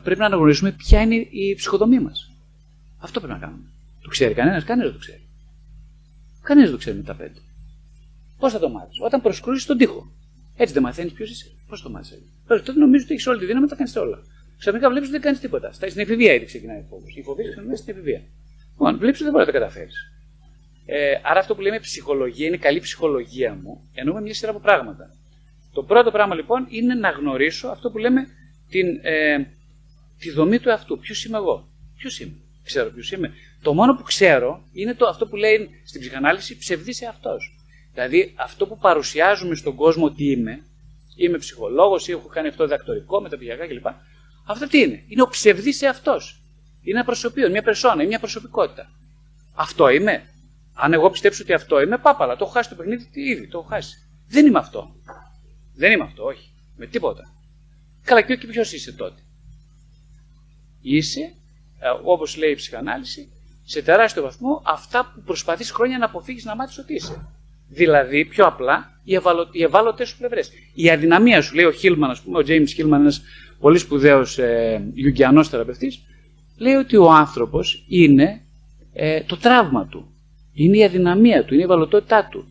πρέπει 0.02 0.20
να 0.20 0.26
αναγνωρίσουμε 0.26 0.72
ποια 0.72 1.00
είναι 1.00 1.14
η 1.14 1.54
ψυχοδομή 1.56 2.00
μας. 2.00 2.30
Αυτό 2.98 3.20
πρέπει 3.20 3.34
να 3.34 3.46
κάνουμε. 3.46 3.68
Το 4.02 4.08
ξέρει 4.08 4.34
κανένας, 4.34 4.64
κανένας 4.64 4.92
το 4.92 4.98
ξέρει. 4.98 5.22
Κανένας 6.42 6.68
δεν 6.68 6.78
το 6.78 6.84
ξέρει 6.84 6.96
με 6.96 7.02
τα 7.02 7.14
πέντε. 7.14 7.40
Πώς 8.38 8.52
θα 8.52 8.58
το 8.58 8.68
μάθεις, 8.68 8.96
όταν 9.00 9.20
προσκρούσεις 9.20 9.66
τον 9.66 9.76
τοίχο. 9.76 10.12
Έτσι 10.56 10.72
δεν 10.74 10.82
μαθαίνεις 10.82 11.12
ποιος 11.12 11.30
είσαι. 11.30 11.50
Πώς 11.68 11.82
το 11.82 11.90
μάθεις; 11.90 12.22
Τότε 12.46 12.72
νομίζω 12.72 13.04
ότι 13.04 13.12
έχεις 13.12 13.26
όλη 13.26 13.38
τη 13.38 13.44
δύναμη 13.44 13.64
να 13.64 13.70
τα 13.70 13.76
κάνεις 13.76 13.96
όλα. 13.96 14.18
Ξαφνικά 14.58 14.88
βλέπεις 14.88 15.08
ότι 15.08 15.16
δεν 15.16 15.26
κάνεις 15.26 15.40
τίποτα. 15.40 15.72
Στην 15.72 16.00
εφηβεία 16.00 16.34
ήδη 16.34 16.44
ξεκινάει 16.44 16.78
ο 16.78 16.86
φόβος. 16.88 17.16
Η 17.16 17.22
φοβία 17.22 17.50
ξεκινάει 17.50 17.76
στην 17.76 17.94
εφηβεία. 17.94 18.22
Λοιπόν, 18.70 18.98
βλέπεις 18.98 19.20
ότι 19.20 19.24
δεν 19.24 19.32
μπορεί 19.32 19.46
να 19.46 19.52
τα 19.52 19.58
καταφέρεις. 19.58 20.12
Ε, 20.86 21.14
άρα 21.22 21.40
αυτό 21.40 21.54
που 21.54 21.60
λέμε 21.60 21.78
ψυχολογία 21.80 22.46
είναι 22.46 22.56
καλή 22.56 22.80
ψυχολογία 22.80 23.54
μου. 23.62 23.88
Εννοούμε 23.94 24.20
μια 24.20 24.34
σειρά 24.34 24.50
από 24.50 24.60
πράγματα. 24.60 25.10
Το 25.72 25.82
πρώτο 25.82 26.10
πράγμα 26.10 26.34
λοιπόν 26.34 26.66
είναι 26.68 26.94
να 26.94 27.10
γνωρίσω 27.10 27.68
αυτό 27.68 27.90
που 27.90 27.98
λέμε 27.98 28.26
την, 28.68 28.98
ε, 29.02 29.46
τη 30.18 30.30
δομή 30.30 30.58
του 30.58 30.68
εαυτού. 30.68 30.98
Ποιος 30.98 31.24
είμαι 31.24 31.36
εγώ; 31.36 31.68
Ποιος 31.96 32.20
είμαι; 32.20 32.36
Ξέρω 32.64 32.90
ποιος 32.90 33.12
είμαι. 33.12 33.32
Το 33.62 33.74
μόνο 33.74 33.94
που 33.94 34.02
ξέρω 34.02 34.64
είναι 34.72 34.94
το, 34.94 35.06
αυτό 35.06 35.26
που 35.26 35.36
λέει 35.36 35.70
στην 35.84 36.00
ψυχανάλυση 36.00 36.58
ψευδής 36.58 37.02
εαυτός. 37.02 37.58
Δηλαδή 37.92 38.34
αυτό 38.36 38.66
που 38.66 38.78
παρουσιάζουμε 38.78 39.54
στον 39.54 39.74
κόσμο 39.74 40.04
ότι 40.04 40.24
είμαι, 40.24 40.64
είμαι 41.16 41.38
ψυχολόγος 41.38 42.08
ή 42.08 42.12
έχω 42.12 42.28
κάνει 42.28 42.48
αυτό 42.48 42.64
διδακτορικό, 42.64 43.20
μεταπηγιακά 43.20 43.66
κλπ. 43.66 43.86
Αυτό 44.44 44.68
τι 44.68 44.78
είναι; 44.78 45.04
Είναι 45.08 45.22
ο 45.22 45.28
ψευδής 45.28 45.82
εαυτός. 45.82 46.42
Είναι 46.82 46.96
ένα 46.96 47.04
προσωπείο, 47.04 47.50
μια 47.50 47.62
περσόνα, 47.62 47.94
είναι 47.94 48.04
μια 48.04 48.18
προσωπικότητα. 48.18 48.90
Αυτό 49.54 49.88
είμαι; 49.88 50.28
Αν 50.74 50.92
εγώ 50.92 51.10
πιστέψω 51.10 51.42
ότι 51.42 51.52
αυτό 51.52 51.80
είμαι, 51.80 51.98
πάπαλα, 51.98 52.36
το 52.36 52.44
έχω 52.44 52.52
χάσει 52.52 52.68
το 52.68 52.74
παιχνίδι 52.74 53.08
ήδη, 53.12 53.48
το 53.48 53.58
έχω 53.58 53.68
χάσει. 53.68 53.96
Δεν 54.28 54.46
είμαι 54.46 54.58
αυτό. 54.58 54.94
Δεν 55.74 55.92
είμαι 55.92 56.04
αυτό, 56.04 56.24
όχι. 56.24 56.50
Με 56.76 56.86
τίποτα. 56.86 57.32
Καλά, 58.04 58.22
και 58.22 58.36
ποιος 58.36 58.72
είσαι 58.72 58.92
τότε; 58.92 59.20
Είσαι, 60.80 61.20
ε, 61.78 61.88
όπως 62.04 62.36
λέει 62.36 62.50
η 62.50 62.54
ψυχανάλυση, 62.54 63.28
σε 63.64 63.82
τεράστιο 63.82 64.22
βαθμό 64.22 64.62
αυτά 64.64 65.12
που 65.14 65.22
προσπαθείς 65.22 65.70
χρόνια 65.70 65.98
να 65.98 66.04
αποφύγεις 66.04 66.44
να 66.44 66.56
μάθεις 66.56 66.78
ότι 66.78 66.94
είσαι. 66.94 67.28
Δηλαδή, 67.68 68.24
πιο 68.24 68.46
απλά, 68.46 69.00
οι, 69.04 69.14
ευαλω, 69.14 69.48
οι 69.52 69.62
ευάλωτες 69.62 70.08
σου 70.08 70.18
πλευρές. 70.18 70.50
Η 70.74 70.90
αδυναμία 70.90 71.42
σου, 71.42 71.54
λέει 71.54 71.64
ο 71.64 71.72
Χίλμαν, 71.72 72.10
ας 72.10 72.20
πούμε, 72.20 72.38
ο 72.38 72.42
James 72.46 72.68
Χίλμαν, 72.68 73.00
ένας 73.00 73.22
πολύ 73.60 73.78
σπουδαίος 73.78 74.38
ε, 74.38 74.90
Ιουγκιανός 74.94 75.48
θεραπευτής, 75.48 76.02
λέει 76.56 76.74
ότι 76.74 76.96
ο 76.96 77.10
άνθρωπος 77.10 77.84
είναι 77.88 78.40
ε, 78.92 79.20
το 79.20 79.36
τραύμα 79.36 79.86
του. 79.86 80.08
Είναι 80.52 80.76
η 80.76 80.84
αδυναμία 80.84 81.44
του, 81.44 81.52
είναι 81.54 81.62
η 81.62 81.64
ευαλωτότητά 81.64 82.28
του. 82.30 82.48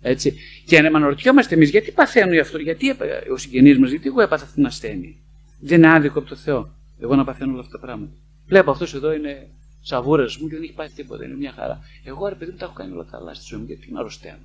Έτσι. 0.00 0.34
Και 0.66 0.78
αναρωτιόμαστε 0.78 1.54
εμείς 1.54 1.70
γιατί 1.70 1.90
παθαίνουν 1.90 2.38
αυτό, 2.38 2.58
γιατί 2.58 2.96
ο 3.32 3.36
συγγενής 3.36 3.78
μας, 3.78 3.90
γιατί 3.90 4.06
εγώ 4.06 4.20
έπαθα 4.20 4.42
αυτήν 4.42 4.54
την 4.56 4.66
ασθένεια. 4.66 5.14
Δεν 5.60 5.78
είναι 5.78 5.92
άδικο 5.92 6.18
από 6.18 6.28
το 6.28 6.36
Θεό. 6.36 6.74
Εγώ 7.00 7.14
να 7.14 7.24
παθαίνω 7.24 7.52
όλα 7.52 7.60
αυτά 7.60 7.78
τα 7.78 7.86
πράγματα. 7.86 8.12
Βλέπω 8.46 8.70
αυτός 8.70 8.94
εδώ 8.94 9.12
είναι 9.12 9.48
σαβούρας 9.80 10.36
μου 10.36 10.48
και 10.48 10.54
δεν 10.54 10.62
έχει 10.62 10.72
πάει 10.72 10.88
τίποτα. 10.88 11.24
Είναι 11.24 11.34
μια 11.34 11.52
χαρά. 11.52 11.80
Εγώ 12.04 12.28
ρε 12.28 12.34
παιδί 12.34 12.50
μου 12.50 12.56
τα 12.56 12.64
έχω 12.64 12.74
κάνει 12.74 12.92
όλα 12.92 13.06
καλά 13.10 13.34
στη 13.34 13.44
ζωή 13.48 13.60
μου 13.60 13.66
γιατί 13.66 13.92
να 13.92 13.98
αρρωσταίνω. 14.00 14.38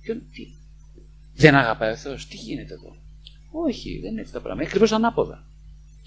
Ποιο, 0.00 0.14
τι; 0.14 0.46
Δεν 1.34 1.54
αγαπάει 1.54 1.92
ο 1.92 1.96
Θεός, 1.96 2.26
τι 2.26 2.36
γίνεται 2.36 2.74
εδώ; 2.74 2.96
Όχι, 3.50 3.98
δεν 4.02 4.10
είναι 4.10 4.20
έτσι 4.20 4.32
τα 4.32 4.40
πράγματα. 4.40 4.66
Ακριβώς 4.66 4.92
ανάποδα. 4.92 5.44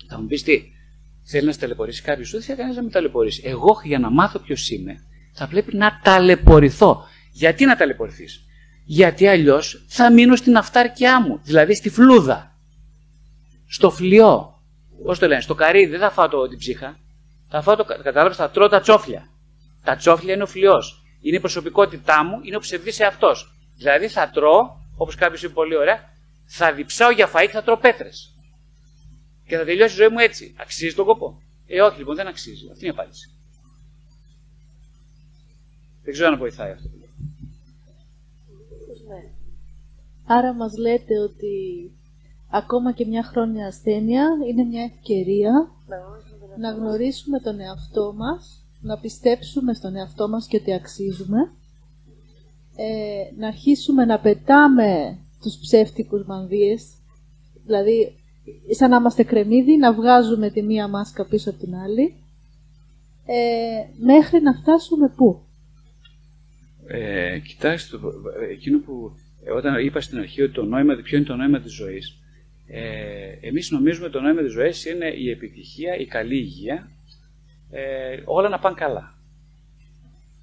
Θα 0.08 0.20
μου 0.20 0.28
πεις 0.28 0.44
τι, 0.44 0.72
θέλεις 1.24 1.46
να 1.46 1.52
σε 1.52 1.60
ταλαιπωρήσει 1.60 2.02
κάποιος, 2.02 2.32
δεν 2.32 2.42
θέλει 2.42 2.58
κανένας 2.58 2.78
να 2.78 2.84
με 2.84 2.90
ταλαιπωρήσει. 2.90 3.42
Εγώ 3.46 3.82
για 3.84 4.00
να 4.00 4.10
μάθω 4.10 4.40
ποιος 4.40 4.70
είμαι, 4.70 5.04
θα 5.34 5.48
πρέπει 5.48 5.76
να 5.76 6.00
ταλαιπωρηθώ. 6.04 7.04
Γιατί 7.32 7.66
να 7.66 7.76
ταλαιπωρηθείς, 7.76 8.46
Γιατί 8.86 9.28
αλλιώς 9.28 9.86
θα 9.88 10.12
μείνω 10.12 10.36
στην 10.36 10.58
αυτάρκειά 10.58 11.22
μου, 11.22 11.40
δηλαδή 11.44 11.76
στη 11.76 11.90
φλούδα, 11.90 12.58
στο 13.68 13.90
φλοιό. 13.90 14.62
Πώς 15.04 15.20
το 15.20 15.28
λένε, 15.28 15.42
στο 15.42 15.56
καρύδι 15.56 15.92
δεν 15.92 16.00
θα 16.00 16.12
φάω 16.12 16.28
το, 16.28 16.48
την 16.48 16.58
ψύχα. 16.58 16.98
Θα 17.50 17.62
φάω 17.62 17.76
το, 17.76 17.84
κατάλαβες, 17.84 18.38
θα 18.38 18.50
τρώω 18.50 18.70
τα 18.70 18.80
τσόφλια. 18.80 19.30
Τα 19.84 19.96
τσόφλια 19.96 20.34
είναι 20.34 20.44
ο 20.44 20.48
φλοιός. 20.48 21.04
Είναι 21.22 21.36
η 21.36 21.40
προσωπικότητά 21.40 22.24
μου, 22.24 22.40
είναι 22.44 22.56
ο 22.56 22.60
ψευδής 22.60 23.00
εαυτός. 23.00 23.54
Δηλαδή 23.76 24.08
θα 24.08 24.30
τρώω, 24.30 24.62
όπως 24.96 25.16
κάποιος 25.16 25.44
είπε 25.44 25.54
πολύ 25.54 25.78
ωραία, 25.78 26.13
θα 26.46 26.74
διψάω 26.74 27.12
για 27.12 27.28
φαΐ 27.28 27.46
και 27.46 27.52
θα 27.52 27.64
τρώω 27.64 27.78
πέτρες. 27.78 28.36
Και 29.46 29.58
θα 29.58 29.66
τελειώσει 29.66 29.94
η 29.94 29.98
ζωή 29.98 30.08
μου 30.08 30.20
έτσι. 30.20 30.56
Αξίζει 30.58 30.96
τον 30.96 31.06
κόπο. 31.06 31.42
Ε, 31.68 31.82
όχι 31.82 31.98
λοιπόν, 31.98 32.16
δεν 32.16 32.28
αξίζει. 32.28 32.70
Αυτή 32.72 32.86
είναι 32.86 32.94
η 32.94 32.98
απάντηση. 33.00 33.34
Δεν 36.04 36.14
ξέρω 36.14 36.28
αν 36.28 36.38
βοηθάει 36.38 36.72
αυτό. 36.72 36.90
Ναι. 39.08 39.32
Άρα 40.26 40.54
μας 40.54 40.78
λέτε 40.78 41.20
ότι 41.20 41.92
ακόμα 42.50 42.92
και 42.92 43.06
μια 43.06 43.24
χρόνια 43.24 43.68
ασθένεια 43.68 44.28
είναι 44.50 44.64
μια 44.64 44.84
ευκαιρία 44.84 45.72
να 46.58 46.72
γνωρίσουμε 46.72 47.40
τον 47.40 47.60
εαυτό 47.60 48.14
μας, 48.14 48.66
να 48.82 48.98
πιστέψουμε 48.98 49.74
στον 49.74 49.96
εαυτό 49.96 50.30
μας 50.30 50.48
και 50.48 50.58
ότι 50.58 50.74
αξίζουμε, 50.74 51.40
ε, 52.76 53.36
να 53.38 53.48
αρχίσουμε 53.48 54.06
να 54.06 54.20
πετάμε 54.20 55.20
τους 55.44 55.58
ψεύτικους 55.62 56.26
μανδύες, 56.26 56.84
δηλαδή 57.66 58.16
σαν 58.70 58.90
να 58.90 58.96
είμαστε 58.96 59.24
κρεμμύδι, 59.24 59.78
να 59.78 59.94
βγάζουμε 59.94 60.50
τη 60.50 60.62
μία 60.62 60.88
μάσκα 60.88 61.26
πίσω 61.26 61.50
από 61.50 61.60
την 61.60 61.76
άλλη, 61.76 62.16
ε, 63.26 64.06
μέχρι 64.06 64.42
να 64.42 64.54
φτάσουμε 64.54 65.14
πού; 65.16 65.42
Ε, 66.88 67.40
κοιτάξτε, 67.40 67.98
εκείνο 68.52 68.80
που 68.80 69.12
ε, 69.44 69.52
όταν 69.52 69.86
είπα 69.86 70.02
στην 70.02 70.20
αρχή 70.20 70.42
ότι 70.42 70.54
το 70.54 70.64
νόημα, 70.64 70.96
ποιο 70.96 71.18
είναι 71.18 71.26
το 71.26 71.36
νόημα 71.36 71.60
της 71.60 71.74
ζωής, 71.74 72.18
ε, 72.68 73.38
εμείς 73.42 73.72
νομίζουμε 73.72 74.10
το 74.10 74.22
νόημα 74.22 74.42
της 74.42 74.52
ζωής 74.52 74.86
είναι 74.86 75.08
η 75.08 75.30
επιτυχία, 75.30 75.96
η 75.96 76.06
καλή 76.06 76.36
υγεία, 76.36 76.92
ε, 77.72 78.22
όλα 78.26 78.50
να 78.50 78.60
πάνε 78.60 78.76
καλά. 78.76 79.18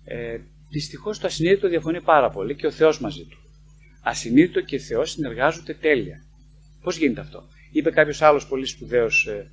Ε, 0.05 0.39
δυστυχώς 0.69 1.19
το 1.19 1.27
ασυνείδητο 1.27 1.69
διαφωνεί 1.69 2.03
πάρα 2.03 2.31
πολύ 2.31 2.55
και 2.55 2.67
ο 2.67 2.71
Θεός 2.71 3.01
μαζί 3.01 3.25
του. 3.25 3.40
Ασυνείδητο 4.01 4.61
και 4.61 4.79
Θεός 4.79 5.11
συνεργάζονται 5.11 5.75
τέλεια. 5.75 6.25
Πώς 6.83 6.97
γίνεται 6.97 7.21
αυτό; 7.21 7.49
Είπε 7.71 7.91
κάποιος 7.91 8.23
άλλος 8.23 8.47
πολύ 8.47 8.67
σπουδαίος 8.67 9.27
ε, 9.27 9.51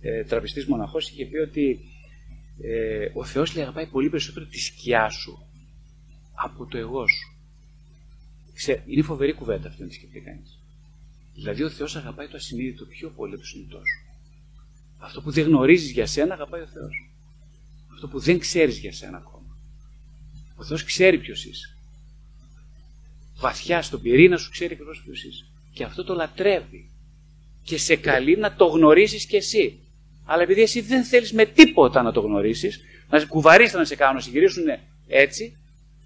ε, 0.00 0.24
τραπιστής 0.24 0.66
μοναχός, 0.66 1.10
είχε 1.10 1.26
πει 1.26 1.36
ότι 1.36 1.80
ε, 2.62 3.10
ο 3.14 3.24
Θεός 3.24 3.54
λέει 3.54 3.64
αγαπάει 3.64 3.86
πολύ 3.86 4.08
περισσότερο 4.08 4.46
τη 4.46 4.58
σκιά 4.58 5.08
σου 5.08 5.46
από 6.32 6.66
το 6.66 6.78
εγώ 6.78 7.06
σου. 7.06 7.36
Ξέ, 8.54 8.82
είναι 8.86 9.02
φοβερή 9.02 9.32
κουβέντα 9.32 9.68
αυτή 9.68 9.82
να 9.82 9.88
τη 9.88 9.94
σκεφτεί 9.94 10.20
κανείς. 10.20 10.58
Δηλαδή 11.34 11.62
ο 11.62 11.70
Θεός 11.70 11.96
αγαπάει 11.96 12.28
το 12.28 12.36
ασυνείδητο 12.36 12.84
πιο 12.84 13.10
πολύ 13.10 13.32
από 13.32 13.42
το 13.42 13.48
συνειδητό 13.48 13.78
σου. 13.78 14.10
Αυτό 14.98 15.22
που 15.22 15.30
δεν 15.30 15.44
γνωρίζεις 15.44 15.90
για 15.90 16.06
σένα 16.06 16.34
αγαπάει 16.34 16.60
ο 16.60 16.66
Θεός. 16.66 17.10
Αυτό 17.92 18.08
που 18.08 18.18
δεν 18.18 18.38
ξέρεις 18.38 18.78
για 18.78 18.92
σένα 18.92 19.16
ακόμα. 19.16 19.56
Ο 20.56 20.64
Θεός 20.64 20.84
ξέρει 20.84 21.18
ποιος 21.18 21.44
είσαι. 21.44 21.76
Βαθιά 23.40 23.82
στον 23.82 24.00
πυρήνα 24.00 24.36
σου 24.36 24.50
ξέρει 24.50 24.72
ακριβώς 24.72 25.02
ποιος 25.04 25.24
είσαι. 25.24 25.44
Και 25.72 25.84
αυτό 25.84 26.04
το 26.04 26.14
λατρεύει. 26.14 26.90
Και 27.62 27.78
σε 27.78 27.96
καλεί 27.96 28.36
να 28.36 28.54
το 28.54 28.66
γνωρίσεις 28.66 29.26
κι 29.26 29.36
εσύ. 29.36 29.78
Αλλά 30.24 30.42
επειδή 30.42 30.62
εσύ 30.62 30.80
δεν 30.80 31.04
θέλεις 31.04 31.32
με 31.32 31.44
τίποτα 31.44 32.02
να 32.02 32.12
το 32.12 32.20
γνωρίσεις, 32.20 32.80
να 33.08 33.24
κουβαρίστα 33.24 33.78
να 33.78 33.84
σε 33.84 33.96
κάνουν 33.96 34.14
να 34.14 34.20
συγκυρίσουν 34.20 34.64
έτσι, 35.06 35.56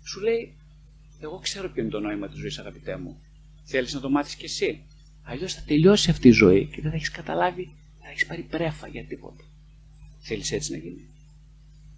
σου 0.04 0.20
λέει, 0.20 0.56
Εγώ 1.20 1.38
ξέρω 1.38 1.70
ποιο 1.70 1.82
είναι 1.82 1.90
το 1.90 2.00
νόημα 2.00 2.28
της 2.28 2.38
ζωής, 2.38 2.58
αγαπητέ 2.58 2.96
μου. 2.96 3.20
Θέλεις 3.64 3.94
να 3.94 4.00
το 4.00 4.10
μάθεις 4.10 4.34
κι 4.34 4.44
εσύ. 4.44 4.82
Αλλιώς 5.22 5.54
θα 5.54 5.62
τελειώσει 5.66 6.10
αυτή 6.10 6.28
η 6.28 6.30
ζωή 6.30 6.64
και 6.64 6.80
δεν 6.80 6.90
θα 6.90 6.96
έχεις 6.96 7.10
καταλάβει, 7.10 7.74
θα 8.00 8.08
έχεις 8.10 8.26
πάρει 8.26 8.42
πρέφα 8.42 8.88
για 8.88 9.04
τίποτα. 9.04 9.44
Θέλεις 10.18 10.52
έτσι 10.52 10.72
να 10.72 10.78
γίνει. 10.78 11.08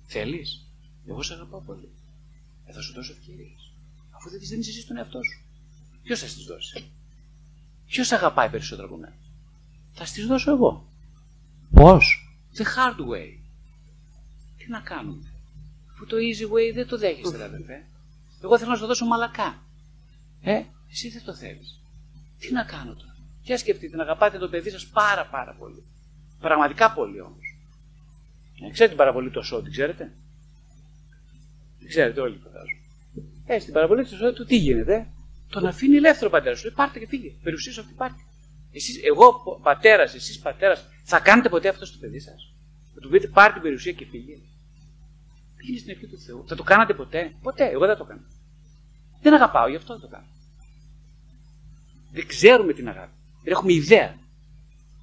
Θέλεις. 0.06 0.66
Εγώ 1.08 1.22
σε 1.22 1.34
αγαπάω 1.34 1.60
πολύ. 1.60 1.88
Ε, 2.66 2.72
θα 2.72 2.80
σου 2.80 2.92
δώσω 2.92 3.12
ευκαιρίες. 3.12 3.65
Αφού 4.16 4.30
δεν 4.30 4.40
τι 4.40 4.46
δίνει 4.46 4.60
εσύ 4.60 4.80
στον 4.80 4.96
εαυτό 4.96 5.22
σου. 5.22 5.40
Ποιος 6.02 6.20
θα 6.20 6.26
τι 6.26 6.44
δώσει; 6.48 6.90
Ποιος 7.86 8.12
αγαπάει 8.12 8.50
περισσότερο 8.50 8.86
από 8.86 8.96
μένα; 8.96 9.16
Θα 9.92 10.04
τι 10.04 10.22
δώσω 10.22 10.50
εγώ. 10.50 10.88
Πώς; 11.70 12.30
The 12.56 12.62
hard 12.62 13.00
way. 13.00 13.38
Τι 14.56 14.70
να 14.70 14.80
κάνουμε; 14.80 15.32
Αφού 15.92 16.06
το 16.06 16.16
easy 16.16 16.44
way 16.52 16.74
δεν 16.74 16.86
το 16.86 16.98
δέχεστε, 16.98 17.44
αδερφέ. 17.44 17.86
Εγώ 18.42 18.58
θέλω 18.58 18.70
να 18.70 18.76
σου 18.76 18.86
δώσω 18.86 19.06
μαλακά. 19.06 19.62
Ε, 20.40 20.62
εσύ 20.90 21.08
δεν 21.08 21.24
το 21.24 21.34
θέλεις. 21.34 21.80
Τι 22.38 22.52
να 22.52 22.64
κάνω 22.64 22.94
τώρα; 22.94 23.16
Και 23.42 23.56
σκεφτείτε 23.56 23.96
να 23.96 24.02
αγαπάτε 24.02 24.38
το 24.38 24.48
παιδί 24.48 24.70
σας 24.70 24.86
πάρα 24.86 25.26
πάρα 25.26 25.54
πολύ. 25.54 25.84
Πραγματικά 26.40 26.92
πολύ 26.92 27.20
όμως. 27.20 27.56
Ε, 28.60 28.70
ξέρετε 28.70 28.88
την 28.88 28.96
παραβολή 28.96 29.30
του 29.30 29.44
Σόου, 29.44 29.62
την 29.62 29.72
ξέρετε; 29.72 30.12
Την 31.78 31.88
ξέρετε 31.88 32.20
όλοι 32.20 32.36
φαντάζομαι. 32.36 32.80
Ε, 33.46 33.58
στην 33.58 33.72
παραβολή 33.72 34.04
του 34.04 34.16
Σόου 34.16 34.32
του 34.32 34.44
τι 34.44 34.56
γίνεται. 34.56 35.06
Τον 35.50 35.66
αφήνει 35.66 35.96
ελεύθερο 35.96 36.30
πατέρας 36.30 36.58
σου. 36.58 36.64
Λέει 36.64 36.74
πάρτε 36.76 36.98
και 36.98 37.06
φύγε. 37.06 37.30
Περιουσία 37.42 37.72
αυτή 37.78 37.94
πάρτε. 37.96 38.20
Εσείς, 38.72 39.00
εγώ 39.04 39.58
πατέρας, 39.62 40.14
εσείς 40.14 40.38
πατέρας, 40.38 40.88
θα 41.04 41.20
κάνετε 41.20 41.48
ποτέ 41.48 41.68
αυτό 41.68 41.86
στο 41.86 41.98
παιδί 41.98 42.20
σας; 42.20 42.54
Θα 42.94 43.00
του 43.00 43.08
πείτε 43.08 43.26
πάρτε 43.26 43.52
την 43.52 43.62
περιουσία 43.62 43.92
και 43.92 44.06
φύγε. 44.10 44.34
Πήγαινε 45.56 45.78
στην 45.78 45.90
ευχή 45.90 46.06
του 46.06 46.18
Θεού. 46.18 46.44
Θα 46.48 46.54
το 46.54 46.62
κάνατε 46.62 46.94
ποτέ; 46.94 47.34
Ποτέ. 47.42 47.68
Εγώ 47.68 47.86
δεν 47.86 47.96
το 47.96 48.04
κάνω. 48.04 48.24
Δεν 49.22 49.34
αγαπάω, 49.34 49.68
γι' 49.68 49.76
αυτό 49.76 49.92
δεν 49.92 50.02
το 50.02 50.08
κάνω. 50.08 50.26
Δεν 52.12 52.26
ξέρουμε 52.26 52.72
την 52.72 52.88
αγάπη. 52.88 53.12
Δεν 53.42 53.52
έχουμε 53.52 53.72
ιδέα. 53.72 54.18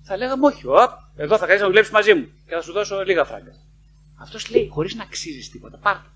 Θα 0.03 0.17
λέγαμε 0.17 0.45
όχι, 0.45 0.67
οπ, 0.67 0.91
εδώ 1.15 1.37
θα 1.37 1.45
κάνει 1.45 1.59
να 1.59 1.67
δουλέψει 1.67 1.91
μαζί 1.91 2.13
μου 2.13 2.25
και 2.45 2.53
θα 2.53 2.61
σου 2.61 2.71
δώσω 2.71 3.03
λίγα 3.03 3.25
φράγκα. 3.25 3.51
Αυτός 4.19 4.49
λέει 4.49 4.67
χωρίς 4.67 4.95
να 4.95 5.03
αξίζεις 5.03 5.49
τίποτα. 5.49 5.77
Πάρτε. 5.77 6.07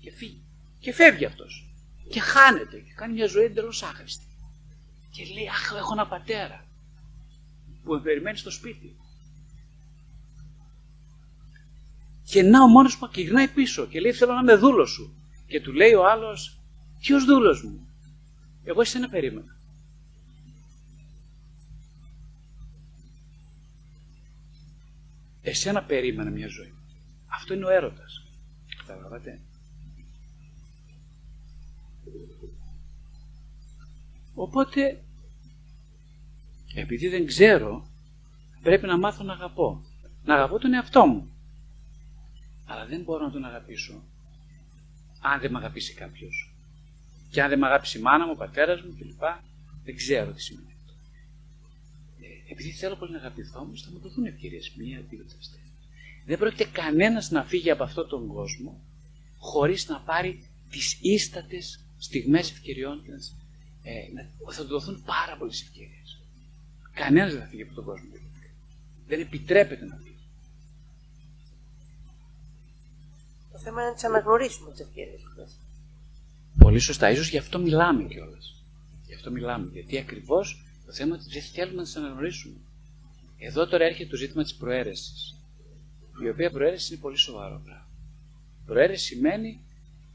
Και 0.00 0.10
φύγει. 0.10 0.42
Και 0.80 0.92
φεύγει 0.92 1.24
αυτός. 1.24 1.65
Και 2.08 2.20
χάνεται. 2.20 2.78
Και 2.78 2.92
κάνει 2.94 3.12
μια 3.12 3.26
ζωή 3.26 3.44
εντελώς 3.44 3.82
άχρηστη. 3.82 4.26
Και 5.10 5.24
λέει, 5.34 5.48
Αχ, 5.48 5.72
έχω 5.76 5.92
ένα 5.92 6.06
πατέρα 6.06 6.64
που 7.82 7.92
με 7.92 8.00
περιμένει 8.00 8.36
στο 8.36 8.50
σπίτι. 8.50 8.96
Και 12.24 12.42
να 12.42 12.62
ο 12.62 12.66
μόνος 12.66 12.98
που 12.98 13.10
γυρνάει 13.14 13.48
πίσω 13.48 13.86
και 13.86 14.00
λέει: 14.00 14.12
Θέλω 14.12 14.32
να 14.32 14.40
είμαι 14.40 14.56
δούλος 14.56 14.90
σου. 14.90 15.14
Και 15.46 15.60
του 15.60 15.72
λέει 15.72 15.92
ο 15.92 16.06
άλλος: 16.06 16.60
Ποιος 17.00 17.24
δούλος 17.24 17.62
μου; 17.62 17.88
Εγώ 18.64 18.80
εσένα 18.80 19.08
περίμενα. 19.08 19.56
Εσένα 25.40 25.84
περίμενα 25.84 26.30
μια 26.30 26.48
ζωή. 26.48 26.74
Αυτό 27.26 27.54
είναι 27.54 27.64
ο 27.64 27.68
έρωτας. 27.68 28.22
Καταλαβαίνετε; 28.76 29.45
Οπότε, 34.38 35.02
επειδή 36.74 37.08
δεν 37.08 37.26
ξέρω, 37.26 37.86
πρέπει 38.62 38.86
να 38.86 38.98
μάθω 38.98 39.24
να 39.24 39.32
αγαπώ. 39.32 39.84
Να 40.24 40.34
αγαπώ 40.34 40.58
τον 40.58 40.72
εαυτό 40.74 41.06
μου. 41.06 41.30
Αλλά 42.66 42.86
δεν 42.86 43.02
μπορώ 43.02 43.24
να 43.24 43.30
τον 43.30 43.44
αγαπήσω 43.44 44.02
αν 45.20 45.40
δεν 45.40 45.50
με 45.50 45.58
αγαπήσει 45.58 45.94
κάποιος. 45.94 46.54
Και 47.30 47.42
αν 47.42 47.48
δεν 47.48 47.58
με 47.58 47.66
αγάπησε 47.66 47.98
η 47.98 48.00
μάνα 48.00 48.24
μου, 48.26 48.32
ο 48.34 48.38
πατέρας 48.38 48.82
μου 48.82 48.94
κλπ. 48.98 49.22
Δεν 49.84 49.96
ξέρω 49.96 50.32
τι 50.32 50.42
σημαίνει 50.42 50.72
αυτό. 50.76 50.92
Ε, 52.20 52.52
επειδή 52.52 52.70
θέλω 52.70 52.96
πολύ 52.96 53.12
να 53.12 53.18
αγαπηθώ 53.18 53.60
όμως, 53.60 53.82
θα 53.82 53.90
μου 53.90 53.98
δοθούν 53.98 54.24
ευκαιρίες. 54.24 54.72
Μία, 54.76 55.04
δύο, 55.08 55.24
τρεις, 55.24 55.54
Δεν 56.26 56.38
πρόκειται 56.38 56.64
κανένας 56.64 57.30
να 57.30 57.44
φύγει 57.44 57.70
από 57.70 57.82
αυτόν 57.82 58.08
τον 58.08 58.26
κόσμο 58.26 58.80
χωρίς 59.38 59.88
να 59.88 60.00
πάρει 60.00 60.48
τις 60.70 60.98
ίστατες 61.00 61.84
στιγμές 61.98 62.50
ευκαιριών. 62.50 63.02
Ε, 63.88 64.52
θα 64.52 64.62
του 64.62 64.68
δοθούν 64.68 65.02
πάρα 65.04 65.36
πολλές 65.38 65.62
ευκαιρίες. 65.62 66.20
Κανένας 66.92 67.32
δεν 67.32 67.40
θα 67.40 67.46
φύγει 67.46 67.62
από 67.62 67.74
τον 67.74 67.84
κόσμο. 67.84 68.08
Δεν 69.06 69.20
επιτρέπεται 69.20 69.84
να 69.84 69.96
φύγει. 69.96 70.28
Το 73.52 73.58
θέμα 73.58 73.80
είναι 73.80 73.88
να 73.88 73.94
τις 73.94 74.04
αναγνωρίσουμε 74.04 74.70
τις 74.70 74.80
ευκαιρίες 74.80 75.20
Πολύ 76.58 76.78
σωστά. 76.78 77.10
ίσως 77.10 77.28
γι' 77.30 77.38
αυτό 77.38 77.58
μιλάμε 77.58 78.04
κιόλας. 78.04 78.64
Γι' 79.06 79.14
αυτό 79.14 79.30
μιλάμε. 79.30 79.70
Γιατί 79.72 79.98
ακριβώς 79.98 80.64
το 80.86 80.92
θέμα 80.92 81.14
είναι 81.14 81.24
ότι 81.24 81.32
δεν 81.32 81.42
θέλουμε 81.42 81.76
να 81.76 81.82
τις 81.82 81.96
αναγνωρίσουμε. 81.96 82.56
Εδώ 83.38 83.66
τώρα 83.66 83.84
έρχεται 83.84 84.10
το 84.10 84.16
ζήτημα 84.16 84.42
της 84.42 84.54
προαίρεσης. 84.54 85.36
Η 86.22 86.28
οποία 86.28 86.50
προαίρεση 86.50 86.92
είναι 86.92 87.02
πολύ 87.02 87.16
σοβαρό 87.16 87.60
πράγμα. 87.64 87.88
Προαίρεση 88.66 89.04
σημαίνει 89.04 89.60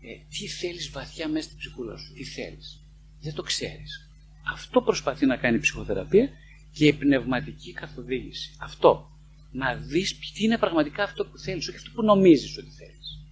ε, 0.02 0.08
τι 0.30 0.48
θέλεις 0.48 0.90
βαθιά 0.90 1.28
μέσα 1.28 1.46
στην 1.46 1.58
ψυχούλα 1.58 1.98
σου. 1.98 2.14
Τι 2.14 2.24
θέλεις. 2.24 2.81
Δεν 3.22 3.34
το 3.34 3.42
ξέρεις. 3.42 4.10
Αυτό 4.54 4.82
προσπαθεί 4.82 5.26
να 5.26 5.38
κάνει 5.38 5.56
η 5.56 5.60
ψυχοθεραπεία 5.60 6.30
και 6.72 6.86
η 6.86 6.94
πνευματική 6.94 7.74
καθοδήγηση. 7.74 8.56
Αυτό. 8.60 9.10
Να 9.52 9.76
δεις 9.76 10.20
τι 10.34 10.44
είναι 10.44 10.58
πραγματικά 10.58 11.04
αυτό 11.04 11.26
που 11.26 11.38
θέλεις, 11.38 11.68
όχι 11.68 11.78
αυτό 11.78 11.92
που 11.92 12.04
νομίζεις 12.04 12.58
ότι 12.58 12.70
θέλεις. 12.70 13.26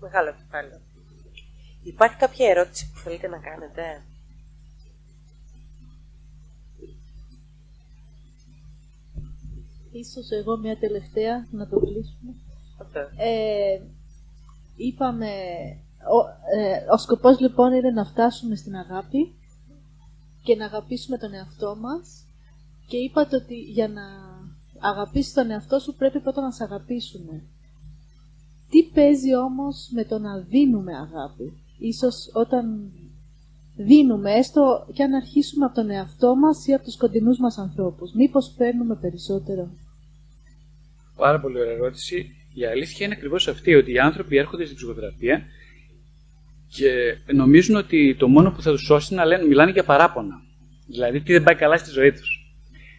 Μεγάλο 0.00 0.34
κεφάλαιο. 0.34 0.80
Υπάρχει 1.82 2.16
κάποια 2.16 2.48
ερώτηση 2.48 2.90
που 2.92 2.98
θέλετε 2.98 3.28
να 3.28 3.38
κάνετε; 3.38 4.04
ίσως 9.92 10.30
εγώ 10.30 10.56
μια 10.56 10.78
τελευταία 10.78 11.46
να 11.50 11.68
το 11.68 11.78
κλείσουμε. 11.78 12.34
Ε, 13.16 13.80
είπαμε, 14.76 15.30
ο, 16.14 16.18
ε, 16.58 16.92
ο 16.92 16.96
σκοπός 16.96 17.40
λοιπόν 17.40 17.72
είναι 17.72 17.90
να 17.90 18.04
φτάσουμε 18.04 18.56
στην 18.56 18.76
αγάπη 18.76 19.34
και 20.42 20.56
να 20.56 20.64
αγαπήσουμε 20.64 21.18
τον 21.18 21.34
εαυτό 21.34 21.76
μας 21.80 22.24
και 22.86 22.96
είπατε 22.96 23.36
ότι 23.36 23.54
για 23.54 23.88
να 23.88 24.02
αγαπήσεις 24.80 25.32
τον 25.32 25.50
εαυτό 25.50 25.78
σου 25.78 25.94
πρέπει 25.94 26.20
πρώτα 26.20 26.40
να 26.40 26.50
σε 26.50 26.64
αγαπήσουμε. 26.64 27.42
Τι 28.70 28.82
παίζει 28.94 29.34
όμως 29.34 29.88
με 29.92 30.04
το 30.04 30.18
να 30.18 30.38
δίνουμε 30.38 30.92
αγάπη; 30.96 31.52
Ίσως 31.78 32.30
όταν 32.32 32.92
δίνουμε, 33.76 34.32
έστω 34.32 34.86
και 34.92 35.02
αν 35.02 35.14
αρχίσουμε 35.14 35.64
από 35.64 35.74
τον 35.74 35.90
εαυτό 35.90 36.36
μας 36.36 36.66
ή 36.66 36.72
από 36.72 36.84
τους 36.84 36.96
κοντινούς 36.96 37.38
μας 37.38 37.58
ανθρώπους. 37.58 38.12
Μήπως 38.12 38.54
παίρνουμε 38.56 38.94
περισσότερο; 38.94 39.70
Πάρα 41.16 41.40
πολύ 41.40 41.60
ωραία 41.60 41.72
ερώτηση. 41.72 42.30
Η 42.54 42.64
αλήθεια 42.66 43.06
είναι 43.06 43.14
ακριβώς 43.14 43.48
αυτή, 43.48 43.74
ότι 43.74 43.92
οι 43.92 43.98
άνθρωποι 43.98 44.36
έρχονται 44.36 44.64
στην 44.64 44.76
ψυχοθεραπεία 44.76 45.46
και 46.68 47.16
νομίζουν 47.32 47.76
ότι 47.76 48.16
το 48.18 48.28
μόνο 48.28 48.50
που 48.50 48.62
θα 48.62 48.70
τους 48.70 48.82
σώσει 48.82 49.14
είναι 49.14 49.22
να 49.22 49.28
λένε, 49.28 49.46
μιλάνε 49.46 49.70
για 49.70 49.84
παράπονα. 49.84 50.34
Δηλαδή 50.86 51.20
τι 51.20 51.32
δεν 51.32 51.42
πάει 51.42 51.54
καλά 51.54 51.76
στη 51.76 51.90
ζωή 51.90 52.12
τους. 52.12 52.46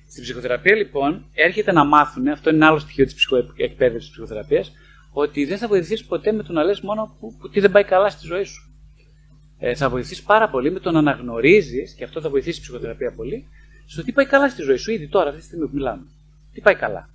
Στην 0.09 0.24
ψυχοθεραπεία 0.24 0.76
λοιπόν 0.76 1.26
έρχεται 1.34 1.72
να 1.72 1.86
μάθουν, 1.86 2.28
αυτό 2.28 2.49
είναι 2.49 2.65
άλλο 2.65 2.80
στοιχείο 2.80 3.05
της 3.05 3.28
εκπαίδευση 3.55 3.97
της 3.97 4.09
ψυχοθεραπείας, 4.09 4.72
ότι 5.11 5.45
δεν 5.45 5.57
θα 5.57 5.68
βοηθήσεις 5.68 6.05
ποτέ 6.05 6.32
με 6.32 6.43
το 6.43 6.53
να 6.53 6.63
λες 6.63 6.82
μόνο 6.82 7.15
που, 7.20 7.36
που, 7.38 7.49
τι 7.49 7.59
δεν 7.59 7.72
πάει 7.72 7.84
καλά 7.84 8.09
στη 8.09 8.26
ζωή 8.26 8.43
σου. 8.43 8.72
Ε, 9.59 9.76
θα 9.76 9.89
βοηθήσεις 9.89 10.24
πάρα 10.24 10.49
πολύ 10.49 10.72
με 10.72 10.80
το 10.80 10.91
να 10.91 10.99
αναγνωρίζεις, 10.99 11.93
και 11.93 12.03
αυτό 12.03 12.22
θα 12.22 12.30
βοηθήσει 12.30 12.59
η 12.59 12.61
ψυχοθεραπεία 12.61 13.13
πολύ, 13.15 13.47
στο 13.86 14.03
τι 14.03 14.11
πάει 14.11 14.26
καλά 14.26 14.49
στη 14.49 14.61
ζωή 14.61 14.78
σου 14.78 14.91
ήδη 14.91 15.07
τώρα, 15.07 15.28
αυτή 15.28 15.39
τη 15.39 15.45
στιγμή 15.45 15.65
που 15.65 15.72
μιλάμε. 15.74 16.05
Τι 16.53 16.61
πάει 16.61 16.76
καλά. 16.76 17.09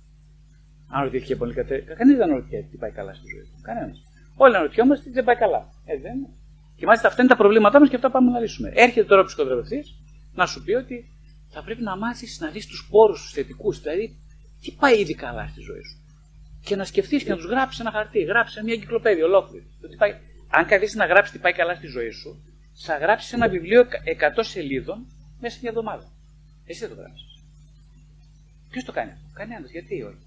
Αν 0.87 1.03
ρωτήθηκε 1.03 1.35
πολύ 1.35 1.53
κατέ... 1.53 1.77
κανείς 1.97 2.17
δεν 2.17 2.23
αναρωτιέται 2.23 2.67
τι 2.71 2.77
πάει 2.77 2.91
καλά 2.91 3.13
στη 3.13 3.25
ζωή 3.33 3.41
του. 3.41 3.61
Κανένας. 3.61 4.03
Όλοι 4.35 4.55
αναρωτιόμαστε 4.55 5.03
τι 5.03 5.11
δεν 5.11 5.23
πάει 5.23 5.35
καλά. 5.35 5.69
Ε, 5.85 5.97
δεν 5.99 6.15
είναι. 6.15 6.29
Και 6.75 6.85
μάλιστα 6.85 7.07
αυτά 7.07 7.21
είναι 7.21 7.31
τα 7.31 7.37
προβλήματά 7.37 7.79
μας 7.79 7.89
και 7.89 7.95
αυτά 7.95 8.11
πάμε 8.11 8.31
να 8.31 8.39
λύσουμε. 8.39 8.71
Έρχεται 8.75 9.07
τώρα 9.07 9.21
ο 9.21 9.25
ψυχοθεραπευτής 9.25 9.95
να 10.33 10.45
σου 10.45 10.63
πει 10.63 10.73
ότι 10.73 11.05
θα 11.49 11.63
πρέπει 11.63 11.81
να 11.81 11.97
μάθεις 11.97 12.39
να 12.39 12.49
δεις 12.49 12.67
τους 12.67 12.87
πόρους 12.89 13.21
τους 13.21 13.31
θετικούς. 13.31 13.79
Δηλαδή, 13.79 14.19
τι 14.61 14.71
πάει 14.79 14.99
ήδη 14.99 15.15
καλά 15.15 15.47
στη 15.47 15.61
ζωή 15.61 15.83
σου. 15.89 15.97
Και 16.61 16.75
να 16.75 16.85
σκεφτείς 16.85 17.23
και 17.23 17.29
να 17.29 17.35
τους 17.35 17.45
γράψεις 17.45 17.79
ένα 17.79 17.91
χαρτί. 17.91 18.19
Γράψει 18.19 18.63
μια 18.63 18.73
εγκυκλοπαίδεια 18.73 19.25
ολόκληρη. 19.25 19.65
πάει... 19.97 20.13
Αν 20.49 20.65
καθίσει 20.65 20.97
να 20.97 21.05
γράψει 21.05 21.31
τι 21.31 21.39
πάει 21.39 21.53
καλά 21.53 21.75
στη 21.75 21.87
ζωή 21.87 22.09
σου, 22.09 22.43
θα 22.85 22.97
γράψεις 22.97 23.33
ένα 23.33 23.49
βιβλίο 23.49 23.81
100 23.81 23.87
σελίδων 24.39 25.07
μέσα 25.39 25.53
σε 25.53 25.59
μια 25.61 25.69
εβδομάδα. 25.69 26.11
Εσύ 26.65 26.79
δεν 26.79 26.89
το 26.89 26.95
γράψεις. 27.01 27.33
Ποιος 28.69 28.83
το 28.83 28.91
κάνει 28.91 29.11
αυτό, 29.11 29.27
Κανένας. 29.33 29.71
Γιατί 29.71 30.01
όχι; 30.01 30.25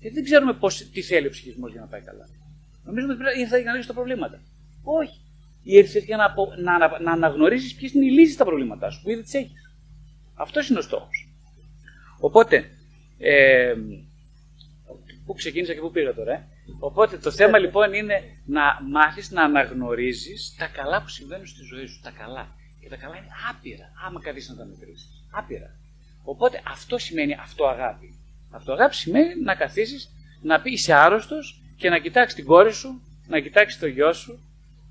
Γιατί 0.00 0.14
δεν 0.14 0.24
ξέρουμε 0.24 0.52
πώς, 0.52 0.90
τι 0.92 1.02
θέλει 1.02 1.26
ο 1.26 1.30
ψυχισμός 1.30 1.72
για 1.72 1.80
να 1.80 1.86
πάει 1.86 2.00
καλά. 2.00 2.28
Νομίζουμε 2.84 3.12
ότι 3.12 3.40
ήρθε 3.40 3.56
για 3.60 3.70
να 3.70 3.76
λύσει 3.76 3.88
τα 3.88 3.94
προβλήματα. 3.94 4.40
Όχι. 4.82 5.20
Ήρθε 5.62 5.98
για 5.98 6.16
να, 6.16 6.34
να, 6.62 6.78
να, 6.78 7.00
να 7.00 7.12
αναγνωρίσεις 7.12 7.74
ποιες 7.74 7.92
είναι 7.92 8.04
οι 8.04 8.10
λύσεις 8.10 8.34
στα 8.34 8.44
προβλήματά 8.44 8.90
σου 8.90 9.02
που 9.02 9.10
ήδη 9.10 9.22
τις 9.22 9.34
έχεις. 9.34 9.74
Αυτός 10.34 10.68
είναι 10.68 10.78
ο 10.78 10.82
στόχος. 10.82 11.32
Οπότε, 12.20 12.70
ε, 13.18 13.74
πού 15.26 15.34
ξεκίνησα 15.34 15.74
και 15.74 15.80
πού 15.80 15.90
πήγα 15.90 16.14
τώρα. 16.14 16.32
Ε; 16.32 16.48
Οπότε 16.78 17.18
το 17.18 17.30
θέμα 17.30 17.58
λοιπόν 17.58 17.92
είναι 17.92 18.22
να 18.46 18.62
μάθεις 18.90 19.30
να 19.30 19.42
αναγνωρίζεις 19.42 20.54
τα 20.58 20.66
καλά 20.66 21.02
που 21.02 21.08
συμβαίνουν 21.08 21.46
στη 21.46 21.62
ζωή 21.62 21.86
σου. 21.86 22.00
Τα 22.02 22.10
καλά. 22.10 22.48
Και 22.80 22.88
τα 22.88 22.96
καλά 22.96 23.16
είναι 23.16 23.28
άπειρα, 23.50 23.92
άμα 24.06 24.20
καθίσεις 24.20 24.48
να 24.48 24.56
τα 24.56 24.64
μετρήσεις. 24.64 25.24
Άπειρα. 25.30 25.76
Οπότε 26.22 26.62
αυτό 26.66 26.98
σημαίνει 26.98 27.34
αυτό 27.34 27.66
αγάπη. 27.66 28.14
Αυτό 28.50 28.72
αγάπη 28.72 28.94
σημαίνει 28.94 29.42
να 29.42 29.54
καθίσεις, 29.54 30.10
να 30.42 30.60
πεις 30.60 30.72
είσαι 30.72 30.94
άρρωστος 30.94 31.62
και 31.76 31.88
να 31.88 31.98
κοιτάξεις 31.98 32.34
την 32.34 32.44
κόρη 32.44 32.72
σου, 32.72 33.02
να 33.28 33.40
κοιτάξεις 33.40 33.80
το 33.80 33.86
γιο 33.86 34.12
σου, 34.12 34.40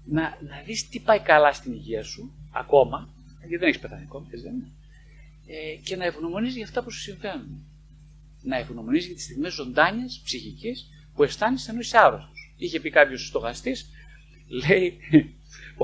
να, 0.10 0.22
να 0.22 0.62
δεις 0.66 0.90
τι 0.90 1.00
πάει 1.00 1.20
καλά 1.20 1.54
στην 1.54 1.74
υγεία 1.74 2.04
σου, 2.04 2.32
ακόμα, 2.52 3.10
γιατί 3.40 3.58
δεν 3.58 3.68
έχεις 3.68 3.82
πεθάνει 3.82 4.04
ακόμα, 4.04 4.28
δεν 4.32 4.54
είναι 4.54 4.72
ε, 5.52 5.76
και 5.84 5.96
να 5.96 6.06
ευγνωμονίζει 6.06 6.56
για 6.56 6.66
αυτά 6.66 6.84
που 6.84 6.92
σου 6.92 7.00
συμβαίνουν. 7.00 7.64
Να 8.42 8.58
ευγνωμονίζει 8.58 9.06
για 9.06 9.16
τις 9.16 9.24
στιγμές 9.24 9.54
ζωντάνια 9.54 10.06
ψυχική 10.24 10.76
που 11.14 11.24
αισθάνεσαι 11.24 11.72
ενώ 11.72 11.80
είσαι 11.80 11.98
άρρωστος. 11.98 12.54
Είχε 12.58 12.80
πει 12.80 12.90
κάποιος 12.90 13.28
στοχαστή, 13.28 13.76
λέει, 14.48 15.00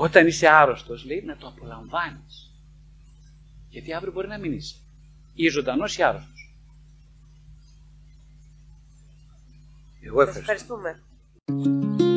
όταν 0.04 0.26
είσαι 0.26 0.48
άρρωστος, 0.48 1.04
λέει 1.04 1.22
να 1.22 1.36
το 1.36 1.46
απολαμβάνεις. 1.46 2.52
Γιατί 3.68 3.92
αύριο 3.92 4.12
μπορεί 4.12 4.28
να 4.28 4.38
μην 4.38 4.52
είσαι. 4.52 4.76
Ή 5.34 5.48
ζωντανός 5.48 5.96
ή 5.96 6.02
άρρωστος. 6.02 6.54
Εγώ 10.00 10.20
ευχαριστώ. 10.22 10.52
Ευχαριστούμε. 10.52 12.15